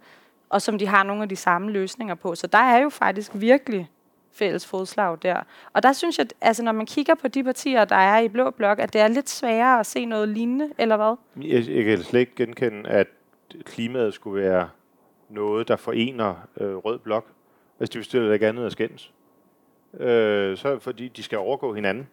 og 0.49 0.61
som 0.61 0.77
de 0.77 0.87
har 0.87 1.03
nogle 1.03 1.23
af 1.23 1.29
de 1.29 1.35
samme 1.35 1.71
løsninger 1.71 2.15
på. 2.15 2.35
Så 2.35 2.47
der 2.47 2.57
er 2.57 2.77
jo 2.77 2.89
faktisk 2.89 3.31
virkelig 3.35 3.89
fælles 4.31 4.67
fodslag 4.67 5.17
der. 5.21 5.43
Og 5.73 5.83
der 5.83 5.93
synes 5.93 6.17
jeg, 6.17 6.27
altså 6.41 6.63
når 6.63 6.71
man 6.71 6.85
kigger 6.85 7.15
på 7.15 7.27
de 7.27 7.43
partier, 7.43 7.85
der 7.85 7.95
er 7.95 8.19
i 8.19 8.27
Blå 8.27 8.49
Blok, 8.49 8.79
at 8.79 8.93
det 8.93 9.01
er 9.01 9.07
lidt 9.07 9.29
sværere 9.29 9.79
at 9.79 9.85
se 9.85 10.05
noget 10.05 10.29
lignende, 10.29 10.69
eller 10.77 10.97
hvad? 10.97 11.15
Jeg, 11.47 11.69
jeg 11.69 11.85
kan 11.85 12.03
slet 12.03 12.19
ikke 12.19 12.35
genkende, 12.35 12.89
at 12.89 13.07
klimaet 13.63 14.13
skulle 14.13 14.41
være 14.41 14.69
noget, 15.29 15.67
der 15.67 15.75
forener 15.75 16.47
øh, 16.57 16.75
Rød 16.75 16.99
Blok. 16.99 17.25
Altså, 17.79 17.93
de 17.93 17.97
bestiller 17.97 18.33
ikke 18.33 18.47
andet 18.47 18.65
at 18.65 18.71
skændes. 18.71 19.13
Øh, 19.99 20.57
så 20.57 20.79
fordi 20.79 21.07
de 21.07 21.23
skal 21.23 21.37
overgå 21.37 21.73
hinanden. 21.73 22.07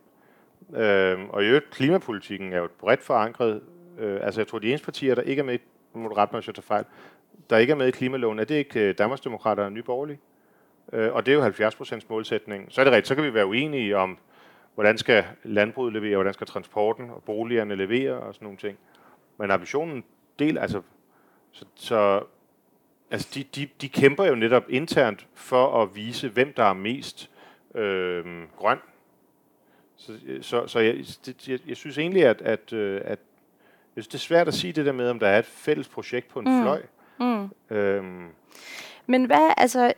Øh, 0.76 1.18
og 1.28 1.44
i 1.44 1.46
øvrigt, 1.46 1.70
klimapolitikken 1.70 2.52
er 2.52 2.58
jo 2.58 2.68
bredt 2.78 3.02
forankret. 3.02 3.60
Øh, 3.98 4.18
altså, 4.22 4.40
jeg 4.40 4.48
tror, 4.48 4.58
de 4.58 4.68
eneste 4.68 4.84
partier, 4.84 5.14
der 5.14 5.22
ikke 5.22 5.40
er 5.40 5.44
med, 5.44 5.58
må 5.94 6.08
du 6.08 6.14
rette 6.14 6.34
mig, 6.34 6.40
hvis 6.40 6.46
jeg 6.46 6.54
tager 6.54 6.62
fejl, 6.62 6.84
der 7.50 7.56
ikke 7.56 7.70
er 7.70 7.76
med 7.76 7.88
i 7.88 7.90
klimaloven, 7.90 8.38
er 8.38 8.44
det 8.44 8.54
ikke 8.54 8.80
øh, 8.80 8.94
Danmarksdemokraterne 8.98 9.66
og 9.66 9.72
Nye 9.72 9.82
Borgerlige? 9.82 10.18
Øh, 10.92 11.12
og 11.12 11.26
det 11.26 11.32
er 11.32 11.36
jo 11.36 11.70
70% 11.70 12.00
målsætning. 12.08 12.66
Så 12.68 12.80
er 12.80 12.84
det 12.84 12.92
rigtigt, 12.92 13.08
så 13.08 13.14
kan 13.14 13.24
vi 13.24 13.34
være 13.34 13.46
uenige 13.46 13.96
om, 13.96 14.18
hvordan 14.74 14.98
skal 14.98 15.24
landbruget 15.44 15.92
levere, 15.92 16.16
hvordan 16.16 16.34
skal 16.34 16.46
transporten 16.46 17.10
og 17.10 17.22
boligerne 17.22 17.76
levere 17.76 18.14
og 18.14 18.34
sådan 18.34 18.46
nogle 18.46 18.58
ting. 18.58 18.78
Men 19.38 19.50
ambitionen 19.50 20.04
del, 20.38 20.58
altså, 20.58 20.82
så, 21.52 21.64
så 21.74 22.22
altså 23.10 23.28
de, 23.34 23.42
de, 23.42 23.68
de 23.80 23.88
kæmper 23.88 24.24
jo 24.24 24.34
netop 24.34 24.64
internt 24.68 25.26
for 25.34 25.82
at 25.82 25.96
vise, 25.96 26.28
hvem 26.28 26.52
der 26.52 26.64
er 26.64 26.72
mest 26.72 27.30
øh, 27.74 28.24
grøn. 28.56 28.78
Så, 29.96 30.12
så, 30.40 30.66
så 30.66 30.78
jeg, 30.78 30.94
det, 31.26 31.48
jeg, 31.48 31.58
jeg 31.66 31.76
synes 31.76 31.98
egentlig, 31.98 32.24
at, 32.24 32.42
at, 32.42 32.72
øh, 32.72 33.00
at 33.04 33.18
jeg 33.96 34.04
synes, 34.04 34.08
det 34.08 34.14
er 34.14 34.18
svært 34.18 34.48
at 34.48 34.54
sige 34.54 34.72
det 34.72 34.86
der 34.86 34.92
med, 34.92 35.10
om 35.10 35.18
der 35.18 35.28
er 35.28 35.38
et 35.38 35.46
fælles 35.46 35.88
projekt 35.88 36.28
på 36.28 36.38
en 36.40 36.56
mm. 36.56 36.62
fløj. 36.62 36.82
Mm. 37.20 37.76
Øhm. 37.76 38.28
Men 39.06 39.24
hvad, 39.24 39.52
altså, 39.56 39.92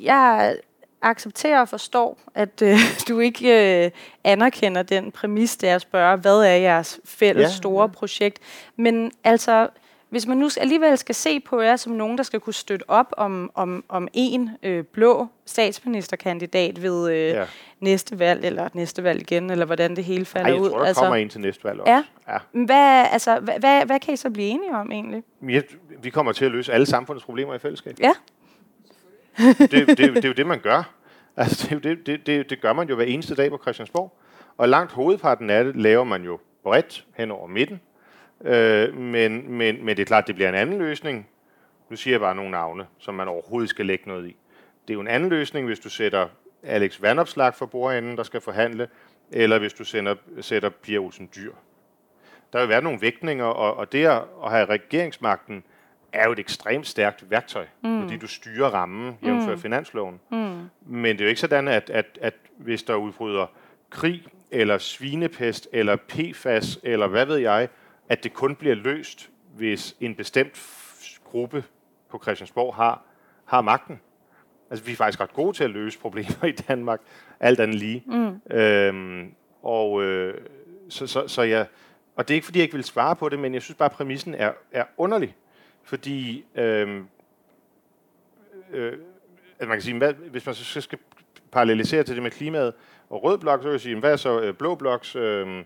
jeg 0.00 0.56
accepterer 1.02 1.60
og 1.60 1.68
forstår, 1.68 2.18
at 2.34 2.62
øh, 2.62 2.78
du 3.08 3.18
ikke 3.18 3.84
øh, 3.84 3.90
anerkender 4.24 4.82
den 4.82 5.12
præmis, 5.12 5.56
der 5.56 5.68
jeg 5.68 5.80
spørger, 5.80 6.16
hvad 6.16 6.38
er 6.38 6.56
jeres 6.56 7.00
fælles 7.04 7.50
ja, 7.50 7.56
store 7.56 7.82
ja. 7.82 7.92
projekt? 7.92 8.38
Men 8.76 9.12
altså, 9.24 9.68
hvis 10.14 10.26
man 10.26 10.36
nu 10.36 10.50
alligevel 10.60 10.98
skal 10.98 11.14
se 11.14 11.40
på 11.40 11.60
jer 11.60 11.76
som 11.76 11.92
nogen, 11.92 12.18
der 12.18 12.24
skal 12.24 12.40
kunne 12.40 12.54
støtte 12.54 12.90
op 12.90 13.14
om, 13.16 13.50
om, 13.54 13.84
om 13.88 14.08
en 14.12 14.50
øh, 14.62 14.84
blå 14.84 15.26
statsministerkandidat 15.46 16.82
ved 16.82 17.10
øh, 17.10 17.28
ja. 17.28 17.44
næste 17.80 18.18
valg, 18.18 18.44
eller 18.44 18.68
næste 18.72 19.04
valg 19.04 19.20
igen, 19.20 19.50
eller 19.50 19.66
hvordan 19.66 19.96
det 19.96 20.04
hele 20.04 20.24
falder 20.24 20.48
Ej, 20.48 20.54
jeg 20.54 20.62
ud. 20.62 20.70
tror, 20.70 20.78
der 20.78 20.86
altså, 20.86 21.02
kommer 21.02 21.16
en 21.16 21.28
til 21.28 21.40
næste 21.40 21.64
valg 21.64 21.80
også. 21.80 21.92
Ja. 21.92 22.02
ja. 22.32 22.64
Hvad, 22.64 23.06
altså, 23.12 23.40
hvad, 23.40 23.54
hvad, 23.58 23.86
hvad 23.86 24.00
kan 24.00 24.14
I 24.14 24.16
så 24.16 24.30
blive 24.30 24.48
enige 24.48 24.74
om 24.74 24.92
egentlig? 24.92 25.22
Ja, 25.48 25.60
vi 26.02 26.10
kommer 26.10 26.32
til 26.32 26.44
at 26.44 26.50
løse 26.50 26.72
alle 26.72 26.86
samfundets 26.86 27.24
problemer 27.24 27.54
i 27.54 27.58
fællesskab. 27.58 27.96
Ja. 28.00 28.12
det, 29.38 29.70
det, 29.70 29.98
det, 29.98 30.24
er 30.24 30.28
jo 30.28 30.34
det, 30.34 30.46
man 30.46 30.60
gør. 30.60 30.94
Altså, 31.36 31.68
det, 31.70 31.84
det, 31.84 32.06
det, 32.06 32.26
det, 32.26 32.50
det 32.50 32.60
gør 32.60 32.72
man 32.72 32.88
jo 32.88 32.94
hver 32.94 33.04
eneste 33.04 33.34
dag 33.34 33.50
på 33.50 33.58
Christiansborg. 33.62 34.18
Og 34.56 34.68
langt 34.68 34.92
hovedparten 34.92 35.50
af 35.50 35.64
det 35.64 35.76
laver 35.76 36.04
man 36.04 36.24
jo 36.24 36.38
bredt 36.62 37.04
hen 37.16 37.30
over 37.30 37.46
midten. 37.46 37.80
Øh, 38.44 38.96
men, 38.96 39.52
men, 39.52 39.84
men 39.84 39.96
det 39.96 40.02
er 40.02 40.06
klart, 40.06 40.26
det 40.26 40.34
bliver 40.34 40.48
en 40.48 40.54
anden 40.54 40.78
løsning. 40.78 41.28
Nu 41.90 41.96
siger 41.96 42.14
jeg 42.14 42.20
bare 42.20 42.34
nogle 42.34 42.50
navne, 42.50 42.86
som 42.98 43.14
man 43.14 43.28
overhovedet 43.28 43.70
skal 43.70 43.86
lægge 43.86 44.08
noget 44.08 44.28
i. 44.28 44.36
Det 44.88 44.90
er 44.90 44.94
jo 44.94 45.00
en 45.00 45.08
anden 45.08 45.30
løsning, 45.30 45.66
hvis 45.66 45.78
du 45.78 45.88
sætter 45.88 46.28
Alex 46.62 47.02
Vandopslag 47.02 47.54
for 47.54 47.66
bordenden, 47.66 48.16
der 48.16 48.22
skal 48.22 48.40
forhandle, 48.40 48.88
eller 49.32 49.58
hvis 49.58 49.72
du 49.72 49.84
sender, 49.84 50.14
sætter 50.40 50.68
Pia 50.68 50.98
Olsen 50.98 51.30
Dyr. 51.36 51.52
Der 52.52 52.60
vil 52.60 52.68
være 52.68 52.82
nogle 52.82 53.00
vægtninger, 53.00 53.44
og, 53.44 53.76
og 53.76 53.92
det 53.92 54.06
at 54.06 54.50
have 54.50 54.64
regeringsmagten 54.64 55.64
er 56.12 56.26
jo 56.26 56.32
et 56.32 56.38
ekstremt 56.38 56.86
stærkt 56.86 57.30
værktøj, 57.30 57.66
mm. 57.82 58.02
fordi 58.02 58.16
du 58.16 58.26
styrer 58.26 58.68
rammen 58.68 59.18
jævnfør 59.24 59.54
mm. 59.54 59.60
finansloven. 59.60 60.20
Mm. 60.30 60.70
Men 60.86 61.16
det 61.16 61.20
er 61.20 61.24
jo 61.24 61.28
ikke 61.28 61.40
sådan, 61.40 61.68
at, 61.68 61.90
at, 61.90 62.18
at 62.20 62.34
hvis 62.56 62.82
der 62.82 62.94
udbryder 62.94 63.46
krig, 63.90 64.24
eller 64.50 64.78
svinepest, 64.78 65.68
eller 65.72 65.96
PFAS, 65.96 66.78
eller 66.82 67.06
hvad 67.06 67.26
ved 67.26 67.36
jeg, 67.36 67.68
at 68.08 68.24
det 68.24 68.34
kun 68.34 68.56
bliver 68.56 68.74
løst, 68.74 69.30
hvis 69.56 69.96
en 70.00 70.14
bestemt 70.14 70.62
gruppe 71.24 71.64
på 72.10 72.20
Christiansborg 72.22 72.74
har, 72.74 73.02
har 73.44 73.60
magten. 73.60 74.00
Altså, 74.70 74.84
vi 74.84 74.92
er 74.92 74.96
faktisk 74.96 75.20
ret 75.20 75.32
gode 75.32 75.56
til 75.56 75.64
at 75.64 75.70
løse 75.70 75.98
problemer 75.98 76.44
i 76.48 76.52
Danmark, 76.52 77.00
alt 77.40 77.60
andet 77.60 77.76
lige. 77.76 78.02
Mm. 78.06 78.56
Øhm, 78.56 79.34
og, 79.62 80.02
øh, 80.02 80.34
så, 80.88 81.06
så, 81.06 81.28
så 81.28 81.42
jeg, 81.42 81.66
og 82.16 82.28
det 82.28 82.34
er 82.34 82.36
ikke, 82.36 82.44
fordi 82.44 82.58
jeg 82.58 82.62
ikke 82.62 82.74
vil 82.74 82.84
svare 82.84 83.16
på 83.16 83.28
det, 83.28 83.38
men 83.38 83.54
jeg 83.54 83.62
synes 83.62 83.76
bare, 83.78 83.88
at 83.90 83.96
præmissen 83.96 84.34
er, 84.34 84.52
er 84.72 84.84
underlig. 84.96 85.36
Fordi 85.82 86.44
øh, 86.54 87.00
øh, 88.70 88.92
man 89.60 89.68
kan 89.68 89.82
sige, 89.82 89.98
hvad, 89.98 90.12
hvis 90.12 90.46
man 90.46 90.54
så 90.54 90.80
skal 90.80 90.98
parallelisere 91.52 92.02
til 92.02 92.14
det 92.14 92.22
med 92.22 92.30
klimaet 92.30 92.74
og 93.10 93.24
rød 93.24 93.38
blok, 93.38 93.60
så 93.60 93.68
vil 93.68 93.72
jeg 93.72 93.80
sige, 93.80 93.98
hvad 93.98 94.12
er 94.12 94.16
så 94.16 94.40
øh, 94.40 94.54
blå 94.54 94.74
bloks 94.74 95.16
øh, 95.16 95.64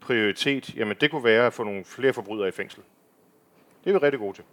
prioritet? 0.00 0.76
Jamen, 0.76 0.96
det 1.00 1.10
kunne 1.10 1.24
være 1.24 1.46
at 1.46 1.52
få 1.52 1.64
nogle 1.64 1.84
flere 1.84 2.12
forbrydere 2.12 2.48
i 2.48 2.50
fængsel. 2.50 2.82
Det 3.84 3.90
er 3.90 3.98
vi 3.98 4.04
rigtig 4.04 4.20
gode 4.20 4.36
til. 4.36 4.44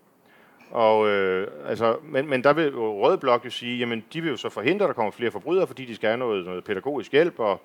Og, 0.71 1.07
øh, 1.07 1.47
altså, 1.65 1.97
men, 2.03 2.29
men 2.29 2.43
der 2.43 2.53
vil 2.53 2.65
jo 2.65 3.03
Rød 3.03 3.17
Blok 3.17 3.45
jo 3.45 3.49
sige, 3.49 3.77
jamen 3.77 4.03
de 4.13 4.21
vil 4.21 4.29
jo 4.29 4.38
så 4.38 4.49
forhindre, 4.49 4.86
at 4.86 4.88
der 4.88 4.93
kommer 4.93 5.12
flere 5.12 5.31
forbrydere, 5.31 5.67
fordi 5.67 5.86
de 5.86 5.95
skal 5.95 6.07
have 6.07 6.17
noget, 6.17 6.45
noget 6.45 6.63
pædagogisk 6.63 7.12
hjælp 7.12 7.39
og 7.39 7.62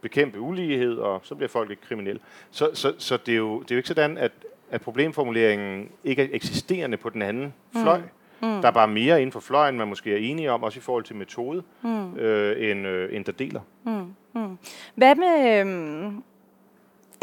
bekæmpe 0.00 0.40
ulighed, 0.40 0.96
og 0.96 1.20
så 1.22 1.34
bliver 1.34 1.48
folk 1.48 1.70
ikke 1.70 1.82
kriminelle. 1.82 2.20
Så, 2.50 2.70
så, 2.74 2.94
så 2.98 3.16
det, 3.16 3.32
er 3.32 3.38
jo, 3.38 3.62
det 3.62 3.70
er 3.70 3.74
jo 3.74 3.78
ikke 3.78 3.88
sådan, 3.88 4.18
at, 4.18 4.32
at 4.70 4.80
problemformuleringen 4.80 5.88
ikke 6.04 6.22
er 6.22 6.28
eksisterende 6.32 6.96
på 6.96 7.10
den 7.10 7.22
anden 7.22 7.54
mm. 7.74 7.82
fløj. 7.82 8.00
Mm. 8.42 8.60
Der 8.60 8.66
er 8.68 8.70
bare 8.70 8.88
mere 8.88 9.20
inden 9.20 9.32
for 9.32 9.40
fløjen, 9.40 9.78
man 9.78 9.88
måske 9.88 10.12
er 10.12 10.16
enige 10.16 10.50
om, 10.50 10.62
også 10.62 10.78
i 10.78 10.80
forhold 10.80 11.04
til 11.04 11.16
metode, 11.16 11.62
mm. 11.82 12.16
øh, 12.16 12.70
end, 12.70 12.86
øh, 12.86 13.16
end 13.16 13.24
der 13.24 13.32
deler. 13.32 13.60
Mm. 13.84 14.14
Mm. 14.32 14.58
Hvad 14.94 15.14
med, 15.14 15.60
øh, 15.60 16.12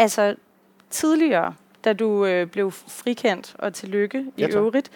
altså 0.01 0.35
tidligere, 0.89 1.53
da 1.85 1.93
du 1.93 2.25
øh, 2.25 2.47
blev 2.47 2.71
frikendt, 2.71 3.55
og 3.59 3.73
tillykke 3.73 4.25
i 4.37 4.41
ja, 4.41 4.47
øvrigt. 4.47 4.91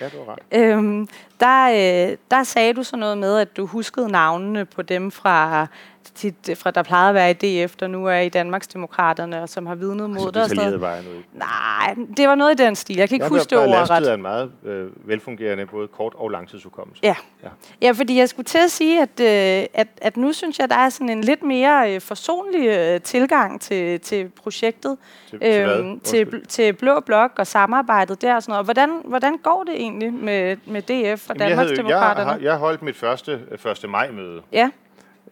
Ja. 0.52 0.60
Øhm, 0.60 1.08
der, 1.40 1.68
øh, 2.10 2.18
der 2.32 2.44
sagde 2.44 2.74
du 2.74 2.84
så 2.84 2.98
noget 2.98 3.18
med, 3.18 3.38
at 3.38 3.58
du 3.58 3.66
huskede 3.66 4.12
navnene 4.12 4.66
på 4.66 4.82
dem 4.82 5.12
fra 5.12 5.68
tit, 6.16 6.50
fra 6.58 6.72
der 6.72 6.84
plejede 6.84 7.10
at 7.10 7.16
være 7.16 7.32
i 7.32 7.66
DF, 7.66 7.76
der 7.76 7.88
nu 7.88 8.06
er 8.06 8.18
i 8.18 8.30
Danmarksdemokraterne, 8.30 9.42
og 9.42 9.50
som 9.50 9.66
har 9.66 9.76
vidnet 9.76 10.10
mod 10.10 10.32
dig. 10.32 10.50
Så 10.50 10.78
var 10.78 10.94
jeg 10.94 11.04
nu 11.04 11.18
ikke. 11.18 11.30
Nej, 11.34 11.96
det 12.18 12.28
var 12.28 12.36
noget 12.36 12.60
i 12.60 12.64
den 12.64 12.76
stil. 12.76 12.96
Jeg 12.96 13.10
kan 13.10 13.16
ikke 13.16 13.24
jeg 13.24 13.30
huske 13.30 13.50
det 13.50 13.58
ordret. 13.58 13.90
Jeg 13.90 14.10
er 14.10 14.14
en 14.14 14.22
meget 14.22 14.52
øh, 14.66 14.88
velfungerende 15.08 15.66
både 15.66 15.88
kort- 15.88 16.14
og 16.16 16.30
langtidsudkommelse. 16.30 17.00
Ja. 17.04 17.16
ja. 17.44 17.50
Ja, 17.82 17.92
fordi 17.92 18.18
jeg 18.18 18.30
skulle 18.30 18.46
til 18.46 18.58
at 18.58 18.72
sige, 18.72 19.02
at, 19.02 19.20
øh, 19.20 19.68
at, 19.74 19.88
at 20.02 20.18
nu 20.18 20.34
synes 20.34 20.60
jeg, 20.60 20.70
der 20.70 20.76
er 20.76 20.90
sådan 20.90 21.10
en 21.10 21.22
lidt 21.22 21.44
mere 21.44 21.96
øh, 21.96 22.02
forsonlig 22.02 22.68
øh, 22.68 23.02
tilgang 23.02 23.62
til, 23.62 24.00
til 24.00 24.32
projektet. 24.44 24.98
Til, 25.30 25.40
øhm, 25.44 26.00
til, 26.00 26.32
til, 26.32 26.46
til 26.46 26.74
Blå 26.74 27.00
Blok 27.00 27.32
og 27.38 27.48
samarbejdet 27.48 28.22
der 28.22 28.36
og 28.36 28.44
sådan 28.44 28.52
noget. 28.52 28.66
Hvordan, 28.66 29.02
hvordan 29.06 29.38
går 29.38 29.64
det 29.64 29.76
egentlig 29.76 30.14
med, 30.14 30.58
med 30.66 30.82
DF 30.82 31.30
og 31.30 31.40
Danmarksdemokraterne? 31.40 32.32
Jeg, 32.32 32.42
jeg 32.42 32.56
holdt 32.56 32.82
mit 32.82 32.96
første 32.96 33.40
1. 33.84 33.90
maj-møde. 33.90 34.42
Ja. 34.52 34.70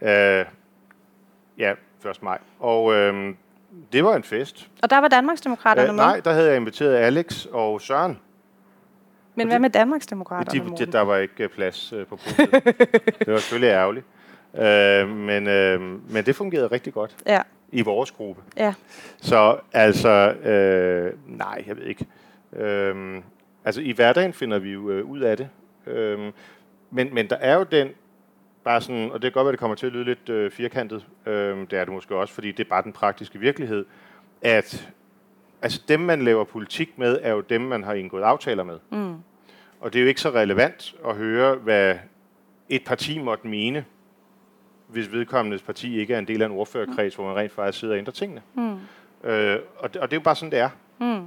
Øh, 0.01 0.45
Ja, 1.57 1.73
1. 2.09 2.23
maj. 2.23 2.37
Og 2.59 2.93
øhm, 2.93 3.37
det 3.93 4.03
var 4.03 4.15
en 4.15 4.23
fest. 4.23 4.69
Og 4.83 4.89
der 4.89 4.97
var 4.97 5.07
Danmarksdemokraterne 5.07 5.89
øh, 5.89 5.95
med? 5.95 6.03
Nej, 6.03 6.19
der 6.19 6.33
havde 6.33 6.47
jeg 6.47 6.55
inviteret 6.55 6.95
Alex 6.95 7.45
og 7.45 7.81
Søren. 7.81 8.19
Men 9.35 9.47
hvad 9.47 9.59
med 9.59 9.69
Danmarksdemokraterne? 9.69 10.75
De, 10.77 10.85
de, 10.85 10.91
der 10.91 11.01
var 11.01 11.17
ikke 11.17 11.43
øh, 11.43 11.49
plads 11.49 11.93
øh, 11.93 12.05
på 12.07 12.15
podiet. 12.15 12.63
det 13.19 13.27
var 13.27 13.37
selvfølgelig 13.37 13.69
ærgerligt. 13.69 14.05
Øh, 14.57 15.09
men, 15.09 15.47
øh, 15.47 15.81
men 16.11 16.25
det 16.25 16.35
fungerede 16.35 16.67
rigtig 16.67 16.93
godt. 16.93 17.15
Ja. 17.25 17.41
I 17.71 17.81
vores 17.81 18.11
gruppe. 18.11 18.41
Ja. 18.57 18.73
Så 19.21 19.57
altså, 19.73 20.33
øh, 20.33 21.13
nej, 21.37 21.63
jeg 21.67 21.77
ved 21.77 21.83
ikke. 21.83 22.05
Øh, 22.55 23.21
altså 23.65 23.81
i 23.81 23.91
hverdagen 23.91 24.33
finder 24.33 24.59
vi 24.59 24.71
jo 24.71 24.89
øh, 24.89 25.05
ud 25.05 25.19
af 25.19 25.37
det. 25.37 25.49
Øh, 25.87 26.19
men, 26.91 27.13
men 27.13 27.29
der 27.29 27.35
er 27.35 27.55
jo 27.55 27.63
den 27.63 27.89
bare 28.63 28.81
sådan, 28.81 29.11
og 29.11 29.21
det 29.21 29.21
kan 29.21 29.31
godt 29.31 29.45
være, 29.45 29.51
det 29.51 29.59
kommer 29.59 29.75
til 29.75 29.85
at 29.85 29.93
lyde 29.93 30.03
lidt 30.03 30.29
øh, 30.29 30.51
firkantet, 30.51 31.05
øh, 31.25 31.57
det 31.57 31.73
er 31.73 31.85
det 31.85 31.93
måske 31.93 32.15
også, 32.15 32.33
fordi 32.33 32.51
det 32.51 32.65
er 32.65 32.69
bare 32.69 32.83
den 32.83 32.93
praktiske 32.93 33.39
virkelighed, 33.39 33.85
at 34.41 34.89
altså 35.61 35.81
dem, 35.87 35.99
man 35.99 36.21
laver 36.21 36.43
politik 36.43 36.97
med, 36.97 37.19
er 37.21 37.31
jo 37.31 37.41
dem, 37.41 37.61
man 37.61 37.83
har 37.83 37.93
indgået 37.93 38.23
aftaler 38.23 38.63
med. 38.63 38.79
Mm. 38.89 39.15
Og 39.79 39.93
det 39.93 39.99
er 39.99 40.03
jo 40.03 40.07
ikke 40.07 40.21
så 40.21 40.29
relevant 40.29 40.95
at 41.07 41.15
høre, 41.15 41.55
hvad 41.55 41.95
et 42.69 42.83
parti 42.85 43.19
måtte 43.19 43.47
mene, 43.47 43.85
hvis 44.87 45.11
vedkommendes 45.11 45.61
parti 45.61 45.99
ikke 45.99 46.13
er 46.13 46.19
en 46.19 46.27
del 46.27 46.41
af 46.41 46.45
en 46.45 46.51
ordførerkreds, 46.51 47.17
mm. 47.17 47.23
hvor 47.23 47.33
man 47.33 47.43
rent 47.43 47.51
faktisk 47.51 47.79
sidder 47.79 47.93
og 47.93 47.97
ændrer 47.97 48.11
tingene. 48.11 48.41
Mm. 48.53 48.77
Øh, 49.29 49.59
og, 49.77 49.93
det, 49.93 50.01
og 50.01 50.11
det 50.11 50.15
er 50.15 50.19
jo 50.19 50.23
bare 50.23 50.35
sådan, 50.35 50.51
det 50.51 50.59
er. 50.59 50.69
Mm. 50.99 51.25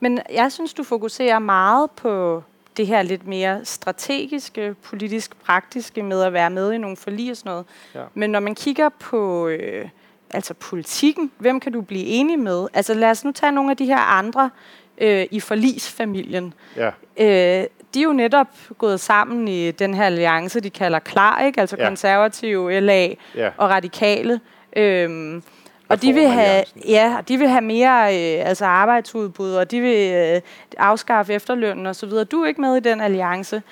Men 0.00 0.20
jeg 0.32 0.52
synes, 0.52 0.74
du 0.74 0.82
fokuserer 0.82 1.38
meget 1.38 1.90
på 1.90 2.42
det 2.76 2.86
her 2.86 3.02
lidt 3.02 3.26
mere 3.26 3.64
strategiske, 3.64 4.74
politisk 4.82 5.36
praktiske 5.36 6.02
med 6.02 6.22
at 6.22 6.32
være 6.32 6.50
med 6.50 6.72
i 6.72 6.78
nogle 6.78 6.96
forlig 6.96 7.30
og 7.30 7.36
sådan 7.36 7.50
noget. 7.50 7.64
Ja. 7.94 8.02
Men 8.14 8.30
når 8.30 8.40
man 8.40 8.54
kigger 8.54 8.88
på 8.88 9.48
øh, 9.48 9.88
altså 10.30 10.54
politikken, 10.54 11.30
hvem 11.38 11.60
kan 11.60 11.72
du 11.72 11.80
blive 11.80 12.04
enig 12.04 12.38
med? 12.38 12.66
Altså 12.74 12.94
lad 12.94 13.10
os 13.10 13.24
nu 13.24 13.32
tage 13.32 13.52
nogle 13.52 13.70
af 13.70 13.76
de 13.76 13.86
her 13.86 13.98
andre 13.98 14.50
øh, 14.98 15.26
i 15.30 15.40
forlisfamilien. 15.40 16.54
Ja. 16.76 16.90
Øh, 17.16 17.66
de 17.94 18.00
er 18.00 18.04
jo 18.04 18.12
netop 18.12 18.48
gået 18.78 19.00
sammen 19.00 19.48
i 19.48 19.70
den 19.70 19.94
her 19.94 20.04
alliance, 20.04 20.60
de 20.60 20.70
kalder 20.70 20.98
KLAR, 20.98 21.42
ikke? 21.42 21.60
altså 21.60 21.76
ja. 21.78 21.88
konservative, 21.88 22.80
LA 22.80 23.06
ja. 23.34 23.50
og 23.56 23.70
radikale. 23.70 24.40
Øh, 24.76 25.42
og 25.88 26.02
de 26.02 26.12
vil 26.12 26.28
have, 26.28 26.64
ja, 26.88 27.16
de 27.28 27.36
vil 27.38 27.48
have 27.48 27.60
mere 27.60 28.04
øh, 28.06 28.48
altså 28.48 28.64
arbejdsudbud, 28.64 29.52
og 29.52 29.70
de 29.70 29.80
vil 29.80 30.12
øh, 30.14 30.40
afskaffe 30.78 31.34
efterlønnen 31.34 31.86
og 31.86 31.96
så 31.96 32.06
videre. 32.06 32.24
Du 32.24 32.42
er 32.42 32.46
ikke 32.48 32.60
med 32.60 32.76
i 32.76 32.80
den 32.80 33.00
alliance. 33.00 33.62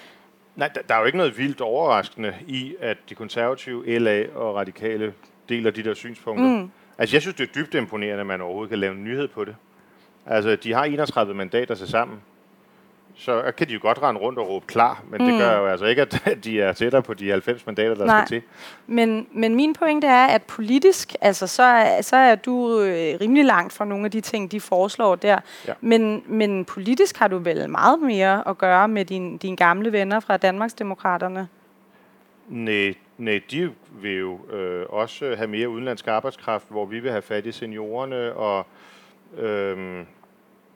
Nej, 0.57 0.69
der, 0.69 0.81
der 0.89 0.95
er 0.95 0.99
jo 0.99 1.05
ikke 1.05 1.19
noget 1.19 1.39
vildt 1.39 1.61
overraskende 1.61 2.35
i, 2.47 2.75
at 2.81 2.97
de 3.09 3.15
konservative, 3.15 3.99
LA 3.99 4.25
og 4.35 4.55
radikale 4.55 5.13
deler 5.49 5.71
de 5.71 5.83
der 5.83 5.95
synspunkter. 5.95 6.47
Mm. 6.47 6.71
Altså, 6.99 7.17
jeg 7.17 7.23
synes, 7.23 7.37
det 7.37 7.49
er 7.49 7.53
dybt 7.53 7.75
imponerende, 7.75 8.21
at 8.21 8.27
man 8.27 8.41
overhovedet 8.41 8.71
kan 8.71 8.79
lave 8.79 8.95
en 8.95 9.05
nyhed 9.05 9.29
på 9.29 9.45
det. 9.45 9.57
Altså, 10.27 10.57
de 10.57 10.73
har 10.73 10.85
31 10.85 11.35
mandater 11.35 11.75
til 11.75 11.89
sammen 11.89 12.19
så 13.17 13.53
kan 13.57 13.69
de 13.69 13.73
jo 13.73 13.79
godt 13.83 14.03
rende 14.03 14.21
rundt 14.21 14.39
og 14.39 14.49
råbe 14.49 14.67
klar, 14.67 15.03
men 15.11 15.23
mm. 15.23 15.27
det 15.27 15.39
gør 15.39 15.59
jo 15.59 15.67
altså 15.67 15.87
ikke, 15.87 16.03
at 16.03 16.23
de 16.45 16.61
er 16.61 16.73
tættere 16.73 17.03
på 17.03 17.15
de 17.15 17.31
90 17.31 17.67
mandater, 17.67 17.95
der 17.95 18.05
Nej. 18.07 18.27
skal 18.27 18.41
til. 18.41 18.49
Men, 18.87 19.27
men 19.33 19.55
min 19.55 19.75
pointe 19.75 20.07
er, 20.07 20.27
at 20.27 20.43
politisk, 20.43 21.15
altså, 21.21 21.47
så, 21.47 21.63
er, 21.63 22.03
så 22.03 22.17
er 22.17 22.35
du 22.35 22.81
øh, 22.81 23.21
rimelig 23.21 23.45
langt 23.45 23.73
fra 23.73 23.85
nogle 23.85 24.05
af 24.05 24.11
de 24.11 24.21
ting, 24.21 24.53
de 24.53 24.61
foreslår 24.61 25.15
der. 25.15 25.39
Ja. 25.69 25.73
Men, 25.81 26.23
men 26.27 26.65
politisk 26.65 27.19
har 27.19 27.29
du 27.29 27.39
vel 27.39 27.71
meget 27.71 27.99
mere 28.03 28.49
at 28.49 28.59
gøre 28.59 28.89
med 28.89 29.05
din, 29.05 29.37
dine 29.37 29.57
gamle 29.57 29.93
venner 29.93 30.21
fra 30.21 30.37
Danmarksdemokraterne? 30.37 31.49
Nej, 32.49 32.95
nej, 33.19 33.41
de 33.51 33.71
vil 33.91 34.19
jo 34.19 34.39
øh, 34.53 34.87
også 34.89 35.35
have 35.37 35.49
mere 35.49 35.69
udenlandsk 35.69 36.09
arbejdskraft, 36.09 36.67
hvor 36.69 36.87
vi 36.87 37.01
vil 37.01 37.11
have 37.11 37.23
fat 37.23 37.47
i 37.47 37.53
seniorerne 37.53 38.33
og... 38.33 38.67
Øh, 39.39 40.05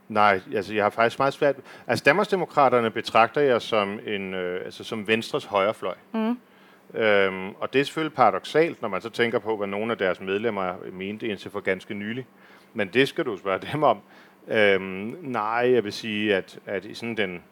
Nej, 0.09 0.41
altså 0.55 0.75
jeg 0.75 0.85
har 0.85 0.91
faktisk 0.91 1.19
meget 1.19 1.35
svært... 1.35 1.57
Altså 1.87 2.05
Danmarksdemokraterne 2.05 2.91
betragter 2.91 3.41
jeg 3.41 3.63
som, 3.63 4.01
en, 4.07 4.35
øh, 4.35 4.65
altså, 4.65 4.85
som 4.85 5.07
Venstres 5.07 5.45
højrefløj. 5.45 5.95
Mm. 6.13 6.39
Øhm, 6.95 7.51
og 7.51 7.73
det 7.73 7.81
er 7.81 7.85
selvfølgelig 7.85 8.17
paradoxalt, 8.17 8.83
når 8.83 8.89
man 8.89 9.01
så 9.01 9.11
tænker 9.11 9.39
på, 9.39 9.57
hvad 9.57 9.67
nogle 9.67 9.93
af 9.93 9.99
deres 9.99 10.21
medlemmer 10.21 10.75
mente 10.93 11.29
indtil 11.29 11.51
for 11.51 11.61
ganske 11.61 11.95
nylig. 11.95 12.27
Men 12.75 12.89
det 12.89 13.09
skal 13.09 13.25
du 13.25 13.37
spørge 13.37 13.61
dem 13.73 13.83
om. 13.83 13.99
Øhm, 14.49 15.17
nej, 15.23 15.71
jeg 15.73 15.85
vil 15.85 15.93
sige, 15.93 16.37
at, 16.37 16.59
at 16.67 16.85
i 16.85 16.95
sådan 16.95 17.17
den, 17.17 17.43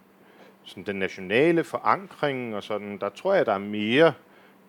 sådan 0.64 0.82
den 0.84 0.96
nationale 0.96 1.64
forankring 1.64 2.56
og 2.56 2.62
sådan, 2.62 2.98
der 2.98 3.08
tror 3.08 3.34
jeg, 3.34 3.46
der 3.46 3.52
er 3.52 3.58
mere 3.58 4.12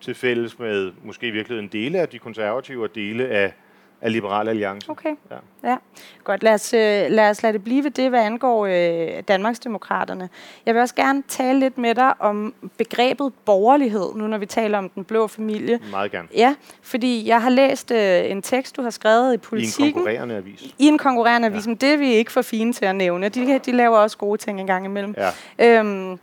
til 0.00 0.14
fælles 0.14 0.58
med 0.58 0.92
måske 1.02 1.26
i 1.26 1.30
virkeligheden 1.30 1.68
dele 1.68 1.98
af 2.00 2.08
de 2.08 2.18
konservative 2.18 2.84
og 2.84 2.94
dele 2.94 3.28
af 3.28 3.52
af 4.00 4.12
Liberal 4.12 4.48
Alliance. 4.48 4.90
Okay, 4.90 5.14
ja. 5.30 5.36
ja. 5.70 5.76
Godt, 6.24 6.42
lad 6.42 6.54
os, 6.54 6.74
øh, 6.74 6.80
lad 7.10 7.30
os 7.30 7.42
lade 7.42 7.52
det 7.52 7.64
blive 7.64 7.84
ved 7.84 7.90
det, 7.90 8.10
hvad 8.10 8.20
angår 8.20 8.66
øh, 8.66 9.22
Danmarksdemokraterne. 9.28 10.28
Jeg 10.66 10.74
vil 10.74 10.82
også 10.82 10.94
gerne 10.94 11.22
tale 11.28 11.58
lidt 11.58 11.78
med 11.78 11.94
dig 11.94 12.12
om 12.20 12.54
begrebet 12.78 13.32
borgerlighed, 13.44 14.14
nu 14.14 14.26
når 14.26 14.38
vi 14.38 14.46
taler 14.46 14.78
om 14.78 14.88
den 14.88 15.04
blå 15.04 15.26
familie. 15.26 15.80
Meget 15.90 16.10
gerne. 16.10 16.28
Ja, 16.34 16.54
fordi 16.82 17.28
jeg 17.28 17.42
har 17.42 17.50
læst 17.50 17.90
øh, 17.90 18.30
en 18.30 18.42
tekst, 18.42 18.76
du 18.76 18.82
har 18.82 18.90
skrevet 18.90 19.34
i 19.34 19.36
Politiken. 19.36 19.84
I 19.84 19.88
en 19.88 19.94
konkurrerende 19.94 20.36
avis. 20.36 20.74
I 20.78 20.86
en 20.86 20.98
konkurrerende 20.98 21.48
avis, 21.48 21.66
ja. 21.66 21.68
men 21.68 21.76
det 21.76 21.92
er 21.92 21.96
vi 21.96 22.12
ikke 22.12 22.32
for 22.32 22.42
fine 22.42 22.72
til 22.72 22.84
at 22.84 22.96
nævne. 22.96 23.28
De, 23.28 23.58
de 23.58 23.72
laver 23.72 23.98
også 23.98 24.18
gode 24.18 24.38
ting 24.38 24.60
en 24.60 24.66
gang 24.66 24.84
imellem. 24.84 25.14
Ja. 25.58 25.78
Øhm, 25.78 26.18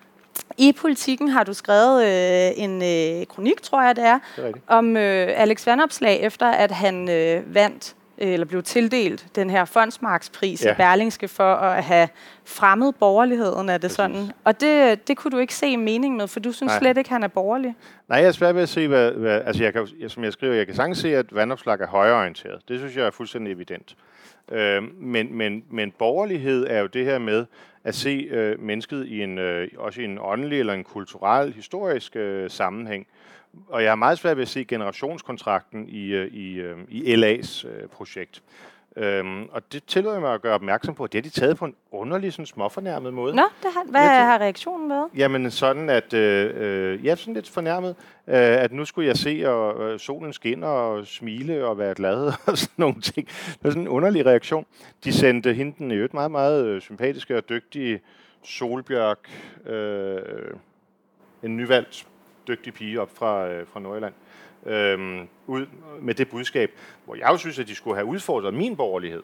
i 0.57 0.71
politikken 0.71 1.27
har 1.27 1.43
du 1.43 1.53
skrevet 1.53 2.05
øh, 2.05 2.63
en 2.63 2.81
øh, 2.81 3.25
kronik, 3.27 3.61
tror 3.61 3.81
jeg 3.81 3.95
det 3.95 4.03
er, 4.03 4.19
det 4.35 4.45
er 4.45 4.51
om 4.67 4.97
øh, 4.97 5.27
Alex 5.35 5.65
Vandopslag, 5.67 6.19
efter 6.21 6.47
at 6.47 6.71
han 6.71 7.09
øh, 7.09 7.55
vandt 7.55 7.95
øh, 8.17 8.33
eller 8.33 8.45
blev 8.45 8.63
tildelt 8.63 9.25
den 9.35 9.49
her 9.49 9.65
fondsmarkspris 9.65 10.65
ja. 10.65 10.71
i 10.71 10.75
Berlingske 10.75 11.27
for 11.27 11.53
at 11.53 11.83
have 11.83 12.07
fremmet 12.45 12.95
borgerligheden, 12.95 13.69
er 13.69 13.73
det 13.73 13.81
Præcis. 13.81 13.95
sådan? 13.95 14.31
Og 14.43 14.61
det, 14.61 15.07
det 15.07 15.17
kunne 15.17 15.31
du 15.31 15.37
ikke 15.37 15.55
se 15.55 15.77
mening 15.77 16.15
med, 16.15 16.27
for 16.27 16.39
du 16.39 16.51
synes 16.51 16.69
Nej. 16.69 16.79
slet 16.79 16.97
ikke, 16.97 17.09
han 17.09 17.23
er 17.23 17.27
borgerlig. 17.27 17.75
Nej, 18.09 18.19
jeg 18.19 18.27
er 18.27 18.31
svært 18.31 18.55
ved 18.55 18.61
at 18.61 18.69
se, 18.69 18.87
hvad, 18.87 19.11
hvad 19.11 19.41
altså 19.45 19.63
jeg 19.63 19.73
kan, 19.73 19.87
som 20.07 20.23
jeg 20.23 20.33
skriver, 20.33 20.53
jeg 20.53 20.65
kan 20.65 20.75
sagtens 20.75 20.97
se, 20.97 21.15
at 21.15 21.35
Vandopslag 21.35 21.81
er 21.81 21.87
højreorienteret. 21.87 22.61
Det 22.67 22.79
synes 22.79 22.97
jeg 22.97 23.05
er 23.05 23.11
fuldstændig 23.11 23.53
evident. 23.53 23.95
Øh, 24.51 24.83
men, 25.01 25.37
men, 25.37 25.63
men 25.71 25.91
borgerlighed 25.91 26.67
er 26.69 26.79
jo 26.79 26.87
det 26.87 27.05
her 27.05 27.19
med, 27.19 27.45
at 27.85 27.95
se 27.95 28.27
øh, 28.31 28.59
mennesket 28.59 29.07
i 29.07 29.21
en, 29.23 29.37
øh, 29.37 29.67
også 29.77 30.01
i 30.01 30.05
en 30.05 30.17
åndelig 30.21 30.59
eller 30.59 30.73
en 30.73 30.83
kulturel, 30.83 31.53
historisk 31.53 32.15
øh, 32.15 32.49
sammenhæng. 32.49 33.07
Og 33.67 33.83
jeg 33.83 33.91
har 33.91 33.95
meget 33.95 34.17
svært 34.17 34.37
ved 34.37 34.41
at 34.41 34.47
se 34.47 34.65
generationskontrakten 34.65 35.89
i, 35.89 36.05
øh, 36.05 36.33
i, 36.33 36.53
øh, 36.53 36.77
i 36.89 37.15
LA's 37.15 37.67
øh, 37.67 37.87
projekt. 37.87 38.43
Øhm, 38.97 39.49
og 39.51 39.71
det 39.73 39.83
tillod 39.85 40.13
jeg 40.13 40.21
mig 40.21 40.33
at 40.33 40.41
gøre 40.41 40.53
opmærksom 40.53 40.95
på, 40.95 41.03
at 41.03 41.13
det 41.13 41.25
har 41.25 41.29
de 41.29 41.39
taget 41.39 41.57
på 41.57 41.65
en 41.65 41.75
underlig, 41.91 42.33
sådan 42.33 42.45
småfornærmet 42.45 43.13
måde. 43.13 43.35
Nå, 43.35 43.41
det 43.63 43.71
har, 43.73 43.83
hvad 43.91 44.01
tror- 44.01 44.07
har 44.07 44.39
reaktionen 44.39 44.89
været? 44.89 45.07
Jamen 45.15 45.51
sådan, 45.51 45.89
at 45.89 46.13
øh, 46.13 46.51
øh, 46.55 47.05
ja, 47.05 47.15
sådan 47.15 47.33
lidt 47.33 47.49
fornærmet, 47.49 47.89
øh, 48.27 48.35
at 48.35 48.71
nu 48.71 48.85
skulle 48.85 49.07
jeg 49.07 49.17
se 49.17 49.43
og, 49.47 49.91
øh, 49.91 49.99
solen 49.99 50.33
skinne 50.33 50.67
og 50.67 51.07
smile 51.07 51.65
og 51.65 51.77
være 51.77 51.93
glad 51.95 52.25
og 52.47 52.57
sådan 52.57 52.73
nogle 52.77 53.01
ting. 53.01 53.27
Det 53.27 53.57
var 53.63 53.69
sådan 53.69 53.81
en 53.81 53.87
underlig 53.87 54.25
reaktion. 54.25 54.65
De 55.03 55.13
sendte 55.13 55.53
hende 55.53 55.75
den 55.77 55.91
i 55.91 55.95
øvrigt 55.95 56.13
meget, 56.13 56.31
meget 56.31 56.65
øh, 56.65 56.81
sympatiske 56.81 57.37
og 57.37 57.49
dygtige 57.49 58.01
Solbjørk, 58.43 59.29
øh, 59.65 60.19
en 61.43 61.57
nyvalgt 61.57 62.07
dygtig 62.47 62.73
pige 62.73 63.01
op 63.01 63.09
fra, 63.15 63.47
øh, 63.47 63.67
fra 63.67 63.79
Nordjylland, 63.79 64.13
øh, 64.65 65.25
ud 65.47 65.65
med 66.01 66.13
det 66.13 66.29
budskab, 66.29 66.71
hvor 67.05 67.15
jeg 67.15 67.29
jo 67.31 67.37
synes, 67.37 67.59
at 67.59 67.67
de 67.67 67.75
skulle 67.75 67.95
have 67.95 68.05
udfordret 68.05 68.53
min 68.53 68.75
borgerlighed. 68.75 69.23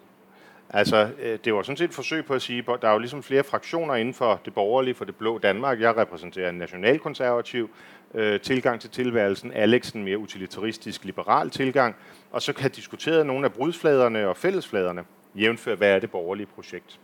Altså, 0.74 1.10
øh, 1.22 1.40
det 1.46 1.54
var 1.54 1.62
sådan 1.62 1.78
set 1.78 1.90
et 1.90 1.94
forsøg 1.94 2.26
på 2.26 2.34
at 2.34 2.42
sige, 2.42 2.60
at 2.60 2.82
der 2.82 2.88
er 2.88 2.94
jo 2.94 3.00
ligesom 3.00 3.24
flere 3.24 3.44
fraktioner 3.44 3.96
inden 3.96 4.14
for 4.14 4.42
det 4.46 4.54
borgerlige, 4.54 4.94
for 4.94 5.06
det 5.06 5.16
blå 5.16 5.38
Danmark. 5.38 5.82
Jeg 5.82 5.98
repræsenterer 5.98 6.50
en 6.50 6.56
nationalkonservativ 6.56 7.70
øh, 8.14 8.40
tilgang 8.40 8.82
til 8.82 8.90
tilværelsen, 8.90 9.54
Alex 9.54 9.92
en 9.92 10.04
mere 10.04 10.18
utilitaristisk, 10.18 11.06
liberal 11.06 11.50
tilgang, 11.50 11.96
og 12.32 12.42
så 12.42 12.54
kan 12.54 12.72
diskutere 12.72 12.92
diskuteret 13.02 13.26
nogle 13.26 13.46
af 13.46 13.54
brudsfladerne 13.54 14.28
og 14.28 14.38
fællesfladerne, 14.38 15.04
jævnfør, 15.36 15.76
hvad 15.76 15.96
er 15.96 16.00
det 16.00 16.12
borgerlige 16.12 16.48
projekt. 16.56 17.00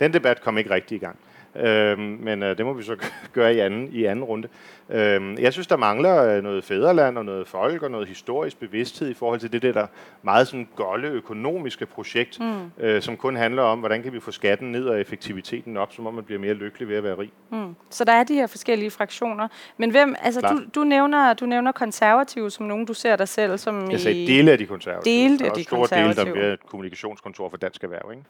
Den 0.00 0.12
debat 0.12 0.40
kom 0.40 0.58
ikke 0.58 0.70
rigtig 0.70 0.96
i 0.96 0.98
gang. 0.98 1.18
øh, 1.56 1.98
men 1.98 2.42
øh, 2.42 2.58
det 2.58 2.66
må 2.66 2.72
vi 2.72 2.82
så 2.82 2.96
gøre 3.32 3.54
i 3.54 3.58
anden, 3.58 3.88
i 3.92 4.04
anden 4.04 4.24
runde. 4.24 4.48
Øhm, 4.90 5.38
jeg 5.38 5.52
synes, 5.52 5.66
der 5.66 5.76
mangler 5.76 6.36
øh, 6.36 6.42
noget 6.42 6.64
fædreland 6.64 7.18
og 7.18 7.24
noget 7.24 7.48
folk 7.48 7.82
og 7.82 7.90
noget 7.90 8.08
historisk 8.08 8.60
bevidsthed 8.60 9.10
i 9.10 9.14
forhold 9.14 9.40
til 9.40 9.52
det 9.52 9.62
der, 9.62 9.72
der 9.72 9.86
meget 10.22 10.48
sådan 10.48 10.68
golde 10.76 11.08
økonomiske 11.08 11.86
projekt, 11.86 12.40
mm. 12.40 12.84
øh, 12.84 13.02
som 13.02 13.16
kun 13.16 13.36
handler 13.36 13.62
om, 13.62 13.78
hvordan 13.78 14.02
kan 14.02 14.12
vi 14.12 14.20
få 14.20 14.30
skatten 14.30 14.72
ned 14.72 14.84
og 14.84 15.00
effektiviteten 15.00 15.76
op, 15.76 15.92
så 15.92 16.02
man 16.02 16.24
bliver 16.24 16.40
mere 16.40 16.54
lykkelig 16.54 16.88
ved 16.88 16.96
at 16.96 17.04
være 17.04 17.18
rig. 17.18 17.30
Mm. 17.50 17.74
Så 17.90 18.04
der 18.04 18.12
er 18.12 18.24
de 18.24 18.34
her 18.34 18.46
forskellige 18.46 18.90
fraktioner. 18.90 19.48
Men 19.76 19.90
hvem, 19.90 20.14
altså 20.22 20.40
du, 20.40 20.80
du, 20.80 20.84
nævner, 20.84 21.34
du 21.34 21.46
nævner 21.46 21.72
konservative 21.72 22.50
som 22.50 22.66
nogen, 22.66 22.86
du 22.86 22.94
ser 22.94 23.16
dig 23.16 23.28
selv 23.28 23.58
som 23.58 23.90
Jeg 23.90 24.00
sagde 24.00 24.22
i... 24.22 24.26
dele 24.26 24.52
af 24.52 24.58
de 24.58 24.66
konservative. 24.66 25.14
Dele 25.14 25.46
af 25.46 25.52
de 25.52 25.64
store 25.64 25.78
dele, 25.78 26.00
der 26.00 26.06
konservative. 26.06 26.32
bliver 26.32 26.52
et 26.52 26.66
kommunikationskontor 26.66 27.48
for 27.48 27.56
Dansk 27.56 27.84
Erhverv, 27.84 28.12
ikke? 28.12 28.24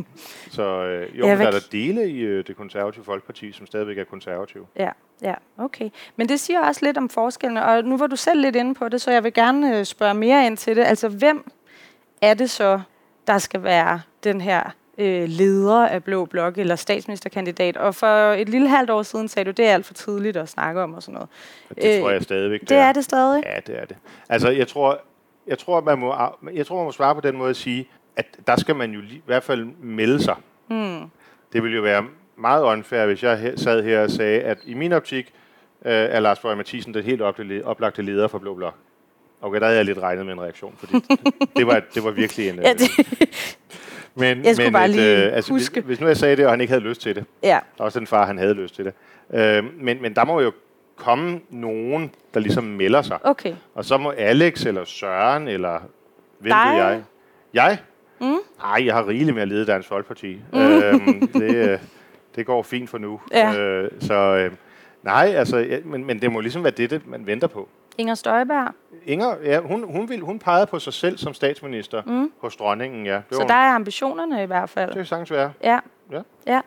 så 0.56 0.62
øh, 0.62 1.18
jo, 1.18 1.26
Ja, 1.26 1.36
der 1.36 1.46
er 1.46 1.50
der 1.50 1.68
dele 1.72 2.10
i 2.10 2.20
øh, 2.20 2.46
det 2.46 2.56
konservative 2.56 3.04
folkeparti, 3.04 3.52
som 3.52 3.66
stadigvæk 3.66 3.98
er 3.98 4.04
konservative. 4.04 4.66
Ja, 4.76 4.90
ja, 5.22 5.34
okay. 5.58 5.90
Men 6.16 6.28
det 6.28 6.40
siger 6.40 6.60
også 6.60 6.84
lidt 6.84 6.98
om 6.98 7.08
forskellene, 7.08 7.64
og 7.64 7.84
nu 7.84 7.96
var 7.96 8.06
du 8.06 8.16
selv 8.16 8.40
lidt 8.40 8.56
inde 8.56 8.74
på 8.74 8.88
det, 8.88 9.00
så 9.00 9.10
jeg 9.10 9.24
vil 9.24 9.32
gerne 9.34 9.78
øh, 9.78 9.84
spørge 9.84 10.14
mere 10.14 10.46
ind 10.46 10.56
til 10.56 10.76
det. 10.76 10.84
Altså, 10.84 11.08
hvem 11.08 11.50
er 12.22 12.34
det 12.34 12.50
så, 12.50 12.80
der 13.26 13.38
skal 13.38 13.62
være 13.62 14.00
den 14.24 14.40
her 14.40 14.62
øh, 14.98 15.28
leder 15.28 15.86
af 15.86 16.04
Blå 16.04 16.24
Blok, 16.24 16.58
eller 16.58 16.76
statsministerkandidat? 16.76 17.76
Og 17.76 17.94
for 17.94 18.32
et 18.32 18.48
lille 18.48 18.68
halvt 18.68 18.90
år 18.90 19.02
siden 19.02 19.28
sagde 19.28 19.46
du, 19.46 19.50
det 19.50 19.66
er 19.66 19.74
alt 19.74 19.86
for 19.86 19.94
tidligt 19.94 20.36
at 20.36 20.48
snakke 20.48 20.82
om 20.82 20.94
og 20.94 21.02
sådan 21.02 21.14
noget. 21.14 21.28
Og 21.70 21.76
det 21.76 21.96
Øh, 21.96 22.02
tror 22.02 22.10
jeg 22.10 22.22
stadigvæk, 22.22 22.60
Det 22.60 22.76
er 22.76 22.92
det 22.92 23.04
stadig? 23.04 23.42
Ja, 23.46 23.60
det 23.66 23.78
er 23.80 23.84
det. 23.84 23.96
Altså, 24.28 24.50
jeg 24.50 24.68
tror, 24.68 25.00
jeg 25.46 25.58
tror, 25.58 25.80
man 25.80 25.98
må, 25.98 26.14
jeg 26.54 26.66
tror, 26.66 26.76
man 26.76 26.84
må 26.84 26.92
svare 26.92 27.14
på 27.14 27.20
den 27.20 27.36
måde 27.36 27.50
at 27.50 27.56
sige, 27.56 27.88
at 28.16 28.26
der 28.46 28.56
skal 28.56 28.76
man 28.76 28.90
jo 28.92 29.00
i 29.00 29.22
hvert 29.26 29.42
fald 29.42 29.64
melde 29.82 30.22
sig. 30.22 30.36
Hmm. 30.66 31.10
Det 31.52 31.62
ville 31.62 31.76
jo 31.76 31.82
være 31.82 32.04
meget 32.38 32.62
unfair, 32.62 33.06
hvis 33.06 33.22
jeg 33.22 33.52
sad 33.56 33.82
her 33.82 34.00
og 34.02 34.10
sagde, 34.10 34.40
at 34.40 34.58
i 34.64 34.74
min 34.74 34.92
optik 34.92 35.32
øh, 35.84 35.92
er 35.92 36.20
Lars 36.20 36.38
Borg 36.38 36.56
Mathisen 36.56 36.94
den 36.94 37.04
helt 37.04 37.22
oplagte 37.64 38.02
leder 38.02 38.28
for 38.28 38.38
Blå 38.38 38.54
Blok. 38.54 38.74
Okay, 39.42 39.60
der 39.60 39.66
havde 39.66 39.76
jeg 39.76 39.84
lidt 39.84 39.98
regnet 39.98 40.26
med 40.26 40.32
en 40.34 40.40
reaktion, 40.40 40.74
fordi 40.78 40.92
det 41.56 41.66
var, 41.66 41.82
det 41.94 42.04
var 42.04 42.10
virkelig 42.10 42.48
en... 42.48 42.58
Ja, 42.62 42.72
det, 42.72 42.90
men, 44.14 44.44
jeg 44.44 44.54
skulle 44.54 44.66
men 44.66 44.72
bare 44.72 44.84
et, 44.84 44.90
lige 44.90 45.26
øh, 45.26 45.36
altså, 45.36 45.52
huske. 45.52 45.80
Hvis, 45.80 45.86
hvis 45.86 46.00
nu 46.00 46.06
jeg 46.06 46.16
sagde 46.16 46.36
det, 46.36 46.44
og 46.44 46.52
han 46.52 46.60
ikke 46.60 46.70
havde 46.70 46.84
lyst 46.84 47.00
til 47.00 47.16
det, 47.16 47.24
ja. 47.42 47.48
der 47.48 47.80
er 47.80 47.84
også 47.84 47.98
den 47.98 48.06
far, 48.06 48.26
han 48.26 48.38
havde 48.38 48.54
lyst 48.54 48.74
til 48.74 48.84
det. 48.84 48.92
Øh, 49.34 49.64
men, 49.80 50.02
men 50.02 50.14
der 50.14 50.24
må 50.24 50.40
jo 50.40 50.52
komme 50.96 51.40
nogen, 51.50 52.10
der 52.34 52.40
ligesom 52.40 52.64
melder 52.64 53.02
sig. 53.02 53.18
okay. 53.22 53.54
Og 53.74 53.84
så 53.84 53.98
må 53.98 54.10
Alex 54.10 54.66
eller 54.66 54.84
Søren 54.84 55.48
eller 55.48 55.80
hvem 56.38 56.50
Dig? 56.50 56.70
ved 56.70 56.84
jeg? 56.84 57.02
Jeg? 57.54 57.78
Mm. 58.20 58.38
Nej, 58.58 58.86
jeg 58.86 58.94
har 58.94 59.08
rigeligt 59.08 59.34
med 59.34 59.42
at 59.42 59.48
lede 59.48 59.66
Dansk 59.66 59.88
Folkeparti. 59.88 60.40
Mm. 60.52 60.58
Øhm, 60.58 61.26
det, 61.26 61.54
øh, 61.54 61.78
det 62.36 62.46
går 62.46 62.62
fint 62.62 62.90
for 62.90 62.98
nu. 62.98 63.20
Ja. 63.32 63.58
Øh, 63.58 63.90
så 64.00 64.14
øh, 64.14 64.52
nej, 65.02 65.32
altså, 65.36 65.56
ja, 65.58 65.78
men, 65.84 66.04
men 66.04 66.22
det 66.22 66.32
må 66.32 66.40
ligesom 66.40 66.64
være 66.64 66.70
det, 66.70 66.90
det, 66.90 67.06
man 67.06 67.26
venter 67.26 67.46
på. 67.46 67.68
Inger 67.98 68.14
Støjberg. 68.14 68.74
Inger, 69.06 69.36
ja, 69.44 69.60
hun, 69.60 69.84
hun, 69.92 70.08
vil, 70.08 70.20
hun 70.20 70.38
pegede 70.38 70.66
på 70.66 70.78
sig 70.78 70.92
selv 70.92 71.18
som 71.18 71.34
statsminister 71.34 72.02
mm. 72.06 72.32
hos 72.38 72.56
dronningen, 72.56 73.06
ja. 73.06 73.14
Det 73.14 73.36
Så 73.36 73.44
der 73.48 73.54
er 73.54 73.74
ambitionerne 73.74 74.42
i 74.42 74.46
hvert 74.46 74.70
fald. 74.70 74.88
det 74.88 74.96
kan 74.96 75.06
sagtens 75.06 75.30
være. 75.30 75.52
Ja. 75.62 75.78
Ja. 76.12 76.20
ja. 76.46 76.60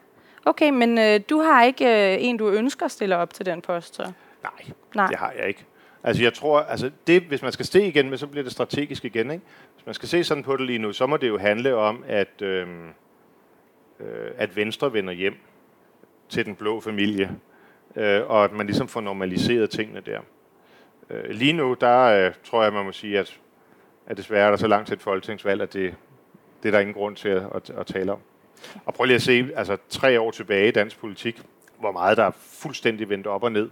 Okay, 0.45 0.69
men 0.69 0.97
øh, 0.97 1.19
du 1.29 1.41
har 1.41 1.63
ikke 1.63 2.13
øh, 2.13 2.17
en, 2.19 2.37
du 2.37 2.49
ønsker 2.49 2.85
at 2.85 2.91
stille 2.91 3.17
op 3.17 3.33
til 3.33 3.45
den 3.45 3.61
post, 3.61 3.95
så? 3.95 4.03
Nej, 4.43 4.73
Nej. 4.95 5.07
det 5.07 5.17
har 5.17 5.33
jeg 5.37 5.47
ikke. 5.47 5.65
Altså 6.03 6.23
jeg 6.23 6.33
tror, 6.33 6.59
altså 6.59 6.91
det, 7.07 7.21
hvis 7.21 7.41
man 7.41 7.51
skal 7.51 7.65
se 7.65 7.87
igen, 7.87 8.09
men 8.09 8.17
så 8.17 8.27
bliver 8.27 8.43
det 8.43 8.51
strategisk 8.51 9.05
igen. 9.05 9.31
Ikke? 9.31 9.43
Hvis 9.75 9.85
man 9.85 9.95
skal 9.95 10.09
se 10.09 10.23
sådan 10.23 10.43
på 10.43 10.57
det 10.57 10.65
lige 10.65 10.79
nu, 10.79 10.93
så 10.93 11.07
må 11.07 11.17
det 11.17 11.27
jo 11.27 11.37
handle 11.37 11.75
om, 11.75 12.03
at, 12.07 12.41
øhm, 12.41 12.87
øh, 13.99 14.31
at 14.37 14.55
Venstre 14.55 14.93
vender 14.93 15.13
hjem 15.13 15.37
til 16.31 16.45
den 16.45 16.55
blå 16.55 16.79
familie, 16.79 17.31
øh, 17.95 18.21
og 18.29 18.43
at 18.43 18.51
man 18.51 18.65
ligesom 18.65 18.87
får 18.87 19.01
normaliseret 19.01 19.69
tingene 19.69 20.01
der. 20.05 20.19
Øh, 21.09 21.29
lige 21.29 21.53
nu, 21.53 21.75
der 21.81 22.03
øh, 22.03 22.33
tror 22.43 22.63
jeg, 22.63 22.73
man 22.73 22.85
må 22.85 22.91
sige, 22.91 23.19
at, 23.19 23.39
at 24.07 24.17
desværre 24.17 24.45
er 24.45 24.49
der 24.49 24.57
så 24.57 24.67
langt 24.67 24.87
til 24.87 24.95
et 24.95 25.01
folketingsvalg, 25.01 25.61
at 25.61 25.73
det, 25.73 25.95
det 26.63 26.69
er 26.69 26.71
der 26.71 26.79
ingen 26.79 26.93
grund 26.93 27.15
til 27.15 27.29
at, 27.29 27.43
at, 27.55 27.69
at 27.69 27.85
tale 27.85 28.11
om. 28.11 28.19
Og 28.85 28.93
prøv 28.93 29.05
lige 29.05 29.15
at 29.15 29.21
se, 29.21 29.49
altså 29.55 29.77
tre 29.89 30.21
år 30.21 30.31
tilbage 30.31 30.67
i 30.67 30.71
dansk 30.71 30.99
politik, 30.99 31.41
hvor 31.79 31.91
meget 31.91 32.17
der 32.17 32.23
er 32.23 32.31
fuldstændig 32.39 33.09
vendt 33.09 33.27
op 33.27 33.43
og 33.43 33.51
ned. 33.51 33.69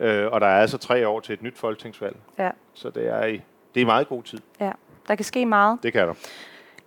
Øh, 0.00 0.26
og 0.32 0.40
der 0.40 0.46
er 0.46 0.60
altså 0.60 0.78
tre 0.78 1.08
år 1.08 1.20
til 1.20 1.32
et 1.32 1.42
nyt 1.42 1.58
folketingsvalg. 1.58 2.16
Ja. 2.38 2.50
Så 2.74 2.90
det 2.90 3.08
er, 3.08 3.24
i, 3.24 3.32
det 3.32 3.40
er 3.76 3.80
i 3.80 3.84
meget 3.84 4.08
god 4.08 4.22
tid. 4.22 4.38
ja. 4.60 4.72
Der 5.08 5.14
kan 5.14 5.24
ske 5.24 5.46
meget. 5.46 5.78
Det 5.82 5.92
kan 5.92 6.08
der. 6.08 6.14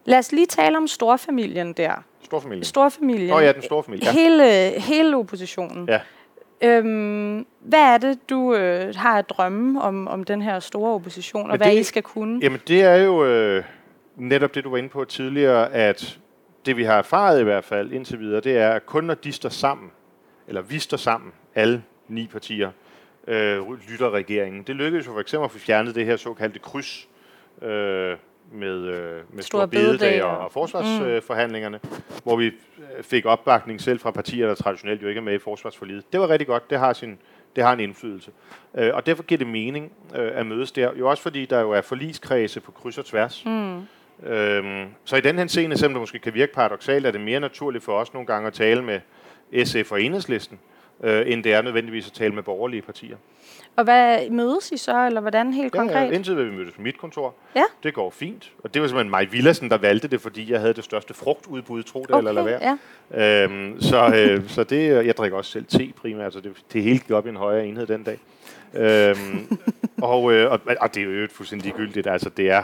Lad 0.05 0.19
os 0.19 0.31
lige 0.31 0.45
tale 0.47 0.77
om 0.77 0.87
storfamilien 0.87 1.73
der. 1.73 2.03
Storfamilie. 2.25 2.63
Storfamilien. 2.65 3.31
Åh 3.31 3.37
oh, 3.37 3.43
ja, 3.43 3.51
den 3.51 3.61
store 3.61 3.83
familie. 3.83 4.05
Ja. 4.05 4.11
Hele, 4.13 4.79
hele 4.81 5.17
oppositionen. 5.17 5.89
Ja. 5.89 5.99
Øhm, 6.63 7.45
hvad 7.59 7.79
er 7.79 7.97
det, 7.97 8.29
du 8.29 8.55
øh, 8.55 8.93
har 8.95 9.17
at 9.17 9.29
drømme 9.29 9.81
om, 9.81 10.07
om 10.07 10.23
den 10.23 10.41
her 10.41 10.59
store 10.59 10.93
opposition, 10.93 11.41
og 11.43 11.47
Men 11.49 11.57
hvad 11.57 11.71
det- 11.71 11.79
I 11.79 11.83
skal 11.83 12.01
kunne? 12.03 12.39
Jamen 12.43 12.59
det 12.67 12.81
er 12.83 12.95
jo 12.95 13.25
øh, 13.25 13.63
netop 14.15 14.55
det, 14.55 14.63
du 14.63 14.69
var 14.69 14.77
inde 14.77 14.89
på 14.89 15.03
tidligere, 15.05 15.73
at 15.73 16.19
det 16.65 16.77
vi 16.77 16.83
har 16.83 16.97
erfaret 16.97 17.39
i 17.39 17.43
hvert 17.43 17.63
fald 17.63 17.91
indtil 17.91 18.19
videre, 18.19 18.41
det 18.41 18.57
er, 18.57 18.69
at 18.69 18.85
kun 18.85 19.03
når 19.03 19.13
de 19.13 19.31
står 19.31 19.49
sammen, 19.49 19.89
eller 20.47 20.61
vi 20.61 20.79
står 20.79 20.97
sammen, 20.97 21.31
alle 21.55 21.83
ni 22.07 22.27
partier, 22.27 22.71
øh, 23.27 23.59
lytter 23.91 24.09
regeringen. 24.09 24.63
Det 24.63 24.75
lykkedes 24.75 25.07
jo 25.07 25.11
for 25.11 25.19
eksempel 25.19 25.45
at 25.45 25.51
få 25.51 25.57
fjernet 25.59 25.95
det 25.95 26.05
her 26.05 26.15
såkaldte 26.15 26.59
kryds 26.59 27.07
øh, 27.61 28.17
med, 28.51 28.75
øh, 28.87 29.21
med 29.33 29.43
Store 29.43 29.67
bededag 29.67 30.23
og, 30.23 30.37
og- 30.37 30.51
forsvarsforhandlingerne, 30.51 31.79
mm. 31.83 31.89
hvor 32.23 32.35
vi 32.35 32.45
øh, 32.45 33.03
fik 33.03 33.25
opbakning 33.25 33.81
selv 33.81 33.99
fra 33.99 34.11
partier, 34.11 34.47
der 34.47 34.55
traditionelt 34.55 35.01
jo 35.01 35.07
ikke 35.07 35.19
er 35.19 35.23
med 35.23 35.33
i 35.33 35.39
forsvarsforliget. 35.39 36.13
Det 36.13 36.19
var 36.19 36.29
rigtig 36.29 36.47
godt. 36.47 36.69
Det 36.69 36.79
har 36.79 36.93
sin 36.93 37.17
det 37.55 37.63
har 37.63 37.73
en 37.73 37.79
indflydelse. 37.79 38.31
Øh, 38.77 38.91
og 38.93 39.05
derfor 39.05 39.23
giver 39.23 39.37
det 39.37 39.47
mening 39.47 39.91
øh, 40.15 40.31
at 40.35 40.45
mødes 40.45 40.71
der. 40.71 40.91
Jo 40.99 41.09
også 41.09 41.23
fordi 41.23 41.45
der 41.45 41.59
jo 41.61 41.71
er 41.71 41.81
forligskredse 41.81 42.59
på 42.59 42.71
kryds 42.71 42.97
og 42.97 43.05
tværs. 43.05 43.45
Mm. 43.45 43.77
Øhm, 44.27 44.87
så 45.05 45.15
i 45.15 45.21
den 45.21 45.37
her 45.39 45.47
scene, 45.47 45.77
selvom 45.77 45.93
det 45.93 45.99
måske 46.01 46.19
kan 46.19 46.33
virke 46.33 46.53
paradoxalt, 46.53 47.05
er 47.05 47.11
det 47.11 47.21
mere 47.21 47.39
naturligt 47.39 47.83
for 47.83 47.99
os 47.99 48.13
nogle 48.13 48.27
gange 48.27 48.47
at 48.47 48.53
tale 48.53 48.83
med 48.83 48.99
SF 49.65 49.91
og 49.91 50.01
Enhedslisten, 50.01 50.59
øh, 51.03 51.23
end 51.31 51.43
det 51.43 51.53
er 51.53 51.61
nødvendigvis 51.61 52.07
at 52.07 52.13
tale 52.13 52.33
med 52.33 52.43
borgerlige 52.43 52.81
partier. 52.81 53.17
Og 53.75 53.83
hvad 53.83 54.29
mødes 54.29 54.71
I 54.71 54.77
så, 54.77 55.05
eller 55.05 55.21
hvordan 55.21 55.53
helt 55.53 55.73
Ja, 55.75 55.79
konkret? 55.79 55.95
ja, 56.07 56.11
indtil 56.11 56.37
vi 56.37 56.55
mødtes 56.55 56.73
på 56.75 56.81
mit 56.81 56.97
kontor. 56.97 57.33
Ja. 57.55 57.63
Det 57.83 57.93
går 57.93 58.09
fint. 58.09 58.51
Og 58.63 58.73
det 58.73 58.81
var 58.81 58.87
simpelthen 58.87 59.09
mig 59.09 59.31
Villassen, 59.31 59.69
der 59.69 59.77
valgte 59.77 60.07
det, 60.07 60.21
fordi 60.21 60.51
jeg 60.51 60.59
havde 60.59 60.73
det 60.73 60.83
største 60.83 61.13
frugtudbud, 61.13 61.83
tro 61.83 62.05
det 62.09 62.17
eller 62.17 62.31
lad 62.31 62.43
være. 62.43 62.77
ja. 63.11 63.43
Øhm, 63.43 63.81
så, 63.81 64.13
øh, 64.15 64.49
så 64.49 64.63
det, 64.63 65.05
jeg 65.05 65.17
drikker 65.17 65.37
også 65.37 65.51
selv 65.51 65.65
te 65.65 65.93
primært, 66.01 66.33
så 66.33 66.39
det, 66.39 66.51
det 66.73 66.83
hele 66.83 66.99
gik 66.99 67.11
op 67.11 67.25
i 67.25 67.29
en 67.29 67.35
højere 67.35 67.65
enhed 67.67 67.87
den 67.87 68.03
dag. 68.03 68.17
Øhm, 68.73 69.57
og, 70.01 70.33
øh, 70.33 70.51
og, 70.51 70.59
og 70.81 70.95
det 70.95 71.03
er 71.03 71.21
jo 71.21 71.27
fuldstændig 71.31 71.73
gyldigt. 71.73 72.07
Altså, 72.07 72.29
det 72.29 72.49
er, 72.49 72.63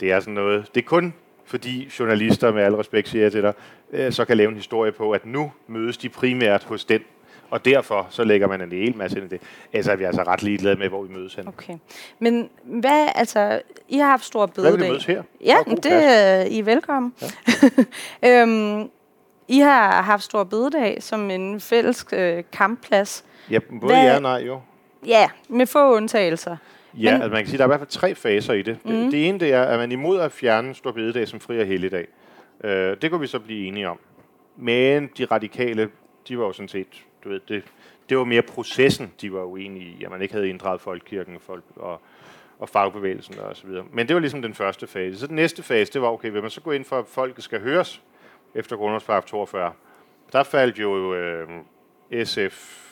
det 0.00 0.12
er 0.12 0.20
sådan 0.20 0.34
noget... 0.34 0.74
Det 0.74 0.80
er 0.82 0.86
kun 0.86 1.14
fordi 1.44 1.90
journalister, 1.98 2.52
med 2.52 2.62
al 2.62 2.74
respekt 2.74 3.08
siger 3.08 3.22
jeg 3.22 3.32
til 3.32 3.42
dig, 3.42 3.52
øh, 3.92 4.12
så 4.12 4.24
kan 4.24 4.36
lave 4.36 4.48
en 4.50 4.56
historie 4.56 4.92
på, 4.92 5.12
at 5.12 5.26
nu 5.26 5.52
mødes 5.66 5.96
de 5.96 6.08
primært 6.08 6.64
hos 6.64 6.84
den, 6.84 7.00
og 7.52 7.64
derfor 7.64 8.06
så 8.10 8.24
lægger 8.24 8.48
man 8.48 8.60
en 8.60 8.72
hel 8.72 8.96
masse 8.96 9.18
ind 9.18 9.26
i 9.26 9.28
det. 9.28 9.40
Ellers 9.72 9.86
er 9.86 9.96
vi 9.96 10.04
altså 10.04 10.22
ret 10.22 10.42
ligeglade 10.42 10.76
med, 10.76 10.88
hvor 10.88 11.02
vi 11.02 11.14
mødes 11.14 11.34
hen. 11.34 11.48
Okay. 11.48 11.74
Men 12.18 12.48
hvad, 12.62 13.08
altså, 13.14 13.62
I 13.88 13.98
har 13.98 14.06
haft 14.06 14.24
stor 14.24 14.46
Hvad 14.46 14.62
vil 14.64 14.70
bededag. 14.70 14.86
vi 14.86 14.90
mødes 14.92 15.04
her? 15.04 15.22
Ja, 15.44 15.56
det 15.70 15.78
plads. 15.82 16.04
er 16.06 16.42
I 16.42 16.58
er 16.58 16.62
velkommen. 16.64 17.14
Ja. 18.22 18.42
øhm, 18.42 18.90
I 19.48 19.58
har 19.58 20.02
haft 20.02 20.22
stor 20.22 20.44
bededag 20.44 21.02
som 21.02 21.30
en 21.30 21.60
fælles 21.60 22.06
øh, 22.12 22.42
kampplads. 22.52 23.24
Ja, 23.50 23.58
både 23.58 23.92
Hvad- 23.94 24.04
ja 24.04 24.14
og 24.16 24.22
nej 24.22 24.42
jo. 24.46 24.60
Ja, 25.06 25.28
med 25.48 25.66
få 25.66 25.94
undtagelser. 25.96 26.56
Ja, 26.94 27.12
Men, 27.12 27.22
altså 27.22 27.32
man 27.34 27.38
kan 27.42 27.46
sige, 27.46 27.54
at 27.54 27.58
der 27.58 27.64
er 27.64 27.68
i 27.68 27.70
hvert 27.70 27.80
fald 27.80 27.88
tre 27.90 28.14
faser 28.14 28.52
i 28.52 28.62
det. 28.62 28.78
Mm. 28.84 28.90
Det, 28.92 29.12
det 29.12 29.28
ene 29.28 29.38
det 29.40 29.52
er, 29.52 29.62
at 29.62 29.78
man 29.78 29.88
er 29.90 29.92
imod 29.92 30.20
at 30.20 30.32
fjerne 30.32 30.74
Stor 30.74 30.92
Bededag 30.92 31.28
som 31.28 31.40
fri 31.40 31.60
og 31.60 31.66
helligdag. 31.66 32.06
Øh, 32.64 32.96
det 33.02 33.10
kunne 33.10 33.20
vi 33.20 33.26
så 33.26 33.38
blive 33.38 33.66
enige 33.66 33.88
om. 33.88 33.98
Men 34.56 35.10
de 35.18 35.24
radikale, 35.24 35.88
de 36.28 36.38
var 36.38 36.44
jo 36.44 36.52
sådan 36.52 36.68
set, 36.68 36.86
du 37.24 37.28
ved, 37.28 37.40
det, 37.48 37.64
det 38.08 38.18
var 38.18 38.24
mere 38.24 38.42
processen, 38.42 39.12
de 39.20 39.32
var 39.32 39.42
uenige 39.44 39.96
i, 40.00 40.04
at 40.04 40.10
man 40.10 40.22
ikke 40.22 40.34
havde 40.34 40.48
inddraget 40.48 40.80
folkekirken 40.80 41.40
folk, 41.40 41.64
og, 41.76 42.00
og 42.58 42.68
fagbevægelsen 42.68 43.38
og 43.38 43.56
så 43.56 43.66
videre. 43.66 43.84
Men 43.92 44.08
det 44.08 44.14
var 44.14 44.20
ligesom 44.20 44.42
den 44.42 44.54
første 44.54 44.86
fase. 44.86 45.18
Så 45.18 45.26
den 45.26 45.36
næste 45.36 45.62
fase, 45.62 45.92
det 45.92 46.02
var, 46.02 46.08
okay, 46.08 46.30
vil 46.30 46.42
man 46.42 46.50
så 46.50 46.60
gå 46.60 46.70
ind 46.70 46.84
for, 46.84 46.98
at 46.98 47.06
folket 47.06 47.44
skal 47.44 47.60
høres 47.60 48.02
efter 48.54 48.76
grundlovsparagraf 48.76 49.24
42? 49.24 49.72
Der 50.32 50.42
faldt 50.42 50.78
jo 50.78 51.14
øh, 51.14 51.48
SF 52.24 52.82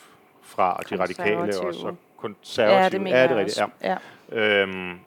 fra, 0.43 0.77
og 0.77 0.91
de 0.91 0.99
radikale 0.99 1.39
også, 1.39 1.87
og 1.87 1.97
konservative. 2.17 2.83
Ja, 2.83 2.89
det 2.89 3.01
mener 3.01 3.17
ja, 3.17 3.23
det 3.23 3.31
jeg 3.31 3.39
rigtigt, 3.39 3.61
ja. 3.83 3.97
Ja. 4.33 4.63
Øhm, 4.63 4.99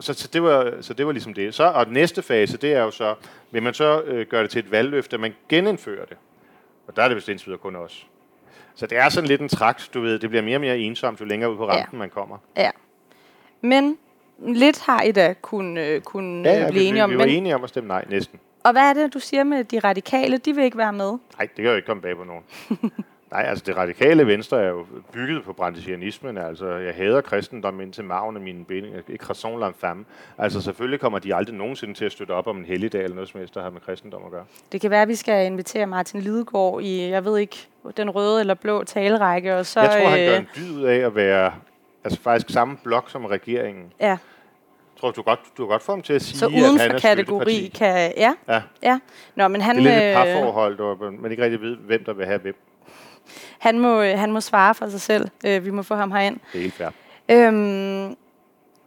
så, 0.00 0.14
så, 0.14 0.28
det 0.32 0.42
var, 0.42 0.74
så 0.80 0.94
det 0.94 1.06
var 1.06 1.12
ligesom 1.12 1.34
det. 1.34 1.54
Så, 1.54 1.64
og 1.64 1.86
den 1.86 1.94
næste 1.94 2.22
fase, 2.22 2.56
det 2.56 2.72
er 2.74 2.82
jo 2.82 2.90
så, 2.90 3.14
vil 3.50 3.62
man 3.62 3.74
så 3.74 4.02
øh, 4.02 4.26
gøre 4.26 4.42
det 4.42 4.50
til 4.50 4.58
et 4.58 4.70
valgløfte, 4.70 5.14
at 5.14 5.20
man 5.20 5.34
genindfører 5.48 6.04
det. 6.04 6.16
Og 6.86 6.96
der 6.96 7.02
er 7.02 7.08
det 7.08 7.16
vist 7.16 7.28
indtil 7.28 7.46
videre 7.46 7.58
kun 7.58 7.76
os. 7.76 8.06
Så 8.74 8.86
det 8.86 8.98
er 8.98 9.08
sådan 9.08 9.28
lidt 9.28 9.40
en 9.40 9.48
trakt, 9.48 9.90
du 9.94 10.00
ved, 10.00 10.18
det 10.18 10.30
bliver 10.30 10.42
mere 10.42 10.56
og 10.56 10.60
mere 10.60 10.78
ensomt, 10.78 11.20
jo 11.20 11.24
længere 11.24 11.50
ud 11.52 11.56
på 11.56 11.68
rampen 11.68 11.88
ja. 11.92 11.98
man 11.98 12.10
kommer. 12.10 12.36
ja. 12.56 12.70
Men 13.62 13.96
lidt 14.38 14.80
har 14.80 15.02
I 15.02 15.12
da 15.12 15.34
kunne, 15.42 15.86
øh, 15.86 16.00
kunne 16.00 16.48
Ja, 16.48 16.58
ja, 16.60 16.70
blive 16.70 16.80
vi, 16.82 16.88
enige 16.88 16.94
vi, 16.94 17.00
om. 17.00 17.10
vi 17.10 17.18
var 17.18 17.24
Men, 17.24 17.34
enige 17.34 17.54
om 17.54 17.62
at 17.64 17.68
stemme 17.68 17.88
nej, 17.88 18.04
næsten. 18.08 18.38
og 18.64 18.72
hvad 18.72 18.82
er 18.82 18.92
det, 18.94 19.14
du 19.14 19.18
siger 19.18 19.44
med 19.44 19.64
de 19.64 19.78
radikale? 19.78 20.38
De 20.38 20.54
vil 20.54 20.64
ikke 20.64 20.78
være 20.78 20.92
med. 20.92 21.10
Nej, 21.10 21.46
det 21.46 21.54
kan 21.56 21.64
jo 21.64 21.74
ikke 21.74 21.86
komme 21.86 22.02
bag 22.02 22.16
på 22.16 22.24
nogen. 22.24 22.42
Nej, 23.30 23.42
altså 23.42 23.64
det 23.66 23.76
radikale 23.76 24.26
venstre 24.26 24.62
er 24.62 24.68
jo 24.68 24.86
bygget 25.12 25.44
på 25.44 25.52
brandisianismen. 25.52 26.38
Altså, 26.38 26.66
jeg 26.66 26.94
hader 26.94 27.20
kristendom 27.20 27.80
ind 27.80 27.92
til 27.92 28.04
maven 28.04 28.36
af 28.36 28.42
mine 28.42 28.64
ben. 28.64 28.84
Ikke 29.08 29.24
raison 29.30 29.62
l'enfant. 29.62 30.04
Altså, 30.38 30.60
selvfølgelig 30.60 31.00
kommer 31.00 31.18
de 31.18 31.34
aldrig 31.34 31.56
nogensinde 31.56 31.94
til 31.94 32.04
at 32.04 32.12
støtte 32.12 32.32
op 32.32 32.46
om 32.46 32.58
en 32.58 32.64
helligdag 32.64 33.02
eller 33.02 33.14
noget 33.14 33.30
som 33.30 33.40
helst, 33.40 33.54
der 33.54 33.62
har 33.62 33.70
med 33.70 33.80
kristendom 33.80 34.22
at 34.24 34.30
gøre. 34.30 34.44
Det 34.72 34.80
kan 34.80 34.90
være, 34.90 35.02
at 35.02 35.08
vi 35.08 35.14
skal 35.14 35.46
invitere 35.46 35.86
Martin 35.86 36.20
Lidegaard 36.20 36.80
i, 36.82 37.08
jeg 37.08 37.24
ved 37.24 37.38
ikke, 37.38 37.56
den 37.96 38.10
røde 38.10 38.40
eller 38.40 38.54
blå 38.54 38.84
talerække, 38.84 39.56
og 39.56 39.66
så... 39.66 39.80
Jeg 39.80 39.90
tror, 39.90 40.08
han 40.08 40.20
øh, 40.20 40.26
gør 40.26 40.36
en 40.38 40.48
dyd 40.56 40.78
ud 40.78 40.82
af 40.82 40.96
at 40.96 41.14
være 41.14 41.52
altså 42.04 42.20
faktisk 42.20 42.50
samme 42.50 42.76
blok 42.84 43.10
som 43.10 43.24
regeringen. 43.24 43.92
Ja, 44.00 44.06
Jeg 44.08 44.18
tror, 45.00 45.10
du 45.10 45.22
godt, 45.22 45.40
du 45.58 45.66
godt 45.66 45.82
få 45.82 45.92
ham 45.92 46.02
til 46.02 46.12
at 46.12 46.22
sige, 46.22 46.38
så 46.38 46.46
at 46.46 46.52
uden 46.52 46.78
han 46.80 46.90
for 46.90 46.96
er 46.96 47.00
kategori 47.00 47.70
kan... 47.74 48.12
Ja, 48.16 48.34
Ja, 48.48 48.62
ja. 48.82 48.98
Nå, 49.34 49.48
men 49.48 49.60
han, 49.60 49.76
det 49.76 49.86
er 49.86 49.90
lidt 49.90 50.04
et 50.04 50.08
øh, 50.08 50.14
parforhold, 50.14 51.10
man 51.20 51.30
ikke 51.30 51.42
rigtig 51.44 51.60
ved, 51.60 51.76
hvem 51.76 52.04
der 52.04 52.12
vil 52.12 52.26
have 52.26 52.38
hvem. 52.38 52.54
Han, 53.58 53.78
må, 53.78 54.02
øh, 54.02 54.18
han 54.18 54.32
må 54.32 54.40
svare 54.40 54.74
for 54.74 54.88
sig 54.88 55.00
selv. 55.00 55.28
Øh, 55.46 55.64
vi 55.64 55.70
må 55.70 55.82
få 55.82 55.94
ham 55.94 56.12
herind. 56.12 56.40
Det 56.52 56.58
er 56.58 56.62
helt 56.62 56.74
fair. 56.74 56.88
Øhm, 57.28 58.16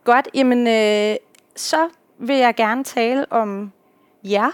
godt, 0.03 0.29
jamen 0.33 0.67
øh, 0.67 1.15
så 1.55 1.89
vil 2.17 2.35
jeg 2.35 2.55
gerne 2.55 2.83
tale 2.83 3.25
om 3.31 3.71
jer. 4.23 4.49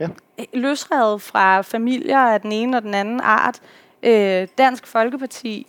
Ja. 0.00 0.08
Løsredet 0.54 1.22
fra 1.22 1.60
familier 1.60 2.18
af 2.18 2.40
den 2.40 2.52
ene 2.52 2.76
og 2.76 2.82
den 2.82 2.94
anden 2.94 3.20
art. 3.20 3.60
Øh, 4.02 4.48
Dansk 4.58 4.86
Folkeparti. 4.86 5.66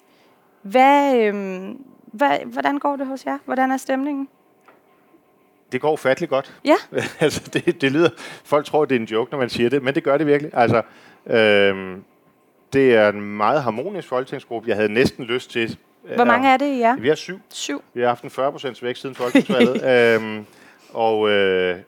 Hvad, 0.61 1.15
øh, 1.15 1.33
hvad, 2.05 2.37
hvordan 2.45 2.79
går 2.79 2.95
det 2.95 3.07
hos 3.07 3.25
jer? 3.25 3.37
Hvordan 3.45 3.71
er 3.71 3.77
stemningen? 3.77 4.27
Det 5.71 5.81
går 5.81 5.93
ufatteligt 5.93 6.29
godt. 6.29 6.59
Ja. 6.65 6.75
altså, 7.19 7.49
det, 7.53 7.81
det 7.81 7.91
lyder... 7.91 8.09
Folk 8.43 8.65
tror, 8.65 8.85
det 8.85 8.95
er 8.95 8.99
en 8.99 9.05
joke, 9.05 9.31
når 9.31 9.39
man 9.39 9.49
siger 9.49 9.69
det, 9.69 9.83
men 9.83 9.95
det 9.95 10.03
gør 10.03 10.17
det 10.17 10.27
virkelig. 10.27 10.51
Altså, 10.53 10.81
øhm, 11.25 12.03
det 12.73 12.95
er 12.95 13.09
en 13.09 13.21
meget 13.21 13.63
harmonisk 13.63 14.07
folketingsgruppe. 14.07 14.69
Jeg 14.69 14.75
havde 14.75 14.93
næsten 14.93 15.25
lyst 15.25 15.51
til... 15.51 15.77
Hvor 16.15 16.23
mange 16.23 16.49
er 16.49 16.57
det 16.57 16.65
i 16.65 16.79
jer? 16.79 16.95
Vi 16.95 17.09
er 17.09 17.15
syv. 17.15 17.39
Syv. 17.49 17.83
Vi 17.93 18.01
har 18.01 18.07
haft 18.07 18.23
en 18.23 18.29
40 18.29 18.51
procents 18.51 18.83
vækst 18.83 19.01
siden 19.01 19.15
folketingsvalget. 19.15 19.83
øhm, 20.21 20.45
og 20.93 21.29
øh, 21.29 21.79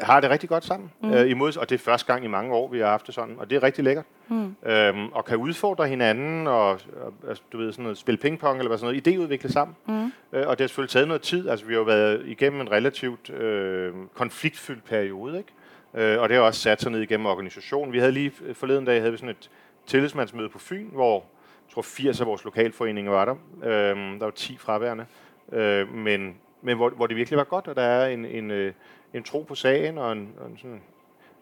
har 0.00 0.20
det 0.20 0.30
rigtig 0.30 0.48
godt 0.48 0.64
sammen. 0.64 0.90
Mm. 1.00 1.12
Øh, 1.12 1.30
imod, 1.30 1.56
og 1.56 1.70
det 1.70 1.74
er 1.74 1.78
første 1.78 2.06
gang 2.12 2.24
i 2.24 2.28
mange 2.28 2.54
år, 2.54 2.68
vi 2.68 2.78
har 2.78 2.86
haft 2.86 3.06
det 3.06 3.14
sådan. 3.14 3.34
Og 3.38 3.50
det 3.50 3.56
er 3.56 3.62
rigtig 3.62 3.84
lækkert. 3.84 4.04
Mm. 4.28 4.56
Øhm, 4.66 5.08
og 5.12 5.24
kan 5.24 5.36
udfordre 5.36 5.88
hinanden 5.88 6.46
og, 6.46 6.70
og 6.70 6.80
altså, 7.28 7.42
du 7.52 7.58
ved, 7.58 7.72
sådan 7.72 7.82
noget, 7.82 7.98
spille 7.98 8.18
pingpong 8.18 8.58
eller 8.58 8.68
hvad 8.68 8.78
sådan 8.78 9.02
noget. 9.04 9.08
Idéudvikle 9.08 9.52
sammen. 9.52 9.76
Mm. 9.86 10.12
Øh, 10.32 10.48
og 10.48 10.58
det 10.58 10.64
har 10.64 10.68
selvfølgelig 10.68 10.90
taget 10.90 11.08
noget 11.08 11.22
tid. 11.22 11.48
Altså, 11.48 11.66
vi 11.66 11.72
har 11.72 11.78
jo 11.78 11.84
været 11.84 12.22
igennem 12.26 12.60
en 12.60 12.70
relativt 12.70 13.30
øh, 13.30 13.92
konfliktfyldt 14.14 14.84
periode, 14.84 15.38
ikke? 15.38 15.52
Øh, 15.94 16.20
og 16.20 16.28
det 16.28 16.36
har 16.36 16.44
også 16.44 16.60
sat 16.60 16.82
sig 16.82 16.92
ned 16.92 17.00
igennem 17.00 17.26
organisationen. 17.26 17.92
Vi 17.92 17.98
havde 17.98 18.12
lige 18.12 18.32
øh, 18.46 18.54
forleden 18.54 18.84
dag 18.84 19.00
havde 19.00 19.12
vi 19.12 19.18
sådan 19.18 19.28
et 19.28 19.50
tillidsmandsmøde 19.88 20.48
på 20.48 20.58
Fyn, 20.58 20.88
hvor 20.92 21.14
jeg 21.14 21.74
tror 21.74 21.82
80 21.82 22.20
af 22.20 22.26
vores 22.26 22.44
lokalforeninger 22.44 23.10
var 23.10 23.24
der. 23.24 23.34
Øh, 23.62 23.96
der 23.96 24.24
var 24.24 24.30
10 24.30 24.56
fraværende. 24.56 25.06
Øh, 25.52 25.94
men 25.94 26.34
men 26.62 26.76
hvor, 26.76 26.90
hvor 26.90 27.06
det 27.06 27.16
virkelig 27.16 27.36
var 27.36 27.44
godt, 27.44 27.68
og 27.68 27.76
der 27.76 27.82
er 27.82 28.08
en, 28.08 28.24
en, 28.24 28.50
øh, 28.50 28.72
en 29.14 29.22
tro 29.22 29.42
på 29.42 29.54
sagen, 29.54 29.98
og 29.98 30.12
en, 30.12 30.28
og 30.40 30.50
en 30.50 30.58
sådan, 30.58 30.80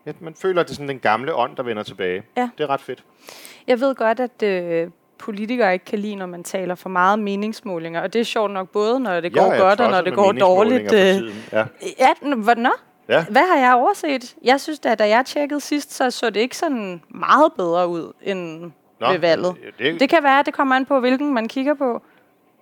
ja, 0.07 0.13
man 0.21 0.35
føler, 0.35 0.61
at 0.61 0.67
det 0.67 0.73
er 0.73 0.75
sådan 0.75 0.89
den 0.89 0.99
gamle 0.99 1.35
ånd, 1.35 1.57
der 1.57 1.63
vender 1.63 1.83
tilbage. 1.83 2.23
Ja. 2.37 2.51
Det 2.59 2.65
er 2.65 2.71
ret 2.71 2.81
fedt. 2.81 3.05
Jeg 3.67 3.81
ved 3.81 3.95
godt, 3.95 4.21
at 4.21 4.43
øh, 4.43 4.91
politikere 5.19 5.73
ikke 5.73 5.85
kan 5.85 5.99
lide, 5.99 6.15
når 6.15 6.27
man 6.27 6.45
taler 6.45 6.75
for 6.75 6.89
meget 6.89 7.19
meningsmålinger. 7.19 8.01
Og 8.03 8.13
det 8.13 8.21
er 8.21 8.25
sjovt 8.25 8.51
nok 8.51 8.69
både, 8.69 9.01
når 9.01 9.21
det 9.21 9.33
går 9.33 9.41
Jeg 9.41 9.57
er 9.57 9.61
godt, 9.61 9.81
og 9.81 9.91
når 9.91 10.01
det 10.01 10.15
går 10.15 10.33
dårligt. 10.33 10.93
Øh. 10.93 11.35
Ja. 11.53 11.65
Ja, 11.99 12.09
nå, 12.57 12.71
Ja. 13.09 13.25
hvad 13.25 13.47
har 13.47 13.57
jeg 13.57 13.75
overset? 13.75 14.37
Jeg 14.43 14.61
synes 14.61 14.79
da, 14.79 14.95
da 14.95 15.09
jeg 15.09 15.27
tjekkede 15.27 15.61
sidst, 15.61 15.95
så 15.95 16.11
så 16.11 16.31
det 16.31 16.41
ikke 16.41 16.57
sådan 16.57 17.03
meget 17.09 17.53
bedre 17.57 17.89
ud 17.89 18.13
end 18.23 18.73
Nå, 19.01 19.11
ved 19.13 19.19
valget. 19.19 19.55
Det, 19.79 20.01
Det 20.01 20.09
kan 20.09 20.23
være, 20.23 20.39
at 20.41 20.47
det 20.47 20.55
kommer 20.55 20.77
an 20.77 20.87
på, 20.87 21.01
hvilken 21.01 21.35
man 21.35 21.49
kigger 21.49 21.75
på. 21.75 22.03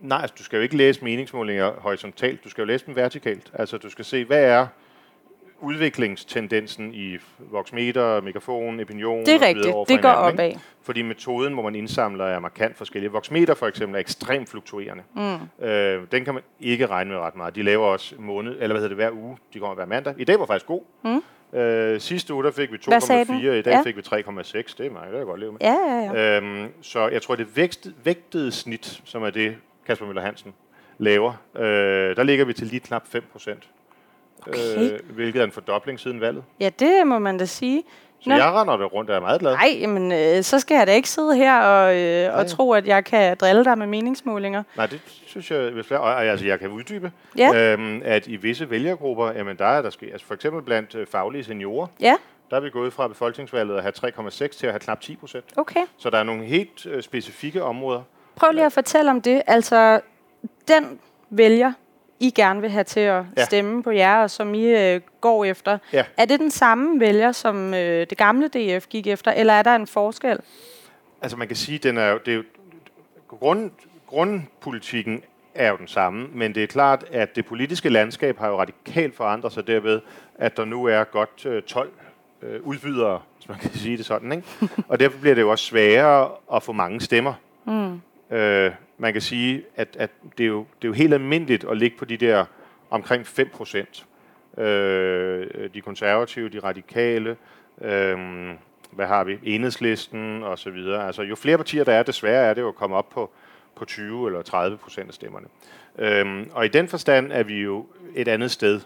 Nej, 0.01 0.18
altså, 0.22 0.34
du 0.38 0.45
skal 0.45 0.57
jo 0.57 0.62
ikke 0.62 0.76
læse 0.76 1.05
meningsmålinger 1.05 1.72
horisontalt, 1.78 2.45
du 2.45 2.51
skal 2.51 2.62
jo 2.62 2.66
læse 2.66 2.86
dem 2.86 2.97
vertikalt. 2.97 3.51
Altså, 3.55 3.78
du 3.78 3.90
skal 3.90 4.05
se, 4.05 4.24
hvad 4.24 4.45
er 4.45 4.66
udviklingstendensen 5.64 6.94
i 6.94 7.16
Voxmeter, 7.38 8.20
Megafon, 8.20 8.80
Opinion 8.80 9.26
Det 9.26 9.34
er 9.34 9.42
rigtigt. 9.46 9.66
Det 9.88 10.02
går 10.02 10.08
hinanden, 10.08 10.44
ikke? 10.46 10.56
opad. 10.56 10.60
Fordi 10.82 11.02
metoden, 11.02 11.52
hvor 11.52 11.62
man 11.62 11.74
indsamler, 11.74 12.24
er 12.24 12.38
markant 12.38 12.76
forskellig. 12.76 13.12
Voxmeter 13.12 13.54
for 13.54 13.66
eksempel 13.66 13.96
er 13.96 14.00
ekstremt 14.00 14.48
fluktuerende. 14.48 15.02
Mm. 15.60 15.66
Øh, 15.66 16.02
den 16.12 16.24
kan 16.24 16.34
man 16.34 16.42
ikke 16.60 16.86
regne 16.86 17.10
med 17.10 17.18
ret 17.18 17.36
meget. 17.36 17.54
De 17.54 17.62
laver 17.62 17.86
også 17.86 18.14
måned, 18.18 18.52
eller 18.52 18.66
hvad 18.66 18.76
hedder 18.76 18.88
det, 18.88 18.96
hver 18.96 19.10
uge. 19.10 19.36
De 19.54 19.58
kommer 19.58 19.74
hver 19.74 19.86
mandag. 19.86 20.14
I 20.18 20.24
dag 20.24 20.38
var 20.38 20.46
faktisk 20.46 20.66
god. 20.66 20.82
Mm. 21.04 21.22
Øh, 21.58 22.00
sidste 22.00 22.34
uge, 22.34 22.44
der 22.44 22.50
fik 22.50 22.72
vi 22.72 22.78
Hvad 22.86 23.00
sagde 23.00 23.24
den? 23.24 23.34
2,4. 23.40 23.46
I 23.46 23.62
dag 23.62 23.72
Ja. 23.72 23.82
fik 23.84 23.96
vi 23.96 24.02
3,6. 24.02 24.74
Det 24.78 24.86
er 24.86 24.90
mig, 24.90 25.02
det 25.02 25.10
kan 25.10 25.18
jeg 25.18 25.26
godt 25.26 25.40
leve 25.40 25.52
med. 25.52 25.60
Ja, 25.60 25.76
ja, 25.88 26.12
ja. 26.20 26.36
Øhm, 26.36 26.68
så 26.82 27.08
jeg 27.08 27.22
tror, 27.22 27.34
det 27.34 27.56
vægtede, 27.56 27.94
vægtede 28.04 28.52
snit, 28.52 29.00
som 29.04 29.22
er 29.22 29.30
det, 29.30 29.56
Kasper 29.86 30.06
Møller 30.06 30.22
Hansen 30.22 30.54
laver, 30.98 31.32
øh, 31.56 31.62
der 32.16 32.22
ligger 32.22 32.44
vi 32.44 32.52
til 32.52 32.66
lige 32.66 32.80
knap 32.80 33.02
5 33.08 33.24
procent. 33.32 33.68
Okay. 34.47 34.93
Øh, 34.93 34.99
hvilket 35.14 35.41
er 35.41 35.45
en 35.45 35.53
fordobling 35.53 36.01
siden 36.01 36.20
valget. 36.20 36.45
Ja, 36.61 36.70
det 36.78 37.07
må 37.07 37.18
man 37.18 37.39
da 37.39 37.45
sige. 37.45 37.82
Så 38.20 38.30
Nå. 38.30 38.37
jeg 38.37 38.53
render 38.53 38.76
der 38.76 38.85
rundt 38.85 39.11
og 39.11 39.16
er 39.16 39.20
meget 39.20 39.41
glad. 39.41 39.53
Nej, 39.53 39.87
men 39.87 40.12
øh, 40.12 40.43
så 40.43 40.61
skal 40.61 40.74
jeg 40.76 40.87
da 40.87 40.93
ikke 40.93 41.09
sidde 41.09 41.37
her 41.37 41.61
og, 41.61 41.97
øh, 42.01 42.37
og 42.39 42.47
tro, 42.47 42.72
at 42.72 42.87
jeg 42.87 43.05
kan 43.05 43.37
drille 43.41 43.64
dig 43.64 43.78
med 43.78 43.87
meningsmålinger. 43.87 44.62
Nej, 44.76 44.87
det 44.87 45.01
synes 45.26 45.51
jeg, 45.51 45.70
hvis 45.70 45.91
og, 45.91 46.01
og, 46.01 46.24
altså, 46.26 46.47
jeg 46.47 46.59
kan 46.61 46.68
uddybe, 46.70 47.12
Ja. 47.39 47.72
øhm, 47.72 48.03
at 48.05 48.26
i 48.26 48.37
visse 48.37 48.70
vælgergrupper, 48.70 49.32
jamen 49.32 49.57
der 49.59 49.66
er 49.66 49.82
der 49.82 49.91
sker, 49.91 50.12
altså 50.12 50.26
for 50.26 50.35
eksempel 50.35 50.62
blandt 50.62 50.95
øh, 50.95 51.07
faglige 51.07 51.45
seniorer, 51.45 51.87
Ja, 52.01 52.14
der 52.51 52.57
er 52.57 52.61
vi 52.61 52.70
gået 52.70 52.93
fra 52.93 53.09
befolkningsvalget 53.09 53.76
at 53.76 53.82
have 53.82 53.93
3,6 54.28 54.30
til 54.59 54.66
at 54.66 54.72
have 54.72 54.80
knap 54.80 55.01
10 55.01 55.16
procent. 55.16 55.45
okay. 55.57 55.80
Så 55.99 56.11
der 56.11 56.18
er 56.18 56.22
nogle 56.22 56.45
helt 56.45 56.87
øh, 56.87 57.03
specifikke 57.03 57.62
områder. 57.62 58.03
Prøv 58.37 58.51
lige 58.53 58.66
at 58.66 58.72
fortælle 58.72 59.11
om 59.11 59.22
det. 59.22 59.43
Altså, 59.47 60.01
den 60.68 60.99
vælger, 61.30 61.72
I 62.26 62.30
gerne 62.30 62.60
vil 62.60 62.70
have 62.70 62.84
til 62.84 63.00
at 63.00 63.24
Ja. 63.36 63.44
stemme 63.44 63.82
på 63.82 63.90
jer, 63.90 64.22
og 64.22 64.30
som 64.30 64.54
I 64.54 64.64
øh, 64.94 65.00
går 65.20 65.44
efter. 65.44 65.78
Ja. 65.92 66.04
Er 66.16 66.24
det 66.24 66.40
den 66.40 66.50
samme 66.50 67.00
vælger, 67.00 67.32
som 67.32 67.74
øh, 67.74 68.06
det 68.10 68.18
gamle 68.18 68.48
DF 68.48 68.86
gik 68.86 69.06
efter, 69.06 69.30
eller 69.32 69.52
er 69.52 69.62
der 69.62 69.74
en 69.74 69.86
forskel? 69.86 70.38
Altså 71.22 71.36
man 71.36 71.46
kan 71.48 71.56
sige, 71.56 71.78
den 71.78 71.98
er 71.98 72.08
jo, 72.10 72.18
det 72.26 72.32
er 72.32 72.36
jo, 72.36 72.42
grund, 73.28 73.70
grundpolitikken 74.06 75.22
er 75.54 75.70
jo 75.70 75.76
den 75.76 75.88
samme, 75.88 76.26
men 76.32 76.54
det 76.54 76.62
er 76.62 76.66
klart, 76.66 77.04
at 77.12 77.36
det 77.36 77.46
politiske 77.46 77.88
landskab 77.88 78.38
har 78.38 78.48
jo 78.48 78.58
radikalt 78.60 79.16
forandret 79.16 79.52
sig 79.52 79.66
derved, 79.66 80.00
at 80.38 80.56
der 80.56 80.64
nu 80.64 80.84
er 80.84 81.04
godt 81.04 81.46
øh, 81.46 81.62
12 81.62 81.90
øh, 82.42 82.60
udbydere, 82.62 83.20
hvis 83.36 83.48
man 83.48 83.58
kan 83.58 83.70
sige 83.74 83.96
det 83.96 84.06
sådan. 84.06 84.32
Ikke? 84.32 84.48
Og 84.88 85.00
derfor 85.00 85.18
bliver 85.18 85.34
det 85.34 85.42
jo 85.42 85.50
også 85.50 85.64
sværere 85.64 86.30
at 86.54 86.62
få 86.62 86.72
mange 86.72 87.00
stemmer. 87.00 87.34
Mm. 87.64 88.00
Øh, 88.36 88.70
man 88.99 89.12
kan 89.12 89.22
sige, 89.22 89.64
at, 89.76 89.97
at 89.99 90.11
det, 90.38 90.45
er 90.45 90.49
jo, 90.49 90.59
det 90.59 90.84
er 90.84 90.88
jo 90.88 90.92
helt 90.92 91.14
almindeligt 91.14 91.64
at 91.64 91.76
ligge 91.76 91.97
på 91.99 92.05
de 92.05 92.16
der 92.16 92.45
omkring 92.90 93.26
5 93.26 93.49
procent. 93.53 94.07
Øh, 94.59 95.47
de 95.74 95.80
konservative, 95.80 96.49
de 96.49 96.59
radikale, 96.59 97.36
øh, 97.80 98.18
hvad 98.90 99.07
har 99.07 99.24
vi, 99.24 99.38
enhedslisten 99.42 100.42
og 100.42 100.59
så 100.59 100.70
videre. 100.70 101.07
Altså 101.07 101.22
jo 101.22 101.34
flere 101.34 101.57
partier 101.57 101.84
der 101.84 101.92
er, 101.92 102.03
desværre 102.03 102.45
er 102.45 102.55
det 102.55 102.62
jo 102.62 102.68
at 102.68 102.74
komme 102.74 102.97
op 102.97 103.09
på, 103.11 103.30
på 103.76 103.84
20 103.84 104.26
eller 104.26 104.42
30 104.42 104.76
procent 104.76 105.09
af 105.09 105.14
stemmerne. 105.14 105.47
Øhm, 105.99 106.51
og 106.53 106.64
i 106.64 106.68
den 106.68 106.88
forstand 106.88 107.32
er 107.32 107.42
vi 107.42 107.62
jo 107.62 107.86
et 108.14 108.28
andet 108.28 108.51
sted. 108.51 108.80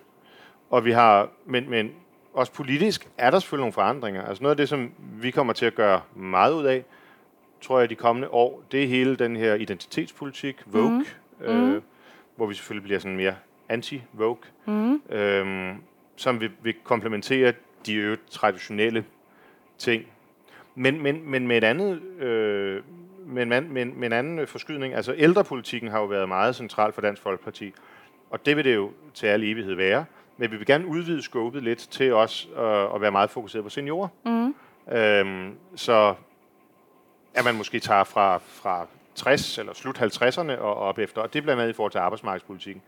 Og 0.70 0.84
vi 0.84 0.92
har, 0.92 1.28
men, 1.46 1.70
men 1.70 1.92
også 2.34 2.52
politisk 2.52 3.08
er 3.18 3.30
der 3.30 3.38
selvfølgelig 3.38 3.62
nogle 3.62 3.72
forandringer. 3.72 4.24
Altså 4.24 4.42
noget 4.42 4.52
af 4.52 4.56
det, 4.56 4.68
som 4.68 4.92
vi 5.20 5.30
kommer 5.30 5.52
til 5.52 5.66
at 5.66 5.74
gøre 5.74 6.00
meget 6.14 6.52
ud 6.52 6.64
af, 6.64 6.84
tror 7.60 7.80
jeg, 7.80 7.90
de 7.90 7.94
kommende 7.94 8.28
år, 8.30 8.62
det 8.72 8.82
er 8.82 8.86
hele 8.86 9.16
den 9.16 9.36
her 9.36 9.54
identitetspolitik, 9.54 10.62
Vogue, 10.66 11.04
mm. 11.40 11.46
Øh, 11.46 11.82
hvor 12.36 12.46
vi 12.46 12.54
selvfølgelig 12.54 12.84
bliver 12.84 12.98
sådan 12.98 13.16
mere 13.16 13.34
anti-Vogue, 13.72 14.46
mm. 14.66 15.02
øhm, 15.10 15.76
som 16.16 16.40
vil, 16.40 16.50
vil 16.62 16.74
komplementere 16.84 17.52
de 17.86 17.94
øvrigt 17.94 18.30
traditionelle 18.30 19.04
ting. 19.78 20.04
Men, 20.74 21.02
men, 21.02 21.30
men 21.30 21.46
med 21.46 21.56
et 21.56 21.64
andet... 21.64 22.02
Øh, 22.02 22.82
med 23.26 23.42
en, 23.42 23.72
med, 23.72 23.84
med 23.84 24.06
en 24.06 24.12
anden 24.12 24.46
forskydning. 24.46 24.94
Altså 24.94 25.14
ældrepolitikken 25.16 25.90
har 25.90 26.00
jo 26.00 26.04
været 26.06 26.28
meget 26.28 26.56
central 26.56 26.92
for 26.92 27.00
Dansk 27.00 27.22
Folkeparti, 27.22 27.72
og 28.30 28.46
det 28.46 28.56
vil 28.56 28.64
det 28.64 28.74
jo 28.74 28.90
til 29.14 29.26
al 29.26 29.44
evighed 29.44 29.74
være. 29.74 30.04
Men 30.36 30.50
vi 30.50 30.56
vil 30.56 30.66
gerne 30.66 30.86
udvide 30.86 31.22
skåbet 31.22 31.62
lidt 31.62 31.78
til 31.78 32.12
også 32.14 32.48
at, 32.56 32.94
at 32.94 33.00
være 33.00 33.12
meget 33.12 33.30
fokuseret 33.30 33.64
på 33.64 33.70
seniorer. 33.70 34.08
Mm. 34.24 34.54
Øhm, 34.96 35.54
så 35.76 36.14
at 37.38 37.44
man 37.44 37.54
måske 37.54 37.80
tager 37.80 38.04
fra, 38.04 38.38
fra 38.38 38.86
60 39.14 39.58
eller 39.58 39.74
slut 39.74 39.98
50'erne 39.98 40.58
og 40.58 40.74
op 40.74 40.98
efter, 40.98 41.22
og 41.22 41.34
det 41.34 41.42
bliver 41.42 41.56
med 41.56 41.68
i 41.68 41.72
forhold 41.72 41.92
til 41.92 41.98
arbejdsmarkedspolitikken. 41.98 42.82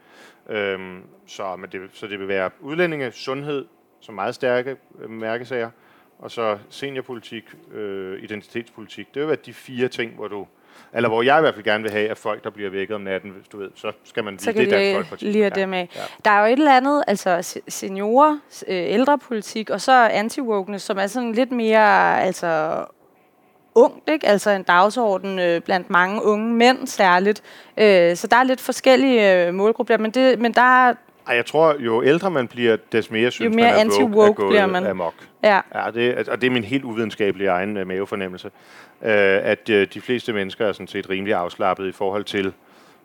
Øhm, 0.48 1.03
så, 1.26 1.57
men 1.57 1.70
det, 1.72 1.80
så 1.92 2.07
det 2.07 2.18
vil 2.18 2.28
være 2.28 2.51
udlændinge, 2.61 3.12
sundhed, 3.12 3.66
som 4.01 4.14
meget 4.14 4.34
stærke 4.34 4.76
øh, 5.01 5.11
mærkesager, 5.11 5.70
og 6.18 6.30
så 6.30 6.59
seniorpolitik, 6.70 7.44
øh, 7.72 8.22
identitetspolitik. 8.22 9.14
Det 9.14 9.20
vil 9.22 9.28
være 9.28 9.38
de 9.46 9.53
fire 9.53 9.88
ting, 9.88 10.14
hvor 10.14 10.28
du 10.28 10.46
eller 10.94 11.09
hvor 11.09 11.22
jeg 11.22 11.38
i 11.38 11.40
hvert 11.40 11.55
fald 11.55 11.64
gerne 11.64 11.82
vil 11.82 11.92
have, 11.92 12.09
at 12.09 12.18
folk, 12.18 12.44
der 12.44 12.51
bliver 12.51 12.70
vækket 12.70 12.94
om 12.94 13.01
natten, 13.01 13.30
hvis 13.30 13.48
du 13.48 13.59
ved, 13.59 13.70
så 13.74 13.92
skal 14.05 14.24
man 14.24 14.38
vide, 14.40 14.53
det 14.53 14.62
er 14.62 14.70
Dansk 14.70 14.94
Folkeparti. 14.94 15.24
Lige 15.24 15.44
ja. 15.44 15.48
dem 15.48 15.74
af. 15.74 15.88
Ja. 15.96 16.01
Der 16.24 16.30
er 16.30 16.40
jo 16.40 16.46
et 16.46 16.59
eller 16.59 16.76
andet, 16.76 17.05
altså 17.07 17.61
seniorer, 17.68 18.38
øh, 18.68 18.92
ældrepolitik, 18.92 19.70
og 19.70 19.80
så 19.80 19.92
anti 19.92 20.40
som 20.78 20.98
er 20.98 21.07
sådan 21.07 21.32
lidt 21.32 21.53
mere, 21.53 22.22
altså 22.22 22.84
ungt, 23.75 24.09
ikke? 24.09 24.27
altså 24.27 24.51
en 24.51 24.62
dagsorden 24.62 25.39
øh, 25.39 25.61
blandt 25.61 25.91
mange 25.91 26.25
unge 26.25 26.55
mænd 26.55 26.87
særligt. 26.87 27.43
Øh, 27.79 28.16
så 28.16 28.27
der 28.27 28.37
er 28.37 28.45
lidt 28.45 28.61
forskellige 28.61 29.47
øh, 29.47 29.55
målgrupper, 29.55 29.99
men, 29.99 30.11
det, 30.11 30.39
men 30.39 30.53
der 30.53 30.89
er... 30.89 30.95
Ej, 31.29 31.37
jeg 31.37 31.47
tror, 31.47 31.77
jo 31.79 32.03
ældre 32.03 32.31
man 32.31 32.49
bliver, 32.49 32.77
des 32.93 33.11
mere 33.11 33.31
synes 33.31 33.53
jo 33.55 33.57
mere 33.57 33.77
man, 33.77 33.87
at 33.87 34.03
woke 34.03 34.29
er 34.29 34.33
gået 34.33 34.49
bliver 34.49 34.66
man. 34.66 34.87
amok. 34.87 35.14
Ja. 35.43 35.61
ja 35.75 35.91
det, 35.95 36.29
og 36.29 36.41
det 36.41 36.47
er 36.47 36.51
min 36.51 36.64
helt 36.64 36.85
uvidenskabelige 36.85 37.49
egen 37.49 37.77
øh, 37.77 37.87
mavefornemmelse, 37.87 38.51
øh, 39.03 39.12
at 39.43 39.71
øh, 39.71 39.87
de 39.95 40.01
fleste 40.01 40.33
mennesker 40.33 40.66
er 40.66 40.73
sådan 40.73 40.89
set 40.89 41.11
rimelig 41.11 41.35
afslappet 41.35 41.89
i 41.89 41.93
forhold 41.93 42.25
til 42.25 42.53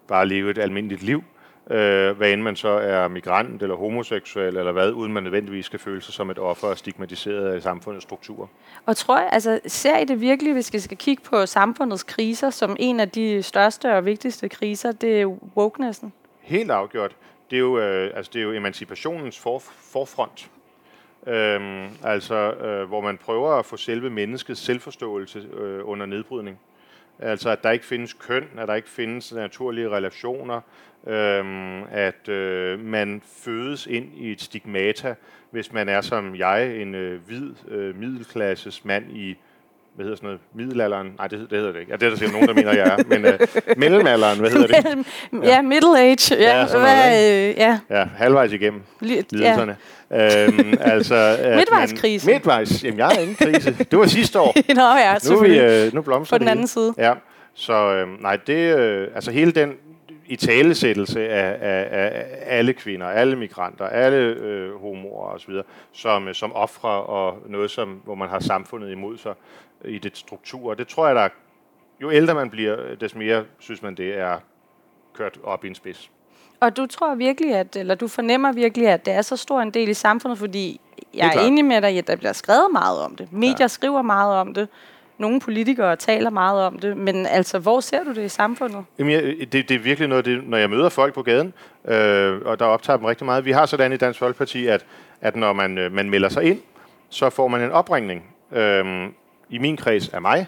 bare 0.08 0.22
at 0.22 0.28
leve 0.28 0.52
et 0.52 0.58
almindeligt 0.58 1.04
liv, 1.04 1.24
øh, 1.72 2.18
hvad 2.18 2.32
end 2.32 2.42
man 2.42 2.56
så 2.56 2.70
er 2.70 3.08
migrant 3.08 3.62
eller 3.62 3.76
homoseksuel 3.76 4.58
eller 4.58 4.72
hvad, 4.72 4.92
uden 4.92 5.14
man 5.14 5.24
nødvendigvis 5.24 5.66
skal 5.66 5.80
føle 5.80 6.02
sig 6.02 6.14
som 6.14 6.30
et 6.30 6.40
offer 6.40 6.68
og 6.68 6.78
stigmatiseret 6.78 7.54
af 7.54 7.62
samfundets 7.62 8.04
strukturer. 8.04 8.48
Og 8.86 8.98
tror 8.98 9.20
jeg, 9.20 9.30
altså 9.32 9.60
ser 9.68 9.98
I 9.98 10.06
det 10.06 10.22
virkelig, 10.22 10.54
hvis 10.54 10.74
vi 10.74 10.80
skal 10.80 10.98
kigge 10.98 11.24
på 11.24 11.46
samfundets 11.46 12.04
kriser, 12.04 12.50
som 12.50 12.76
en 12.80 13.00
af 13.00 13.10
de 13.10 13.44
største 13.44 13.96
og 13.96 14.06
vigtigste 14.06 14.50
kriser, 14.50 14.92
det 14.92 15.22
er 15.22 15.26
wokenessen? 15.58 16.14
Helt 16.42 16.72
afgjort. 16.72 17.16
Det 17.50 17.56
er 17.56 17.60
jo, 17.60 17.80
øh, 17.80 18.12
altså, 18.16 18.32
det 18.34 18.40
er 18.40 18.44
jo 18.44 18.52
emancipationens 18.52 19.40
for, 19.40 19.60
forfront. 19.94 20.50
Øhm, 21.28 21.88
altså, 22.04 22.36
øh, 22.36 22.88
hvor 22.88 23.02
man 23.02 23.18
prøver 23.18 23.52
at 23.52 23.66
få 23.66 23.78
selve 23.78 24.10
menneskets 24.10 24.62
selvforståelse 24.62 25.40
øh, 25.58 25.80
under 25.84 26.06
nedbrydning. 26.06 26.60
Altså, 27.20 27.50
at 27.50 27.64
der 27.64 27.72
ikke 27.72 27.86
findes 27.86 28.14
køn, 28.14 28.48
at 28.58 28.68
der 28.68 28.76
ikke 28.76 28.90
findes 28.90 29.34
naturlige 29.34 29.90
relationer, 29.90 30.62
øhm, 31.08 31.84
at 31.84 32.30
øh, 32.30 32.80
man 32.80 33.22
fødes 33.26 33.88
ind 33.88 34.14
i 34.18 34.32
et 34.32 34.42
stigmata, 34.42 35.16
hvis 35.52 35.74
man 35.74 35.90
er 35.90 36.02
som 36.02 36.36
jeg, 36.36 36.82
en 36.82 36.96
øh, 36.96 37.22
hvid 37.26 37.54
øh, 37.68 37.96
middelklasses 37.96 38.86
mand 38.86 39.12
i 39.12 39.38
hvad 39.96 40.06
hedder 40.06 40.16
sådan 40.16 40.28
noget, 40.28 40.40
middelalderen, 40.56 41.14
nej, 41.18 41.28
det, 41.28 41.40
det 41.40 41.58
hedder 41.58 41.72
det 41.72 41.80
ikke. 41.80 41.92
Ja, 41.92 41.98
det 41.98 42.06
er 42.06 42.10
der 42.10 42.18
sikkert 42.18 42.34
nogen, 42.34 42.48
der 42.48 42.54
mener, 42.54 42.74
jeg 42.74 42.88
er, 42.88 43.04
men 43.08 43.26
øh, 43.26 43.40
mellemalderen, 43.78 44.40
hvad 44.40 44.50
hedder 44.50 44.68
det? 44.68 45.06
Ja, 45.34 45.48
ja 45.48 45.62
middle 45.62 46.00
age, 46.00 46.36
ja. 46.36 46.60
Ja, 46.60 46.78
hvad, 46.78 47.50
øh, 47.50 47.58
ja. 47.58 47.80
ja, 47.90 48.08
halvvejs 48.18 48.52
igennem 48.52 48.82
lidelserne. 49.02 49.78
Ja. 50.12 50.48
Øhm, 50.48 50.74
altså, 50.94 51.38
Midtvejskrise. 51.56 52.32
Midtvejs, 52.32 52.84
jamen 52.84 53.00
jeg 53.00 53.16
er 53.16 53.20
ingen 53.20 53.36
krise. 53.36 53.78
Det 53.92 54.00
var 54.00 54.06
sidste 54.06 54.40
år. 54.40 54.54
Nå 54.76 54.82
ja, 54.82 55.16
nu, 55.30 55.40
vi, 55.40 55.60
øh, 55.60 55.94
nu 55.94 56.02
blomstrer 56.02 56.38
På 56.38 56.40
den 56.40 56.48
anden 56.48 56.68
side. 56.68 56.94
Ja, 56.98 57.14
så 57.54 57.74
øh, 57.74 58.22
nej, 58.22 58.36
det, 58.48 58.78
øh, 58.78 59.08
altså 59.16 59.32
hele 59.32 59.52
den 59.52 59.74
i 60.28 60.36
talesættelse 60.36 61.30
af, 61.30 61.58
af, 61.62 61.88
af 61.92 62.26
alle 62.46 62.74
kvinder, 62.74 63.08
alle 63.08 63.36
migranter, 63.36 63.86
alle 63.86 64.18
øh, 64.18 64.82
homoer 64.82 65.28
osv., 65.28 65.54
som, 65.92 66.34
som 66.34 66.54
ofre 66.54 66.90
og 66.90 67.38
noget, 67.48 67.72
som, 67.72 68.02
hvor 68.04 68.16
man 68.16 68.30
har 68.30 68.40
samfundet 68.40 68.92
imod 68.92 69.18
sig 69.18 69.34
i 69.88 69.98
det 69.98 70.18
struktur. 70.18 70.74
Det 70.74 70.88
tror 70.88 71.08
jeg, 71.08 71.16
der 71.16 71.30
jo 72.02 72.12
ældre 72.12 72.34
man 72.34 72.50
bliver, 72.50 72.96
des 72.96 73.16
mere 73.16 73.44
synes 73.60 73.82
man, 73.82 73.96
det 73.96 74.18
er 74.18 74.38
kørt 75.14 75.40
op 75.44 75.66
i 75.66 75.68
en 75.68 75.76
spids. 75.76 76.12
Og 76.60 76.78
du 76.78 76.86
tror 76.86 77.16
virkelig, 77.16 77.56
at, 77.56 77.76
eller 77.76 77.96
du 77.96 78.08
fornemmer 78.08 78.52
virkelig, 78.52 78.88
at 78.88 79.06
det 79.06 79.14
er 79.14 79.22
så 79.22 79.38
stor 79.38 79.62
en 79.62 79.72
del 79.72 79.90
i 79.90 79.94
samfundet, 79.94 80.40
fordi 80.40 80.82
jeg 81.14 81.28
er, 81.36 81.40
er 81.40 81.46
enig 81.46 81.66
med 81.66 81.82
dig, 81.82 81.98
at 81.98 82.08
der 82.08 82.16
bliver 82.16 82.34
skrevet 82.34 82.72
meget 82.72 83.00
om 83.00 83.16
det. 83.16 83.34
Medier 83.34 83.56
ja. 83.60 83.68
skriver 83.68 84.02
meget 84.02 84.36
om 84.36 84.54
det. 84.54 84.68
Nogle 85.18 85.40
politikere 85.40 85.96
taler 85.96 86.30
meget 86.30 86.62
om 86.62 86.80
det, 86.80 86.98
men 86.98 87.26
altså, 87.26 87.60
hvor 87.60 87.80
ser 87.80 88.04
du 88.04 88.14
det 88.14 88.24
i 88.24 88.30
samfundet? 88.30 88.86
Jamen, 89.00 89.14
jeg, 89.14 89.24
det, 89.24 89.70
det 89.70 89.72
er 89.72 89.80
virkelig 89.80 90.10
noget, 90.10 90.26
det, 90.26 90.48
når 90.48 90.58
jeg 90.58 90.70
møder 90.70 90.90
folk 90.90 91.14
på 91.14 91.24
gaden, 91.24 91.54
øh, 91.86 92.42
og 92.46 92.60
der 92.60 92.66
optager 92.66 92.98
dem 92.98 93.06
rigtig 93.06 93.26
meget. 93.26 93.46
Vi 93.46 93.52
har 93.52 93.66
sådan 93.66 93.94
i 93.94 93.98
Dansk 93.98 94.20
Folkeparti, 94.20 94.68
at, 94.68 94.86
at 95.22 95.36
når 95.36 95.54
man, 95.54 95.78
øh, 95.78 95.92
man 95.92 96.10
melder 96.10 96.30
sig 96.30 96.44
ind, 96.44 96.62
så 97.10 97.30
får 97.30 97.48
man 97.48 97.62
en 97.62 97.72
opringning. 97.72 98.36
Øh, 98.52 99.10
I 99.50 99.58
min 99.58 99.78
kreds 99.78 100.08
er 100.08 100.20
mig, 100.20 100.48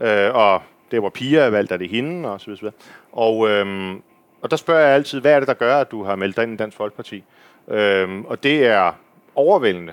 øh, 0.00 0.34
og 0.34 0.62
det 0.90 1.00
hvor 1.00 1.10
Pia 1.10 1.40
er 1.40 1.50
valgt, 1.50 1.72
er 1.72 1.76
det 1.76 1.88
hende, 1.88 2.32
og 2.32 2.40
så 2.40 2.46
videre. 2.46 2.72
Og, 3.12 3.48
øh, 3.48 3.94
og 4.42 4.50
der 4.50 4.56
spørger 4.56 4.80
jeg 4.80 4.94
altid, 4.94 5.20
hvad 5.20 5.32
er 5.32 5.38
det, 5.38 5.48
der 5.48 5.54
gør, 5.54 5.80
at 5.80 5.90
du 5.90 6.04
har 6.04 6.16
meldt 6.16 6.36
dig 6.36 6.42
ind 6.42 6.52
i 6.52 6.56
Dansk 6.56 6.76
Folkeparti? 6.76 7.24
Øh, 7.68 8.20
og 8.20 8.42
det 8.42 8.66
er 8.66 8.92
overvældende 9.34 9.92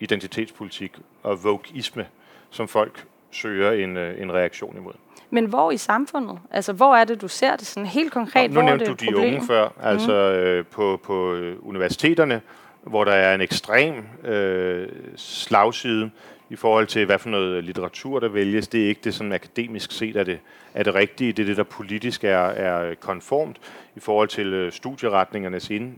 identitetspolitik 0.00 0.98
og 1.22 1.44
vogueisme, 1.44 2.06
som 2.50 2.68
folk 2.68 3.04
søger 3.30 3.72
en, 3.72 3.96
øh, 3.96 4.22
en 4.22 4.32
reaktion 4.32 4.76
imod. 4.76 4.92
Men 5.30 5.44
hvor 5.44 5.70
i 5.70 5.76
samfundet? 5.76 6.38
Altså, 6.50 6.72
hvor 6.72 6.96
er 6.96 7.04
det, 7.04 7.20
du 7.20 7.28
ser 7.28 7.56
det 7.56 7.66
sådan 7.66 7.86
helt 7.86 8.12
konkret? 8.12 8.50
Nå, 8.50 8.60
nu 8.60 8.66
nævnte 8.66 8.86
du 8.86 8.92
de 8.92 9.06
problem? 9.12 9.34
unge 9.34 9.46
før, 9.46 9.68
altså 9.82 10.12
mm. 10.12 10.42
øh, 10.42 10.64
på, 10.64 11.00
på 11.04 11.34
øh, 11.34 11.56
universiteterne, 11.62 12.40
hvor 12.82 13.04
der 13.04 13.12
er 13.12 13.34
en 13.34 13.40
ekstrem 13.40 13.94
øh, 14.24 14.88
slagside 15.16 16.10
i 16.50 16.56
forhold 16.56 16.86
til, 16.86 17.06
hvad 17.06 17.18
for 17.18 17.28
noget 17.28 17.64
litteratur, 17.64 18.20
der 18.20 18.28
vælges. 18.28 18.68
Det 18.68 18.84
er 18.84 18.88
ikke 18.88 19.00
det, 19.04 19.14
som 19.14 19.32
akademisk 19.32 19.92
set 19.92 20.16
er 20.16 20.24
det, 20.24 20.38
er 20.74 20.82
det 20.82 20.94
rigtige. 20.94 21.32
Det 21.32 21.42
er 21.42 21.46
det, 21.46 21.56
der 21.56 21.62
politisk 21.62 22.24
er, 22.24 22.38
er 22.38 22.94
konformt 22.94 23.56
i 23.96 24.00
forhold 24.00 24.28
til 24.28 24.46
øh, 24.46 24.72
studieretningernes 24.72 25.70
ind, 25.70 25.94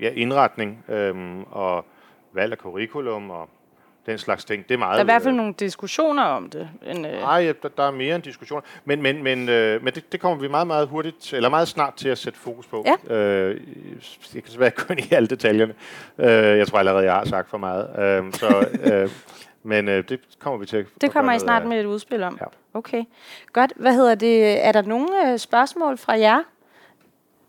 ja, 0.00 0.10
indretning 0.10 0.84
øh, 0.88 1.14
og 1.50 1.84
valg 2.32 2.52
af 2.52 2.58
curriculum 2.58 3.30
og 3.30 3.48
den 4.06 4.18
slags 4.18 4.44
ting. 4.44 4.68
Det 4.68 4.74
er 4.74 4.78
meget, 4.78 4.92
der 4.92 4.98
er 4.98 5.02
i 5.02 5.04
hvert 5.04 5.22
fald 5.22 5.34
nogle 5.34 5.54
diskussioner 5.58 6.22
om 6.22 6.50
det. 6.50 6.68
En, 6.86 7.04
øh... 7.04 7.12
Nej, 7.12 7.36
ja, 7.36 7.52
der, 7.62 7.68
der 7.68 7.82
er 7.82 7.90
mere 7.90 8.14
end 8.14 8.22
diskussioner. 8.22 8.62
Men, 8.84 9.02
men, 9.02 9.22
men, 9.22 9.48
øh, 9.48 9.84
men 9.84 9.94
det, 9.94 10.12
det 10.12 10.20
kommer 10.20 10.38
vi 10.38 10.48
meget, 10.48 10.66
meget 10.66 10.88
hurtigt, 10.88 11.32
eller 11.32 11.48
meget 11.48 11.68
snart 11.68 11.94
til 11.94 12.08
at 12.08 12.18
sætte 12.18 12.38
fokus 12.38 12.66
på. 12.66 12.86
Ja. 13.08 13.16
Øh, 13.16 13.60
jeg 14.34 14.42
kan 14.42 14.52
svært 14.52 14.74
kun 14.74 14.98
i 14.98 15.08
alle 15.10 15.28
detaljerne. 15.28 15.74
Øh, 16.18 16.58
jeg 16.58 16.66
tror 16.66 16.78
allerede, 16.78 17.04
jeg 17.04 17.14
har 17.14 17.24
sagt 17.24 17.50
for 17.50 17.58
meget. 17.58 17.88
Øh, 17.98 18.32
så, 18.32 18.66
øh, 18.92 19.10
men 19.62 19.88
øh, 19.88 20.08
det 20.08 20.20
kommer 20.38 20.58
vi 20.58 20.66
til. 20.66 20.86
Det 21.00 21.12
kommer 21.12 21.32
I 21.32 21.38
snart 21.38 21.66
med 21.66 21.80
et 21.80 21.84
udspil 21.84 22.22
om. 22.22 22.38
Ja. 22.40 22.46
Okay. 22.78 23.04
Godt. 23.52 23.72
Hvad 23.76 23.94
hedder 23.94 24.14
det? 24.14 24.64
Er 24.66 24.72
der 24.72 24.82
nogle 24.82 25.32
øh, 25.32 25.38
spørgsmål 25.38 25.98
fra 25.98 26.18
jer 26.18 26.42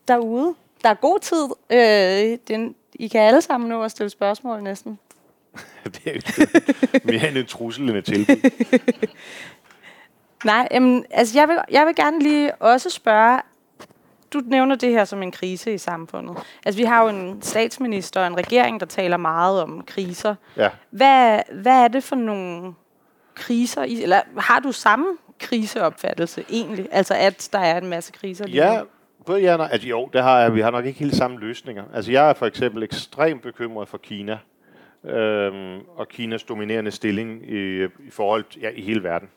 derude? 0.08 0.56
Der 0.84 0.90
er 0.90 0.94
god 0.94 1.20
tid. 1.20 1.46
Øh, 1.70 2.38
den, 2.48 2.76
I 2.94 3.08
kan 3.08 3.22
alle 3.22 3.42
sammen 3.42 3.70
nå 3.70 3.84
at 3.84 3.92
stille 3.92 4.10
spørgsmål 4.10 4.64
næsten. 4.64 5.00
det 5.86 6.08
er 6.08 7.00
mere 7.04 7.30
end 7.30 7.38
en 7.38 7.46
trussel 7.46 7.90
end 7.90 7.98
et 7.98 8.06
tilbud. 8.06 8.50
Nej, 10.46 10.68
jamen, 10.72 11.06
altså 11.12 11.40
jeg 11.40 11.48
vil, 11.48 11.58
jeg 11.72 11.86
vil 11.86 11.96
gerne 11.96 12.20
lige 12.20 12.56
også 12.56 12.90
spørge, 12.90 13.42
du 14.34 14.42
nævner 14.46 14.76
det 14.76 14.92
her 14.92 15.06
som 15.06 15.24
en 15.24 15.32
krise 15.32 15.74
i 15.74 15.78
samfundet. 15.78 16.38
Altså 16.66 16.80
vi 16.80 16.86
har 16.86 17.04
jo 17.04 17.10
en 17.10 17.42
statsminister 17.42 18.22
og 18.22 18.28
en 18.28 18.38
regering, 18.38 18.80
der 18.80 18.86
taler 18.86 19.18
meget 19.18 19.62
om 19.62 19.84
kriser. 19.88 20.36
Ja. 20.58 20.70
Hvad, 20.90 21.40
hvad 21.62 21.84
er 21.84 21.88
det 21.88 22.04
for 22.04 22.16
nogle 22.16 22.74
kriser, 23.36 23.84
i, 23.84 24.04
eller 24.04 24.22
har 24.38 24.60
du 24.60 24.72
samme 24.72 25.18
kriseopfattelse 25.40 26.46
egentlig? 26.50 26.88
Altså 26.92 27.14
at 27.14 27.50
der 27.54 27.60
er 27.60 27.78
en 27.78 27.88
masse 27.88 28.12
kriser 28.12 28.46
lige 28.48 28.72
Ja, 28.72 28.82
både 29.26 29.42
ja 29.42 29.68
altså, 29.72 29.88
jo, 29.88 30.10
det 30.14 30.24
har 30.24 30.40
jeg. 30.40 30.56
Vi 30.56 30.62
har 30.62 30.72
nok 30.72 30.86
ikke 30.86 31.00
helt 31.00 31.16
samme 31.16 31.40
løsninger. 31.40 31.84
Altså 31.94 32.12
jeg 32.12 32.30
er 32.30 32.34
for 32.34 32.46
eksempel 32.46 32.84
ekstremt 32.84 33.42
bekymret 33.42 33.88
for 33.88 33.98
Kina 33.98 34.38
øhm, 35.04 35.80
og 35.96 36.08
Kinas 36.08 36.44
dominerende 36.44 36.92
stilling 36.92 37.52
i, 37.52 37.84
i 37.84 38.10
forhold 38.10 38.46
ja, 38.62 38.70
i 38.70 38.82
hele 38.82 39.04
verden. 39.04 39.30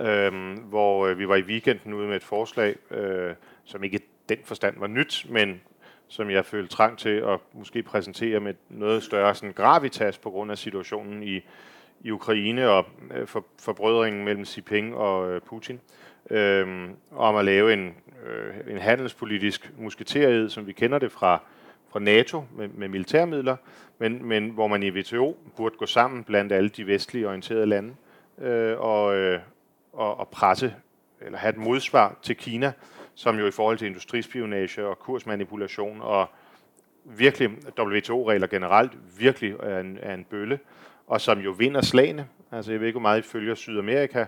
Øhm, 0.00 0.54
hvor 0.54 1.06
øh, 1.06 1.18
vi 1.18 1.28
var 1.28 1.36
i 1.36 1.42
weekenden 1.42 1.94
ude 1.94 2.06
med 2.06 2.16
et 2.16 2.24
forslag, 2.24 2.76
øh, 2.90 3.34
som 3.64 3.84
ikke 3.84 4.00
den 4.28 4.38
forstand 4.44 4.78
var 4.78 4.86
nyt, 4.86 5.26
men 5.28 5.60
som 6.08 6.30
jeg 6.30 6.44
følte 6.44 6.74
trang 6.74 6.98
til 6.98 7.08
at 7.08 7.40
måske 7.52 7.82
præsentere 7.82 8.40
med 8.40 8.54
noget 8.68 9.02
større 9.02 9.34
sådan, 9.34 9.52
gravitas 9.52 10.18
på 10.18 10.30
grund 10.30 10.50
af 10.50 10.58
situationen 10.58 11.22
i, 11.22 11.40
i 12.00 12.10
Ukraine 12.10 12.68
og 12.68 12.86
øh, 13.14 13.26
for, 13.26 13.44
forbrødringen 13.60 14.24
mellem 14.24 14.44
Xi 14.44 14.56
Jinping 14.56 14.94
og 14.94 15.32
øh, 15.32 15.40
Putin. 15.40 15.80
øh, 16.30 16.88
om 17.12 17.36
at 17.36 17.44
lave 17.44 17.72
en, 17.72 17.94
øh, 18.26 18.72
en 18.74 18.78
handelspolitisk 18.78 19.72
musketeriet, 19.78 20.52
som 20.52 20.66
vi 20.66 20.72
kender 20.72 20.98
det 20.98 21.12
fra, 21.12 21.42
fra 21.92 22.00
NATO 22.00 22.44
med, 22.56 22.68
med 22.68 22.88
militærmidler, 22.88 23.56
men, 23.98 24.24
men 24.24 24.50
hvor 24.50 24.66
man 24.66 24.82
i 24.82 24.90
WTO 24.90 25.36
burde 25.56 25.76
gå 25.76 25.86
sammen 25.86 26.24
blandt 26.24 26.52
alle 26.52 26.68
de 26.68 26.86
vestlige 26.86 27.28
orienterede 27.28 27.66
lande 27.66 27.94
øh, 28.38 28.80
og, 28.80 29.16
øh, 29.16 29.40
og, 29.92 30.20
og 30.20 30.28
presse 30.28 30.74
eller 31.20 31.38
have 31.38 31.50
et 31.50 31.56
modsvar 31.56 32.18
til 32.22 32.36
Kina, 32.36 32.72
som 33.14 33.38
jo 33.38 33.46
i 33.46 33.50
forhold 33.50 33.78
til 33.78 33.86
industrispionage 33.86 34.86
og 34.86 34.98
kursmanipulation 34.98 36.00
og 36.02 36.28
virkelig 37.04 37.50
WTO-regler 37.78 38.46
generelt 38.46 38.92
virkelig 39.18 39.54
er 39.62 39.80
en, 39.80 39.98
er 40.02 40.14
en 40.14 40.24
bølle, 40.24 40.58
og 41.06 41.20
som 41.20 41.38
jo 41.38 41.50
vinder 41.50 41.80
slagene. 41.80 42.26
Altså 42.52 42.72
jeg 42.72 42.80
ved 42.80 42.86
ikke, 42.86 42.98
hvor 42.98 43.08
meget 43.08 43.18
I 43.18 43.28
følger 43.28 43.54
Sydamerika, 43.54 44.24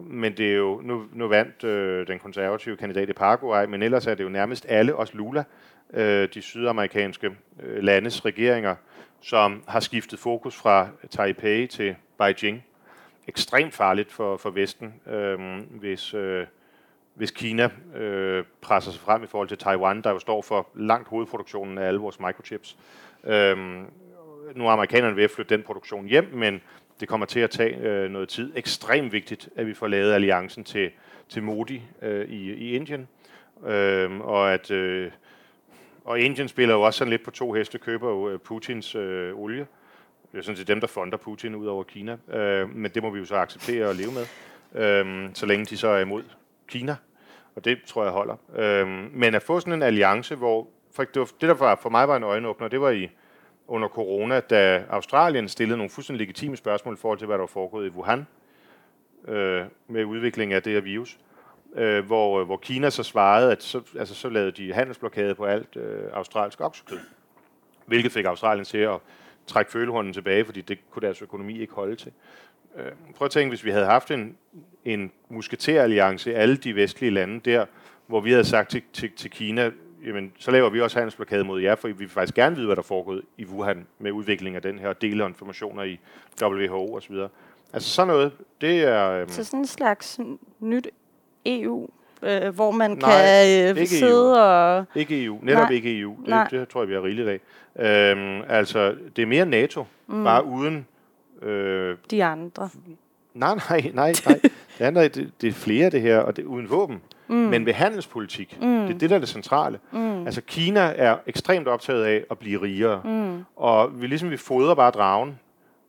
men 0.00 0.36
det 0.36 0.52
er 0.52 0.56
jo, 0.56 0.80
nu, 0.84 1.04
nu 1.12 1.28
vandt 1.28 1.64
øh, 1.64 2.06
den 2.06 2.18
konservative 2.18 2.76
kandidat 2.76 3.08
i 3.08 3.12
Paraguay, 3.12 3.66
men 3.66 3.82
ellers 3.82 4.06
er 4.06 4.14
det 4.14 4.24
jo 4.24 4.28
nærmest 4.28 4.66
alle, 4.68 4.96
også 4.96 5.16
Lula, 5.16 5.44
øh, 5.94 6.28
de 6.34 6.42
sydamerikanske 6.42 7.30
øh, 7.62 7.82
landes 7.82 8.24
regeringer, 8.24 8.74
som 9.20 9.62
har 9.68 9.80
skiftet 9.80 10.18
fokus 10.18 10.56
fra 10.56 10.88
Taipei 11.10 11.66
til 11.66 11.96
Beijing. 12.18 12.64
Ekstremt 13.28 13.74
farligt 13.74 14.12
for, 14.12 14.36
for 14.36 14.50
Vesten, 14.50 14.94
øh, 15.06 15.38
hvis, 15.80 16.14
øh, 16.14 16.46
hvis 17.14 17.30
Kina 17.30 17.70
øh, 17.96 18.44
presser 18.60 18.90
sig 18.90 19.00
frem 19.00 19.22
i 19.22 19.26
forhold 19.26 19.48
til 19.48 19.58
Taiwan, 19.58 20.02
der 20.02 20.10
jo 20.10 20.18
står 20.18 20.42
for 20.42 20.68
langt 20.74 21.08
hovedproduktionen 21.08 21.78
af 21.78 21.86
alle 21.86 22.00
vores 22.00 22.20
microchips. 22.20 22.76
Øh, 23.24 23.56
nu 24.54 24.66
er 24.66 24.70
amerikanerne 24.70 25.16
ved 25.16 25.24
at 25.24 25.30
flytte 25.30 25.56
den 25.56 25.62
produktion 25.62 26.06
hjem, 26.06 26.30
men 26.34 26.60
det 27.00 27.08
kommer 27.08 27.26
til 27.26 27.40
at 27.40 27.50
tage 27.50 27.76
øh, 27.76 28.10
noget 28.10 28.28
tid. 28.28 28.52
Ekstremt 28.56 29.12
vigtigt, 29.12 29.48
at 29.56 29.66
vi 29.66 29.74
får 29.74 29.86
lavet 29.86 30.12
alliancen 30.12 30.64
til, 30.64 30.90
til 31.28 31.42
Modi 31.42 31.82
øh, 32.02 32.28
i, 32.28 32.52
i 32.52 32.76
Indien, 32.76 33.08
øh, 33.66 34.20
og 34.20 34.52
at 34.54 34.70
øh, 34.70 35.10
og 36.04 36.20
Indien 36.20 36.48
spiller 36.48 36.74
jo 36.74 36.82
også 36.82 36.98
sådan 36.98 37.10
lidt 37.10 37.24
på 37.24 37.30
to 37.30 37.52
heste, 37.52 37.78
køber 37.78 38.10
jo 38.10 38.30
øh, 38.30 38.38
Putins 38.38 38.94
øh, 38.94 39.38
olie. 39.38 39.66
Det 40.32 40.38
er 40.38 40.42
sådan 40.42 40.56
set 40.56 40.68
dem, 40.68 40.80
der 40.80 40.86
fonder 40.86 41.16
Putin 41.16 41.54
ud 41.54 41.66
over 41.66 41.82
Kina. 41.82 42.16
Øh, 42.32 42.76
men 42.76 42.90
det 42.90 43.02
må 43.02 43.10
vi 43.10 43.18
jo 43.18 43.24
så 43.24 43.36
acceptere 43.36 43.88
og 43.88 43.94
leve 43.94 44.10
med, 44.12 44.26
øh, 44.82 45.30
så 45.34 45.46
længe 45.46 45.64
de 45.64 45.76
så 45.76 45.88
er 45.88 46.00
imod 46.00 46.22
Kina. 46.72 46.96
Og 47.56 47.64
det 47.64 47.78
tror 47.86 48.02
jeg 48.02 48.12
holder. 48.12 48.36
Øh, 48.56 48.88
men 49.12 49.34
at 49.34 49.42
få 49.42 49.60
sådan 49.60 49.72
en 49.72 49.82
alliance, 49.82 50.34
hvor 50.34 50.68
for, 50.92 51.04
det, 51.04 51.20
var, 51.20 51.28
det 51.40 51.48
der 51.48 51.74
for 51.74 51.88
mig 51.88 52.08
var 52.08 52.16
en 52.16 52.22
øjenåbner, 52.22 52.68
det 52.68 52.80
var 52.80 52.90
i 52.90 53.10
under 53.68 53.88
corona, 53.88 54.40
da 54.40 54.84
Australien 54.90 55.48
stillede 55.48 55.76
nogle 55.76 55.90
fuldstændig 55.90 56.26
legitime 56.26 56.56
spørgsmål 56.56 56.94
i 56.94 56.96
forhold 56.96 57.18
til, 57.18 57.26
hvad 57.26 57.34
der 57.34 57.42
var 57.42 57.46
foregået 57.46 57.86
i 57.86 57.90
Wuhan 57.90 58.26
øh, 59.28 59.64
med 59.88 60.04
udviklingen 60.04 60.56
af 60.56 60.62
det 60.62 60.72
her 60.72 60.80
virus 60.80 61.18
øh, 61.74 62.04
hvor, 62.04 62.40
øh, 62.40 62.46
hvor 62.46 62.56
Kina 62.56 62.90
så 62.90 63.02
svarede, 63.02 63.52
at 63.52 63.62
så, 63.62 63.82
altså, 63.98 64.14
så 64.14 64.28
lavede 64.28 64.52
de 64.52 64.72
handelsblokade 64.72 65.34
på 65.34 65.44
alt 65.44 65.76
øh, 65.76 66.04
australsk 66.12 66.60
oksekød, 66.60 66.98
hvilket 67.86 68.12
fik 68.12 68.24
Australien 68.24 68.64
til 68.64 68.78
at 68.78 68.98
trække 69.46 69.70
følehånden 69.70 70.12
tilbage, 70.12 70.44
fordi 70.44 70.60
det 70.60 70.78
kunne 70.90 71.06
deres 71.06 71.22
økonomi 71.22 71.60
ikke 71.60 71.74
holde 71.74 71.96
til. 71.96 72.12
Øh, 72.76 72.92
prøv 73.16 73.26
at 73.26 73.30
tænke, 73.30 73.48
hvis 73.48 73.64
vi 73.64 73.70
havde 73.70 73.86
haft 73.86 74.10
en, 74.10 74.36
en 74.84 75.12
musketeralliance 75.28 76.30
i 76.30 76.34
alle 76.34 76.56
de 76.56 76.74
vestlige 76.76 77.10
lande 77.10 77.40
der, 77.50 77.66
hvor 78.06 78.20
vi 78.20 78.30
havde 78.30 78.44
sagt 78.44 78.70
til, 78.70 78.82
til, 78.92 79.10
til 79.16 79.30
Kina, 79.30 79.70
jamen, 80.06 80.32
så 80.38 80.50
laver 80.50 80.70
vi 80.70 80.80
også 80.80 80.98
handelsblokade 80.98 81.44
mod 81.44 81.60
jer, 81.60 81.74
for 81.74 81.88
vi 81.88 81.94
vil 81.94 82.08
faktisk 82.08 82.34
gerne 82.34 82.56
vide, 82.56 82.66
hvad 82.66 82.76
der 82.76 82.82
foregår 82.82 83.18
i 83.38 83.44
Wuhan 83.44 83.86
med 83.98 84.12
udvikling 84.12 84.56
af 84.56 84.62
den 84.62 84.78
her, 84.78 84.88
og 84.88 85.02
dele 85.02 85.26
informationer 85.26 85.82
i 85.82 86.00
WHO 86.42 86.94
osv. 86.94 87.14
Altså 87.72 87.90
sådan 87.90 88.08
noget, 88.08 88.32
det 88.60 88.82
er... 88.82 89.10
Øhm, 89.10 89.28
så 89.28 89.44
sådan 89.44 89.60
en 89.60 89.66
slags 89.66 90.20
nyt 90.60 90.88
EU, 91.46 91.88
øh, 92.22 92.54
hvor 92.54 92.70
man 92.70 92.90
Nej, 92.90 93.10
kan 93.10 93.78
øh, 93.78 93.86
sidde 93.86 94.12
EU. 94.12 94.38
og... 94.38 94.84
Ikke 94.94 95.24
EU. 95.24 95.38
Netop 95.42 95.62
Nej. 95.62 95.70
ikke 95.70 95.98
EU. 96.00 96.16
Det, 96.26 96.46
det 96.50 96.68
tror 96.68 96.80
jeg, 96.82 96.88
vi 96.88 96.94
har 96.94 97.04
rigeligt 97.04 97.28
af. 97.28 97.40
Øhm, 97.76 98.42
altså, 98.48 98.94
det 99.16 99.22
er 99.22 99.26
mere 99.26 99.46
NATO, 99.46 99.84
mm. 100.06 100.24
bare 100.24 100.44
uden... 100.44 100.86
Øh, 101.42 101.96
De 102.10 102.24
andre. 102.24 102.68
Nej, 103.34 103.54
nej, 103.68 103.90
nej. 103.94 104.12
nej. 104.26 104.40
Det, 104.78 104.84
andre, 104.84 105.08
det, 105.08 105.30
det 105.40 105.48
er 105.48 105.52
flere 105.52 105.90
det 105.90 106.00
her, 106.00 106.18
og 106.18 106.36
det 106.36 106.42
er 106.42 106.46
uden 106.46 106.70
våben. 106.70 107.00
Mm. 107.28 107.36
Men 107.36 107.66
ved 107.66 107.72
handelspolitik, 107.72 108.58
mm. 108.60 108.86
det 108.86 108.94
er 108.94 108.98
det, 108.98 109.10
der 109.10 109.16
er 109.16 109.20
det 109.20 109.28
centrale. 109.28 109.78
Mm. 109.92 110.26
Altså, 110.26 110.40
Kina 110.40 110.92
er 110.96 111.16
ekstremt 111.26 111.68
optaget 111.68 112.04
af 112.04 112.24
at 112.30 112.38
blive 112.38 112.62
rigere. 112.62 113.00
Mm. 113.04 113.44
Og 113.56 114.00
vi 114.00 114.06
ligesom 114.06 114.30
vi 114.30 114.36
fodrer 114.36 114.74
bare 114.74 114.90
dragen, 114.90 115.38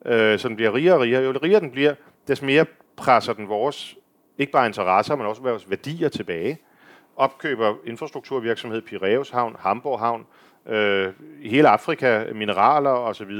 øh, 0.05 0.39
så 0.39 0.47
den 0.47 0.55
bliver 0.55 0.73
rigere 0.73 0.95
og 0.95 1.01
rigere. 1.01 1.23
Jo 1.23 1.31
rigere 1.43 1.59
den 1.59 1.71
bliver, 1.71 1.93
des 2.27 2.41
mere 2.41 2.65
presser 2.95 3.33
den 3.33 3.49
vores 3.49 3.95
ikke 4.37 4.51
bare 4.51 4.67
interesser, 4.67 5.15
men 5.15 5.25
også 5.25 5.41
vores 5.41 5.69
værdier 5.69 6.09
tilbage. 6.09 6.57
Opkøber 7.15 7.73
infrastrukturvirksomhed 7.85 8.81
Piraeus 8.81 9.29
Havn, 9.29 9.55
Hamburg 9.59 9.99
Havn, 9.99 10.25
øh, 10.67 11.13
hele 11.43 11.69
Afrika, 11.69 12.25
mineraler 12.35 12.89
osv., 12.89 13.31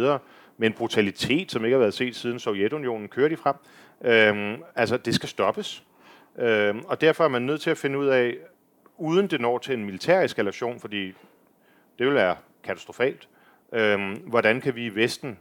med 0.58 0.68
en 0.68 0.74
brutalitet, 0.74 1.52
som 1.52 1.66
ikke 1.66 1.74
har 1.76 1.80
været 1.80 1.94
set 1.94 2.16
siden 2.16 2.40
Sovjetunionen 2.40 3.08
kørte 3.08 3.36
de 3.36 3.38
frem. 3.38 3.56
Øhm, 4.04 4.64
altså, 4.76 4.98
det 4.98 5.16
skal 5.16 5.30
stoppes. 5.30 5.84
Øhm, 6.38 6.84
og 6.88 7.02
derfor 7.02 7.24
er 7.24 7.28
man 7.28 7.42
nødt 7.42 7.62
til 7.62 7.70
at 7.70 7.78
finde 7.78 8.00
ud 8.00 8.08
af, 8.08 8.38
uden 8.98 9.28
det 9.28 9.42
når 9.42 9.58
til 9.58 9.74
en 9.74 9.86
militær 9.86 10.22
eskalation, 10.22 10.80
fordi 10.80 11.14
det 12.00 12.08
vil 12.08 12.14
være 12.14 12.36
katastrofalt, 12.64 13.30
øhm, 13.72 14.14
hvordan 14.14 14.62
kan 14.62 14.76
vi 14.76 14.86
i 14.86 14.96
Vesten 14.96 15.40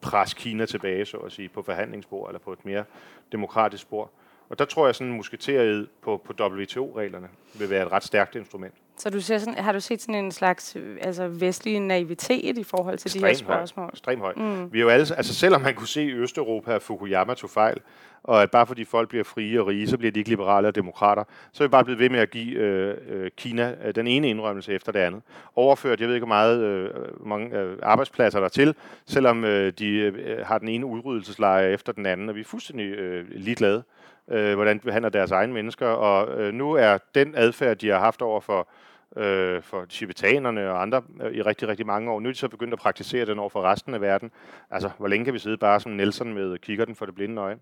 presse 0.00 0.36
Kina 0.36 0.66
tilbage, 0.66 1.04
så 1.04 1.16
at 1.16 1.32
sige, 1.32 1.48
på 1.48 1.62
forhandlingsspor 1.62 2.28
eller 2.28 2.38
på 2.38 2.52
et 2.52 2.64
mere 2.64 2.84
demokratisk 3.32 3.82
spor. 3.82 4.10
Og 4.48 4.58
der 4.58 4.64
tror 4.64 4.86
jeg, 4.86 4.94
sådan 4.94 5.10
en 5.10 5.16
musketeriet 5.16 5.88
på, 6.02 6.22
på 6.24 6.32
WTO-reglerne 6.40 7.28
vil 7.58 7.70
være 7.70 7.86
et 7.86 7.92
ret 7.92 8.04
stærkt 8.04 8.34
instrument. 8.36 8.74
Så 8.96 9.10
du 9.10 9.20
ser 9.20 9.38
sådan, 9.38 9.54
har 9.54 9.72
du 9.72 9.80
set 9.80 10.00
sådan 10.00 10.14
en 10.14 10.32
slags 10.32 10.76
altså 11.00 11.28
vestlig 11.28 11.80
naivitet 11.80 12.58
i 12.58 12.62
forhold 12.62 12.98
til 12.98 13.08
Extrem 13.08 13.22
de 13.22 13.26
her 13.26 13.34
spørgsmål? 13.34 13.84
Høj. 13.84 13.90
Ekstremt 13.92 14.20
højt. 14.20 14.36
Mm. 14.36 14.72
Vi 14.72 14.78
er 14.78 14.82
jo 14.82 14.88
alle, 14.88 15.06
altså 15.16 15.34
selvom 15.34 15.60
man 15.60 15.74
kunne 15.74 15.88
se 15.88 16.04
i 16.04 16.12
Østeuropa, 16.12 16.74
at 16.74 16.82
Fukuyama 16.82 17.34
tog 17.34 17.50
fejl, 17.50 17.80
og 18.24 18.42
at 18.42 18.50
bare 18.50 18.66
fordi 18.66 18.84
folk 18.84 19.08
bliver 19.08 19.24
frie 19.24 19.60
og 19.60 19.66
rige, 19.66 19.88
så 19.88 19.98
bliver 19.98 20.12
de 20.12 20.18
ikke 20.18 20.30
liberale 20.30 20.68
og 20.68 20.74
demokrater, 20.74 21.24
så 21.52 21.64
er 21.64 21.68
vi 21.68 21.70
bare 21.70 21.84
blevet 21.84 21.98
ved 21.98 22.10
med 22.10 22.18
at 22.18 22.30
give 22.30 22.54
øh, 22.54 22.96
øh, 23.08 23.30
Kina 23.36 23.74
øh, 23.84 23.94
den 23.94 24.06
ene 24.06 24.28
indrømmelse 24.28 24.72
efter 24.72 24.92
det 24.92 24.98
andet. 24.98 25.22
Overført, 25.56 26.00
jeg 26.00 26.08
ved 26.08 26.14
ikke 26.14 26.26
hvor 26.26 26.34
meget 26.34 26.60
øh, 26.60 26.90
mange 27.26 27.58
øh, 27.58 27.76
arbejdspladser 27.82 28.40
der 28.40 28.48
til, 28.48 28.74
selvom 29.06 29.44
øh, 29.44 29.72
de 29.78 29.88
øh, 29.88 30.46
har 30.46 30.58
den 30.58 30.68
ene 30.68 30.86
udryddelseslejr 30.86 31.68
efter 31.68 31.92
den 31.92 32.06
anden, 32.06 32.28
og 32.28 32.34
vi 32.34 32.40
er 32.40 32.44
fuldstændig 32.44 32.86
øh, 32.86 33.24
ligeglade 33.30 33.76
øh, 33.76 34.01
hvordan 34.32 34.76
de 34.76 34.82
behandler 34.82 35.08
deres 35.08 35.30
egne 35.30 35.52
mennesker. 35.52 35.86
Og 35.86 36.40
øh, 36.40 36.54
nu 36.54 36.72
er 36.72 36.98
den 37.14 37.34
adfærd, 37.36 37.76
de 37.76 37.88
har 37.88 37.98
haft 37.98 38.22
over 38.22 38.40
for, 38.40 38.68
øh, 39.16 39.62
for 39.62 39.84
tibetanerne 39.84 40.70
og 40.70 40.82
andre 40.82 41.02
øh, 41.22 41.32
i 41.32 41.42
rigtig, 41.42 41.68
rigtig 41.68 41.86
mange 41.86 42.10
år, 42.10 42.20
nu 42.20 42.28
er 42.28 42.32
de 42.32 42.38
så 42.38 42.48
begyndt 42.48 42.72
at 42.72 42.78
praktisere 42.78 43.26
den 43.26 43.38
over 43.38 43.48
for 43.48 43.62
resten 43.62 43.94
af 43.94 44.00
verden. 44.00 44.30
Altså, 44.70 44.90
hvor 44.98 45.08
længe 45.08 45.24
kan 45.24 45.34
vi 45.34 45.38
sidde 45.38 45.56
bare 45.56 45.80
som 45.80 45.92
Nelson 45.92 46.34
med 46.34 46.58
kigger 46.58 46.84
den 46.84 46.96
for 46.96 47.06
det 47.06 47.14
blinde 47.14 47.42
øje? 47.42 47.56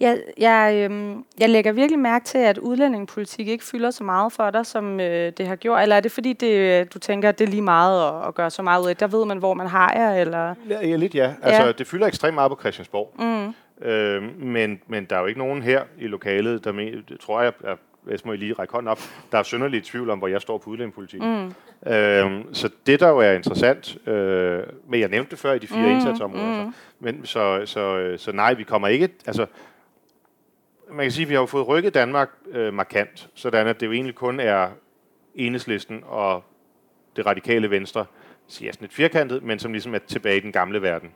Jeg, 0.00 0.22
jeg, 0.38 0.90
øh, 0.90 1.16
jeg 1.38 1.48
lægger 1.48 1.72
virkelig 1.72 1.98
mærke 1.98 2.24
til, 2.24 2.38
at 2.38 2.58
udlændingepolitik 2.58 3.48
ikke 3.48 3.64
fylder 3.64 3.90
så 3.90 4.04
meget 4.04 4.32
for 4.32 4.50
dig, 4.50 4.66
som 4.66 5.00
øh, 5.00 5.32
det 5.38 5.46
har 5.46 5.56
gjort. 5.56 5.82
Eller 5.82 5.96
er 5.96 6.00
det 6.00 6.12
fordi, 6.12 6.32
det, 6.32 6.94
du 6.94 6.98
tænker, 6.98 7.28
at 7.28 7.38
det 7.38 7.44
er 7.44 7.50
lige 7.50 7.62
meget 7.62 8.08
at, 8.08 8.28
at 8.28 8.34
gøre 8.34 8.50
så 8.50 8.62
meget 8.62 8.82
ud 8.82 8.88
af? 8.88 8.96
Der 8.96 9.06
ved 9.06 9.24
man, 9.24 9.38
hvor 9.38 9.54
man 9.54 9.66
har 9.66 9.92
jer? 9.96 10.14
Eller? 10.14 10.54
Ja, 10.70 10.86
ja 10.86 10.96
lidt 10.96 11.14
ja. 11.14 11.34
Altså, 11.42 11.62
ja. 11.62 11.72
Det 11.72 11.86
fylder 11.86 12.06
ekstremt 12.06 12.34
meget 12.34 12.50
på 12.50 12.56
Christiansborg. 12.60 13.14
Mm. 13.18 13.54
Øh, 13.82 14.40
men, 14.40 14.80
men 14.86 15.04
der 15.04 15.16
er 15.16 15.20
jo 15.20 15.26
ikke 15.26 15.38
nogen 15.38 15.62
her 15.62 15.82
i 15.98 16.06
lokalet, 16.06 16.64
der 16.64 16.72
med, 16.72 17.02
det 17.08 17.20
tror 17.20 17.42
jeg, 17.42 17.52
jeg, 17.64 17.76
jeg 18.10 18.18
må 18.24 18.32
lige 18.32 18.52
række 18.52 18.72
hånden 18.72 18.88
op, 18.88 19.00
der 19.32 19.38
er 19.38 19.42
synderligt 19.42 19.84
tvivl 19.84 20.10
om, 20.10 20.18
hvor 20.18 20.28
jeg 20.28 20.40
står 20.40 20.58
på 20.58 20.70
udlændingepolitik. 20.70 21.22
Mm. 21.22 21.46
Øh, 21.92 22.44
så 22.52 22.70
det, 22.86 23.00
der 23.00 23.08
jo 23.08 23.18
er 23.18 23.32
interessant, 23.32 24.08
øh, 24.08 24.62
men 24.88 25.00
jeg 25.00 25.08
nævnte 25.08 25.30
det 25.30 25.38
før 25.38 25.52
i 25.52 25.58
de 25.58 25.66
fire 25.66 25.86
mm. 25.86 25.92
indsatsområder, 25.92 26.64
mm. 26.64 26.74
men 27.00 27.26
så, 27.26 27.62
så, 27.64 28.14
så 28.16 28.32
nej, 28.32 28.54
vi 28.54 28.62
kommer 28.62 28.88
ikke, 28.88 29.08
altså 29.26 29.46
man 30.92 31.04
kan 31.04 31.12
sige, 31.12 31.22
at 31.22 31.28
vi 31.28 31.34
har 31.34 31.40
jo 31.40 31.46
fået 31.46 31.68
rykket 31.68 31.94
Danmark 31.94 32.30
øh, 32.50 32.74
markant, 32.74 33.28
sådan 33.34 33.66
at 33.66 33.80
det 33.80 33.86
jo 33.86 33.92
egentlig 33.92 34.14
kun 34.14 34.40
er 34.40 34.68
enhedslisten 35.34 36.02
og 36.06 36.44
det 37.16 37.26
radikale 37.26 37.70
venstre, 37.70 38.06
siger 38.48 38.72
sådan 38.72 38.84
lidt 38.84 38.94
firkantet, 38.94 39.42
men 39.42 39.58
som 39.58 39.72
ligesom 39.72 39.94
er 39.94 39.98
tilbage 39.98 40.36
i 40.36 40.40
den 40.40 40.52
gamle 40.52 40.82
verden. 40.82 41.10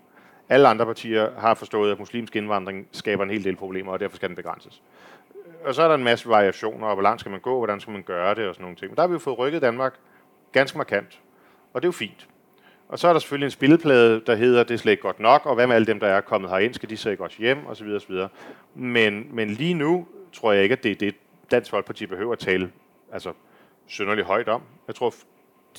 Alle 0.48 0.68
andre 0.68 0.86
partier 0.86 1.40
har 1.40 1.54
forstået, 1.54 1.92
at 1.92 1.98
muslimsk 1.98 2.36
indvandring 2.36 2.88
skaber 2.92 3.24
en 3.24 3.30
hel 3.30 3.44
del 3.44 3.56
problemer, 3.56 3.92
og 3.92 4.00
derfor 4.00 4.16
skal 4.16 4.28
den 4.28 4.36
begrænses. 4.36 4.82
Og 5.64 5.74
så 5.74 5.82
er 5.82 5.88
der 5.88 5.94
en 5.94 6.04
masse 6.04 6.28
variationer, 6.28 6.86
og 6.86 6.94
hvor 6.94 7.02
langt 7.02 7.20
skal 7.20 7.30
man 7.30 7.40
gå, 7.40 7.56
hvordan 7.58 7.80
skal 7.80 7.92
man 7.92 8.02
gøre 8.02 8.34
det, 8.34 8.48
og 8.48 8.54
sådan 8.54 8.62
nogle 8.62 8.76
ting. 8.76 8.90
Men 8.90 8.96
der 8.96 9.02
har 9.02 9.08
vi 9.08 9.12
jo 9.12 9.18
fået 9.18 9.38
rykket 9.38 9.62
Danmark 9.62 9.94
ganske 10.52 10.78
markant, 10.78 11.20
og 11.72 11.82
det 11.82 11.86
er 11.86 11.88
jo 11.88 11.92
fint. 11.92 12.28
Og 12.88 12.98
så 12.98 13.08
er 13.08 13.12
der 13.12 13.20
selvfølgelig 13.20 13.46
en 13.46 13.50
spilleplade, 13.50 14.22
der 14.26 14.34
hedder, 14.34 14.64
det 14.64 14.74
er 14.74 14.78
slet 14.78 14.92
ikke 14.92 15.02
godt 15.02 15.20
nok, 15.20 15.46
og 15.46 15.54
hvad 15.54 15.66
med 15.66 15.76
alle 15.76 15.86
dem, 15.86 16.00
der 16.00 16.06
er 16.06 16.20
kommet 16.20 16.50
herind, 16.50 16.74
skal 16.74 16.90
de 16.90 16.96
så 16.96 17.10
ikke 17.10 17.22
også 17.22 17.36
hjem, 17.38 17.66
osv. 17.66 17.86
osv. 17.86 18.14
Men, 18.74 19.28
men 19.30 19.50
lige 19.50 19.74
nu 19.74 20.06
tror 20.32 20.52
jeg 20.52 20.62
ikke, 20.62 20.72
at 20.72 20.82
det 20.82 20.90
er 20.90 20.94
det, 20.94 21.14
Dansk 21.50 21.70
Folkeparti 21.70 22.06
behøver 22.06 22.32
at 22.32 22.38
tale 22.38 22.72
altså, 23.12 23.32
synderligt 23.86 24.26
højt 24.26 24.48
om. 24.48 24.62
Jeg 24.86 24.94
tror, 24.94 25.14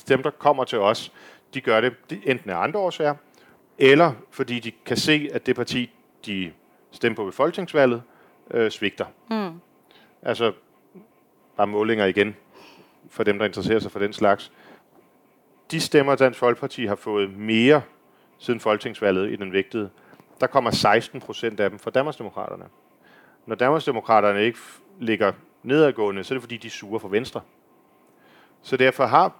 dem, 0.08 0.22
der 0.22 0.30
kommer 0.30 0.64
til 0.64 0.78
os, 0.78 1.12
de 1.54 1.60
gør 1.60 1.80
det 1.80 1.94
enten 2.24 2.50
af 2.50 2.56
andre 2.56 2.80
årsager, 2.80 3.14
eller 3.78 4.12
fordi 4.30 4.60
de 4.60 4.72
kan 4.86 4.96
se, 4.96 5.28
at 5.32 5.46
det 5.46 5.56
parti, 5.56 5.90
de 6.26 6.52
stemmer 6.90 7.16
på 7.16 7.24
ved 7.24 7.32
folketingsvalget, 7.32 8.02
øh, 8.50 8.70
svigter. 8.70 9.06
Mm. 9.30 9.60
altså 10.22 10.52
bare 11.56 11.66
målinger 11.66 12.06
igen, 12.06 12.36
for 13.10 13.24
dem, 13.24 13.38
der 13.38 13.46
interesserer 13.46 13.78
sig 13.78 13.92
for 13.92 13.98
den 13.98 14.12
slags. 14.12 14.52
De 15.70 15.80
stemmer, 15.80 16.14
Dansk 16.14 16.38
Folkeparti 16.38 16.86
har 16.86 16.94
fået 16.94 17.36
mere 17.36 17.82
siden 18.38 18.60
folketingsvalget 18.60 19.32
i 19.32 19.36
den 19.36 19.52
vægtede, 19.52 19.90
der 20.40 20.46
kommer 20.46 20.70
16 20.70 21.20
procent 21.20 21.60
af 21.60 21.70
dem 21.70 21.78
fra 21.78 21.90
Danmarksdemokraterne. 21.90 22.64
Når 23.46 23.56
Danmarksdemokraterne 23.56 24.44
ikke 24.44 24.58
ligger 25.00 25.32
nedadgående, 25.62 26.24
så 26.24 26.34
er 26.34 26.36
det 26.36 26.42
fordi, 26.42 26.56
de 26.56 26.70
suger 26.70 26.98
for 26.98 27.08
Venstre. 27.08 27.40
Så 28.62 28.76
derfor 28.76 29.06
har, 29.06 29.32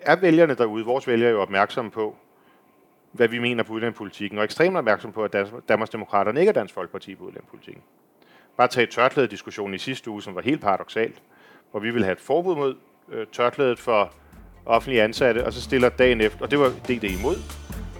er 0.00 0.16
vælgerne 0.16 0.54
derude, 0.54 0.84
vores 0.84 1.06
vælgere 1.06 1.30
jo 1.30 1.42
opmærksomme 1.42 1.90
på, 1.90 2.16
hvad 3.18 3.28
vi 3.28 3.38
mener 3.38 3.62
på 3.62 3.72
udlændingepolitikken, 3.72 4.38
og 4.38 4.44
ekstremt 4.44 4.76
opmærksom 4.76 5.12
på, 5.12 5.24
at 5.24 5.36
Danmarksdemokraterne 5.68 6.40
ikke 6.40 6.48
er 6.48 6.54
Dansk 6.54 6.74
Folkeparti 6.74 7.14
på 7.14 7.24
udlændingepolitikken. 7.24 7.82
Bare 8.56 8.68
tage 8.68 8.86
tørklæde-diskussionen 8.86 9.74
i 9.74 9.78
sidste 9.78 10.10
uge, 10.10 10.22
som 10.22 10.34
var 10.34 10.40
helt 10.40 10.60
paradoxalt, 10.60 11.22
hvor 11.70 11.80
vi 11.80 11.90
ville 11.90 12.04
have 12.04 12.12
et 12.12 12.20
forbud 12.20 12.56
mod 12.56 12.74
øh, 13.08 13.26
tørklædet 13.32 13.78
for 13.78 14.12
offentlige 14.66 15.02
ansatte, 15.02 15.46
og 15.46 15.52
så 15.52 15.62
stiller 15.62 15.88
dagen 15.88 16.20
efter, 16.20 16.42
og 16.42 16.50
det 16.50 16.58
var 16.58 16.68
DD 16.68 17.04
imod, 17.04 17.36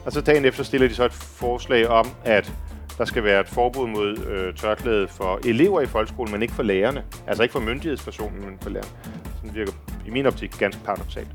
og 0.06 0.12
så 0.12 0.20
dagen 0.20 0.44
efter 0.44 0.64
stiller 0.64 0.88
de 0.88 0.94
så 0.94 1.04
et 1.04 1.12
forslag 1.12 1.88
om, 1.88 2.06
at 2.24 2.52
der 2.98 3.04
skal 3.04 3.24
være 3.24 3.40
et 3.40 3.48
forbud 3.48 3.86
mod 3.86 4.18
øh, 4.18 4.54
tørklæde 4.54 5.08
for 5.08 5.40
elever 5.44 5.80
i 5.80 5.86
folkeskolen, 5.86 6.32
men 6.32 6.42
ikke 6.42 6.54
for 6.54 6.62
lærerne. 6.62 7.04
Altså 7.26 7.42
ikke 7.42 7.52
for 7.52 7.60
myndighedspersonen, 7.60 8.44
men 8.44 8.58
for 8.62 8.70
lærerne. 8.70 8.90
Sådan 9.36 9.54
virker 9.54 9.72
i 10.06 10.10
min 10.10 10.26
optik 10.26 10.54
ganske 10.58 10.84
paradoxalt. 10.84 11.28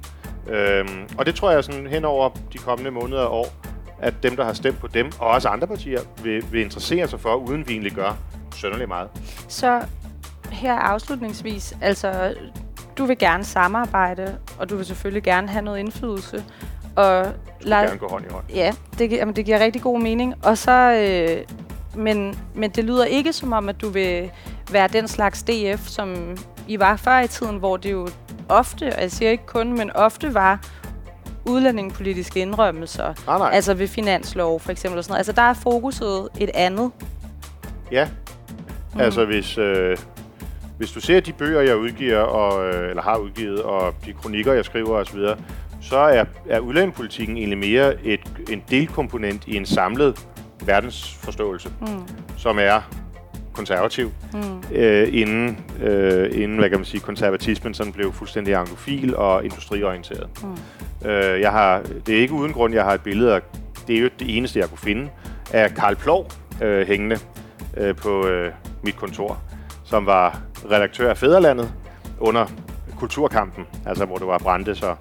Øhm, 0.49 1.09
og 1.17 1.25
det 1.25 1.35
tror 1.35 1.51
jeg 1.51 1.63
sådan 1.63 1.87
hen 1.87 2.05
over 2.05 2.29
de 2.53 2.57
kommende 2.57 2.91
måneder 2.91 3.21
og 3.21 3.39
år, 3.39 3.72
at 4.03 4.23
dem, 4.23 4.35
der 4.35 4.45
har 4.45 4.53
stemt 4.53 4.79
på 4.79 4.87
dem, 4.87 5.11
og 5.19 5.27
også 5.27 5.47
andre 5.47 5.67
partier, 5.67 6.01
vil, 6.23 6.43
vil 6.51 6.61
interessere 6.61 7.07
sig 7.07 7.19
for, 7.19 7.35
uden 7.35 7.67
vi 7.67 7.73
egentlig 7.73 7.91
gør 7.91 8.17
sønderlig 8.55 8.87
meget. 8.87 9.09
Så 9.47 9.81
her 10.51 10.73
afslutningsvis, 10.73 11.77
altså 11.81 12.33
du 12.97 13.05
vil 13.05 13.17
gerne 13.17 13.43
samarbejde, 13.43 14.37
og 14.59 14.69
du 14.69 14.75
vil 14.75 14.85
selvfølgelig 14.85 15.23
gerne 15.23 15.49
have 15.49 15.65
noget 15.65 15.79
indflydelse. 15.79 16.43
Og 16.95 17.25
lad... 17.61 17.87
gerne 17.87 17.97
gå 17.97 18.07
hånd 18.07 18.25
i 18.25 18.29
hånd. 18.33 18.45
Ja, 18.49 18.71
det, 18.99 19.11
jamen, 19.11 19.35
det 19.35 19.45
giver 19.45 19.59
rigtig 19.59 19.81
god 19.81 20.01
mening. 20.01 20.45
Og 20.45 20.57
så, 20.57 20.71
øh, 20.71 21.57
men, 22.03 22.39
men 22.55 22.69
det 22.69 22.83
lyder 22.83 23.05
ikke 23.05 23.33
som 23.33 23.53
om, 23.53 23.69
at 23.69 23.81
du 23.81 23.89
vil 23.89 24.31
være 24.71 24.87
den 24.87 25.07
slags 25.07 25.43
DF, 25.43 25.87
som 25.87 26.37
I 26.67 26.79
var 26.79 26.95
før 26.95 27.19
i 27.19 27.27
tiden, 27.27 27.57
hvor 27.57 27.77
det 27.77 27.91
jo 27.91 28.07
ofte, 28.49 28.95
og 28.95 29.01
jeg 29.01 29.11
siger 29.11 29.31
ikke 29.31 29.45
kun, 29.45 29.77
men 29.77 29.91
ofte 29.91 30.33
var 30.33 30.59
udlændingepolitiske 31.45 32.39
indrømmelser. 32.39 33.13
Nej, 33.27 33.37
nej. 33.37 33.49
Altså 33.53 33.73
ved 33.73 33.87
finanslov 33.87 34.59
for 34.59 34.71
eksempel. 34.71 34.97
Og 34.97 35.03
sådan 35.03 35.11
noget. 35.11 35.19
Altså 35.19 35.31
der 35.31 35.41
er 35.41 35.53
fokuset 35.53 36.29
et 36.39 36.49
andet. 36.53 36.91
Ja. 37.91 38.07
Mm. 38.93 38.99
Altså 38.99 39.25
hvis, 39.25 39.57
øh, 39.57 39.97
hvis 40.77 40.91
du 40.91 40.99
ser 40.99 41.19
de 41.19 41.33
bøger, 41.33 41.61
jeg 41.61 41.77
udgiver, 41.77 42.19
og, 42.19 42.73
øh, 42.73 42.89
eller 42.89 43.03
har 43.03 43.17
udgivet, 43.17 43.61
og 43.61 43.93
de 44.05 44.13
kronikker, 44.13 44.53
jeg 44.53 44.65
skriver 44.65 44.97
osv., 44.97 45.19
så 45.81 45.97
er, 45.97 46.25
er 46.49 46.59
udlændingepolitikken 46.59 47.37
egentlig 47.37 47.57
mere 47.57 48.05
et, 48.05 48.21
en 48.51 48.63
delkomponent 48.69 49.47
i 49.47 49.55
en 49.55 49.65
samlet 49.65 50.27
verdensforståelse, 50.65 51.69
mm. 51.81 51.87
som 52.37 52.59
er 52.59 52.81
konservativ, 53.53 54.11
mm. 54.33 54.75
øh, 54.75 55.09
inden, 55.11 55.65
øh, 55.81 56.41
inden 56.41 56.57
hvad 56.57 56.69
kan 56.69 56.79
man 56.79 56.85
sige, 56.85 57.01
konservatismen 57.01 57.73
sådan 57.73 57.93
blev 57.93 58.13
fuldstændig 58.13 58.55
anglofil 58.55 59.15
og 59.15 59.45
industriorienteret. 59.45 60.29
Mm. 60.43 60.57
Øh, 61.05 61.41
jeg 61.41 61.51
har, 61.51 61.81
det 62.05 62.17
er 62.17 62.21
ikke 62.21 62.33
uden 62.33 62.53
grund, 62.53 62.73
jeg 62.73 62.83
har 62.83 62.93
et 62.93 63.01
billede 63.01 63.35
af, 63.35 63.41
det 63.87 63.95
er 63.95 63.99
jo 63.99 64.09
det 64.19 64.37
eneste, 64.37 64.59
jeg 64.59 64.69
kunne 64.69 64.77
finde, 64.77 65.09
af 65.53 65.73
Karl 65.73 65.95
Plov 65.95 66.31
øh, 66.61 66.87
hængende 66.87 67.19
øh, 67.77 67.95
på 67.95 68.27
øh, 68.27 68.51
mit 68.83 68.95
kontor, 68.95 69.41
som 69.83 70.05
var 70.05 70.41
redaktør 70.71 71.09
af 71.09 71.17
Fæderlandet 71.17 71.73
under 72.19 72.45
kulturkampen, 72.99 73.65
altså 73.85 74.05
hvor 74.05 74.17
det 74.17 74.27
var 74.27 74.37
Brandes 74.37 74.81
og 74.81 74.97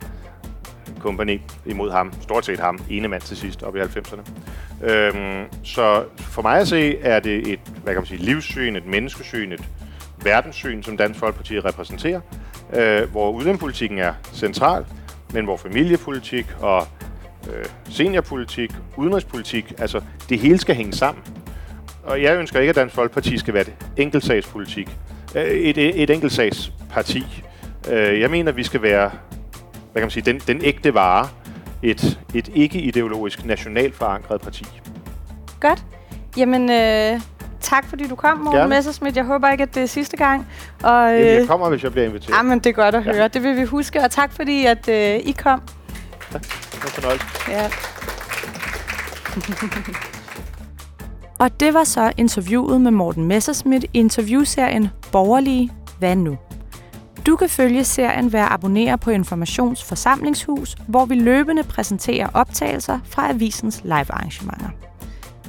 Company 0.99 1.41
imod 1.67 1.91
ham, 1.91 2.13
stort 2.21 2.47
set 2.47 2.61
ham, 2.61 2.79
ene 2.91 3.09
mand 3.09 3.23
til 3.23 3.37
sidst, 3.37 3.63
op 3.63 3.77
i 3.77 3.81
90'erne. 3.81 4.21
Øhm, 4.85 5.45
så 5.65 6.05
for 6.19 6.43
mig 6.43 6.61
at 6.61 6.69
se, 6.69 6.99
er 6.99 7.21
det 7.21 7.53
et, 7.53 7.61
hvad 7.83 7.95
kan 7.95 8.01
man 8.01 8.07
sige, 8.07 8.23
livssyn, 8.23 8.77
et 8.77 8.87
menneskesyn, 8.87 9.53
et 9.53 9.69
verdenssyn, 10.25 10.83
som 10.83 10.97
Dansk 10.97 11.21
Folkeparti 11.21 11.61
repræsenterer, 11.61 12.21
øh, 12.73 13.11
hvor 13.11 13.31
udenpolitikken 13.31 13.99
er 13.99 14.13
central, 14.35 14.85
men 15.33 15.45
hvor 15.45 15.57
familiepolitik 15.57 16.47
og 16.61 16.87
øh, 17.51 17.65
seniorpolitik, 17.91 18.71
udenrigspolitik, 18.97 19.73
altså 19.79 20.01
det 20.29 20.39
hele 20.39 20.59
skal 20.59 20.75
hænge 20.75 20.93
sammen. 20.93 21.25
Og 22.05 22.23
jeg 22.23 22.37
ønsker 22.37 22.61
ikke, 22.61 22.71
at 22.71 22.77
Dansk 22.77 22.95
Folkeparti 22.95 23.39
skal 23.39 23.55
være 23.55 23.63
et 23.63 23.75
enkeltsagspolitik, 23.97 24.97
øh, 25.35 25.45
et, 25.45 26.03
et, 26.03 26.11
enkeltsagsparti. 26.11 27.45
Øh, 27.91 28.21
jeg 28.21 28.31
mener, 28.31 28.51
at 28.51 28.57
vi 28.57 28.63
skal 28.63 28.83
være 28.83 29.11
hvad 29.93 30.01
kan 30.01 30.07
man 30.07 30.11
sige, 30.11 30.33
den, 30.33 30.39
den 30.47 30.65
ægte 30.65 30.95
vare, 30.95 31.29
et, 31.83 32.21
et 32.35 32.51
ikke-ideologisk 32.55 33.45
nationalt 33.45 33.95
forankret 33.95 34.41
parti. 34.41 34.65
Godt. 35.61 35.85
Jamen, 36.37 36.71
øh, 36.71 37.21
tak 37.63 37.89
fordi 37.89 38.09
du 38.09 38.15
kom, 38.15 38.39
Morten 38.39 38.69
Messersmith. 38.69 39.17
Jeg 39.17 39.25
håber 39.25 39.51
ikke, 39.51 39.63
at 39.63 39.75
det 39.75 39.83
er 39.83 39.87
sidste 39.87 40.17
gang. 40.17 40.47
Og, 40.83 41.13
øh, 41.15 41.21
Jamen, 41.21 41.39
jeg 41.39 41.49
kommer, 41.49 41.69
hvis 41.69 41.83
jeg 41.83 41.93
bliver 41.93 42.07
inviteret. 42.07 42.37
Jamen, 42.37 42.59
det 42.59 42.67
er 42.67 42.73
godt 42.73 42.95
at 42.95 43.05
høre. 43.05 43.17
Ja. 43.17 43.29
Det 43.29 43.43
vil 43.43 43.57
vi 43.57 43.65
huske, 43.65 44.01
og 44.01 44.11
tak 44.11 44.33
fordi, 44.33 44.67
at 44.67 44.89
øh, 44.89 45.17
I 45.17 45.33
kom. 45.39 45.63
Tak. 46.33 46.43
Det 46.43 46.85
var 46.85 46.89
fornøjelse. 46.89 47.27
Ja. 47.49 47.69
og 51.39 51.61
det 51.61 51.75
var 51.75 51.85
så 51.85 52.13
interviewet 52.17 52.81
med 52.81 52.91
Morten 52.91 53.25
Messersmith 53.25 53.85
i 53.85 53.99
interviewserien 53.99 54.89
Borgerlige 55.13 55.71
Hvad 55.99 56.17
nu? 56.17 56.39
Du 57.27 57.37
kan 57.37 57.49
følge 57.49 57.85
serien 57.85 58.33
ved 58.33 58.41
at 58.41 58.49
abonnere 58.51 58.99
på 58.99 59.11
Informations 59.11 59.85
Forsamlingshus, 59.85 60.77
hvor 60.89 61.05
vi 61.05 61.15
løbende 61.15 61.63
præsenterer 61.63 62.29
optagelser 62.35 62.99
fra 63.05 63.31
avisens 63.31 63.81
live-arrangementer. 63.85 64.69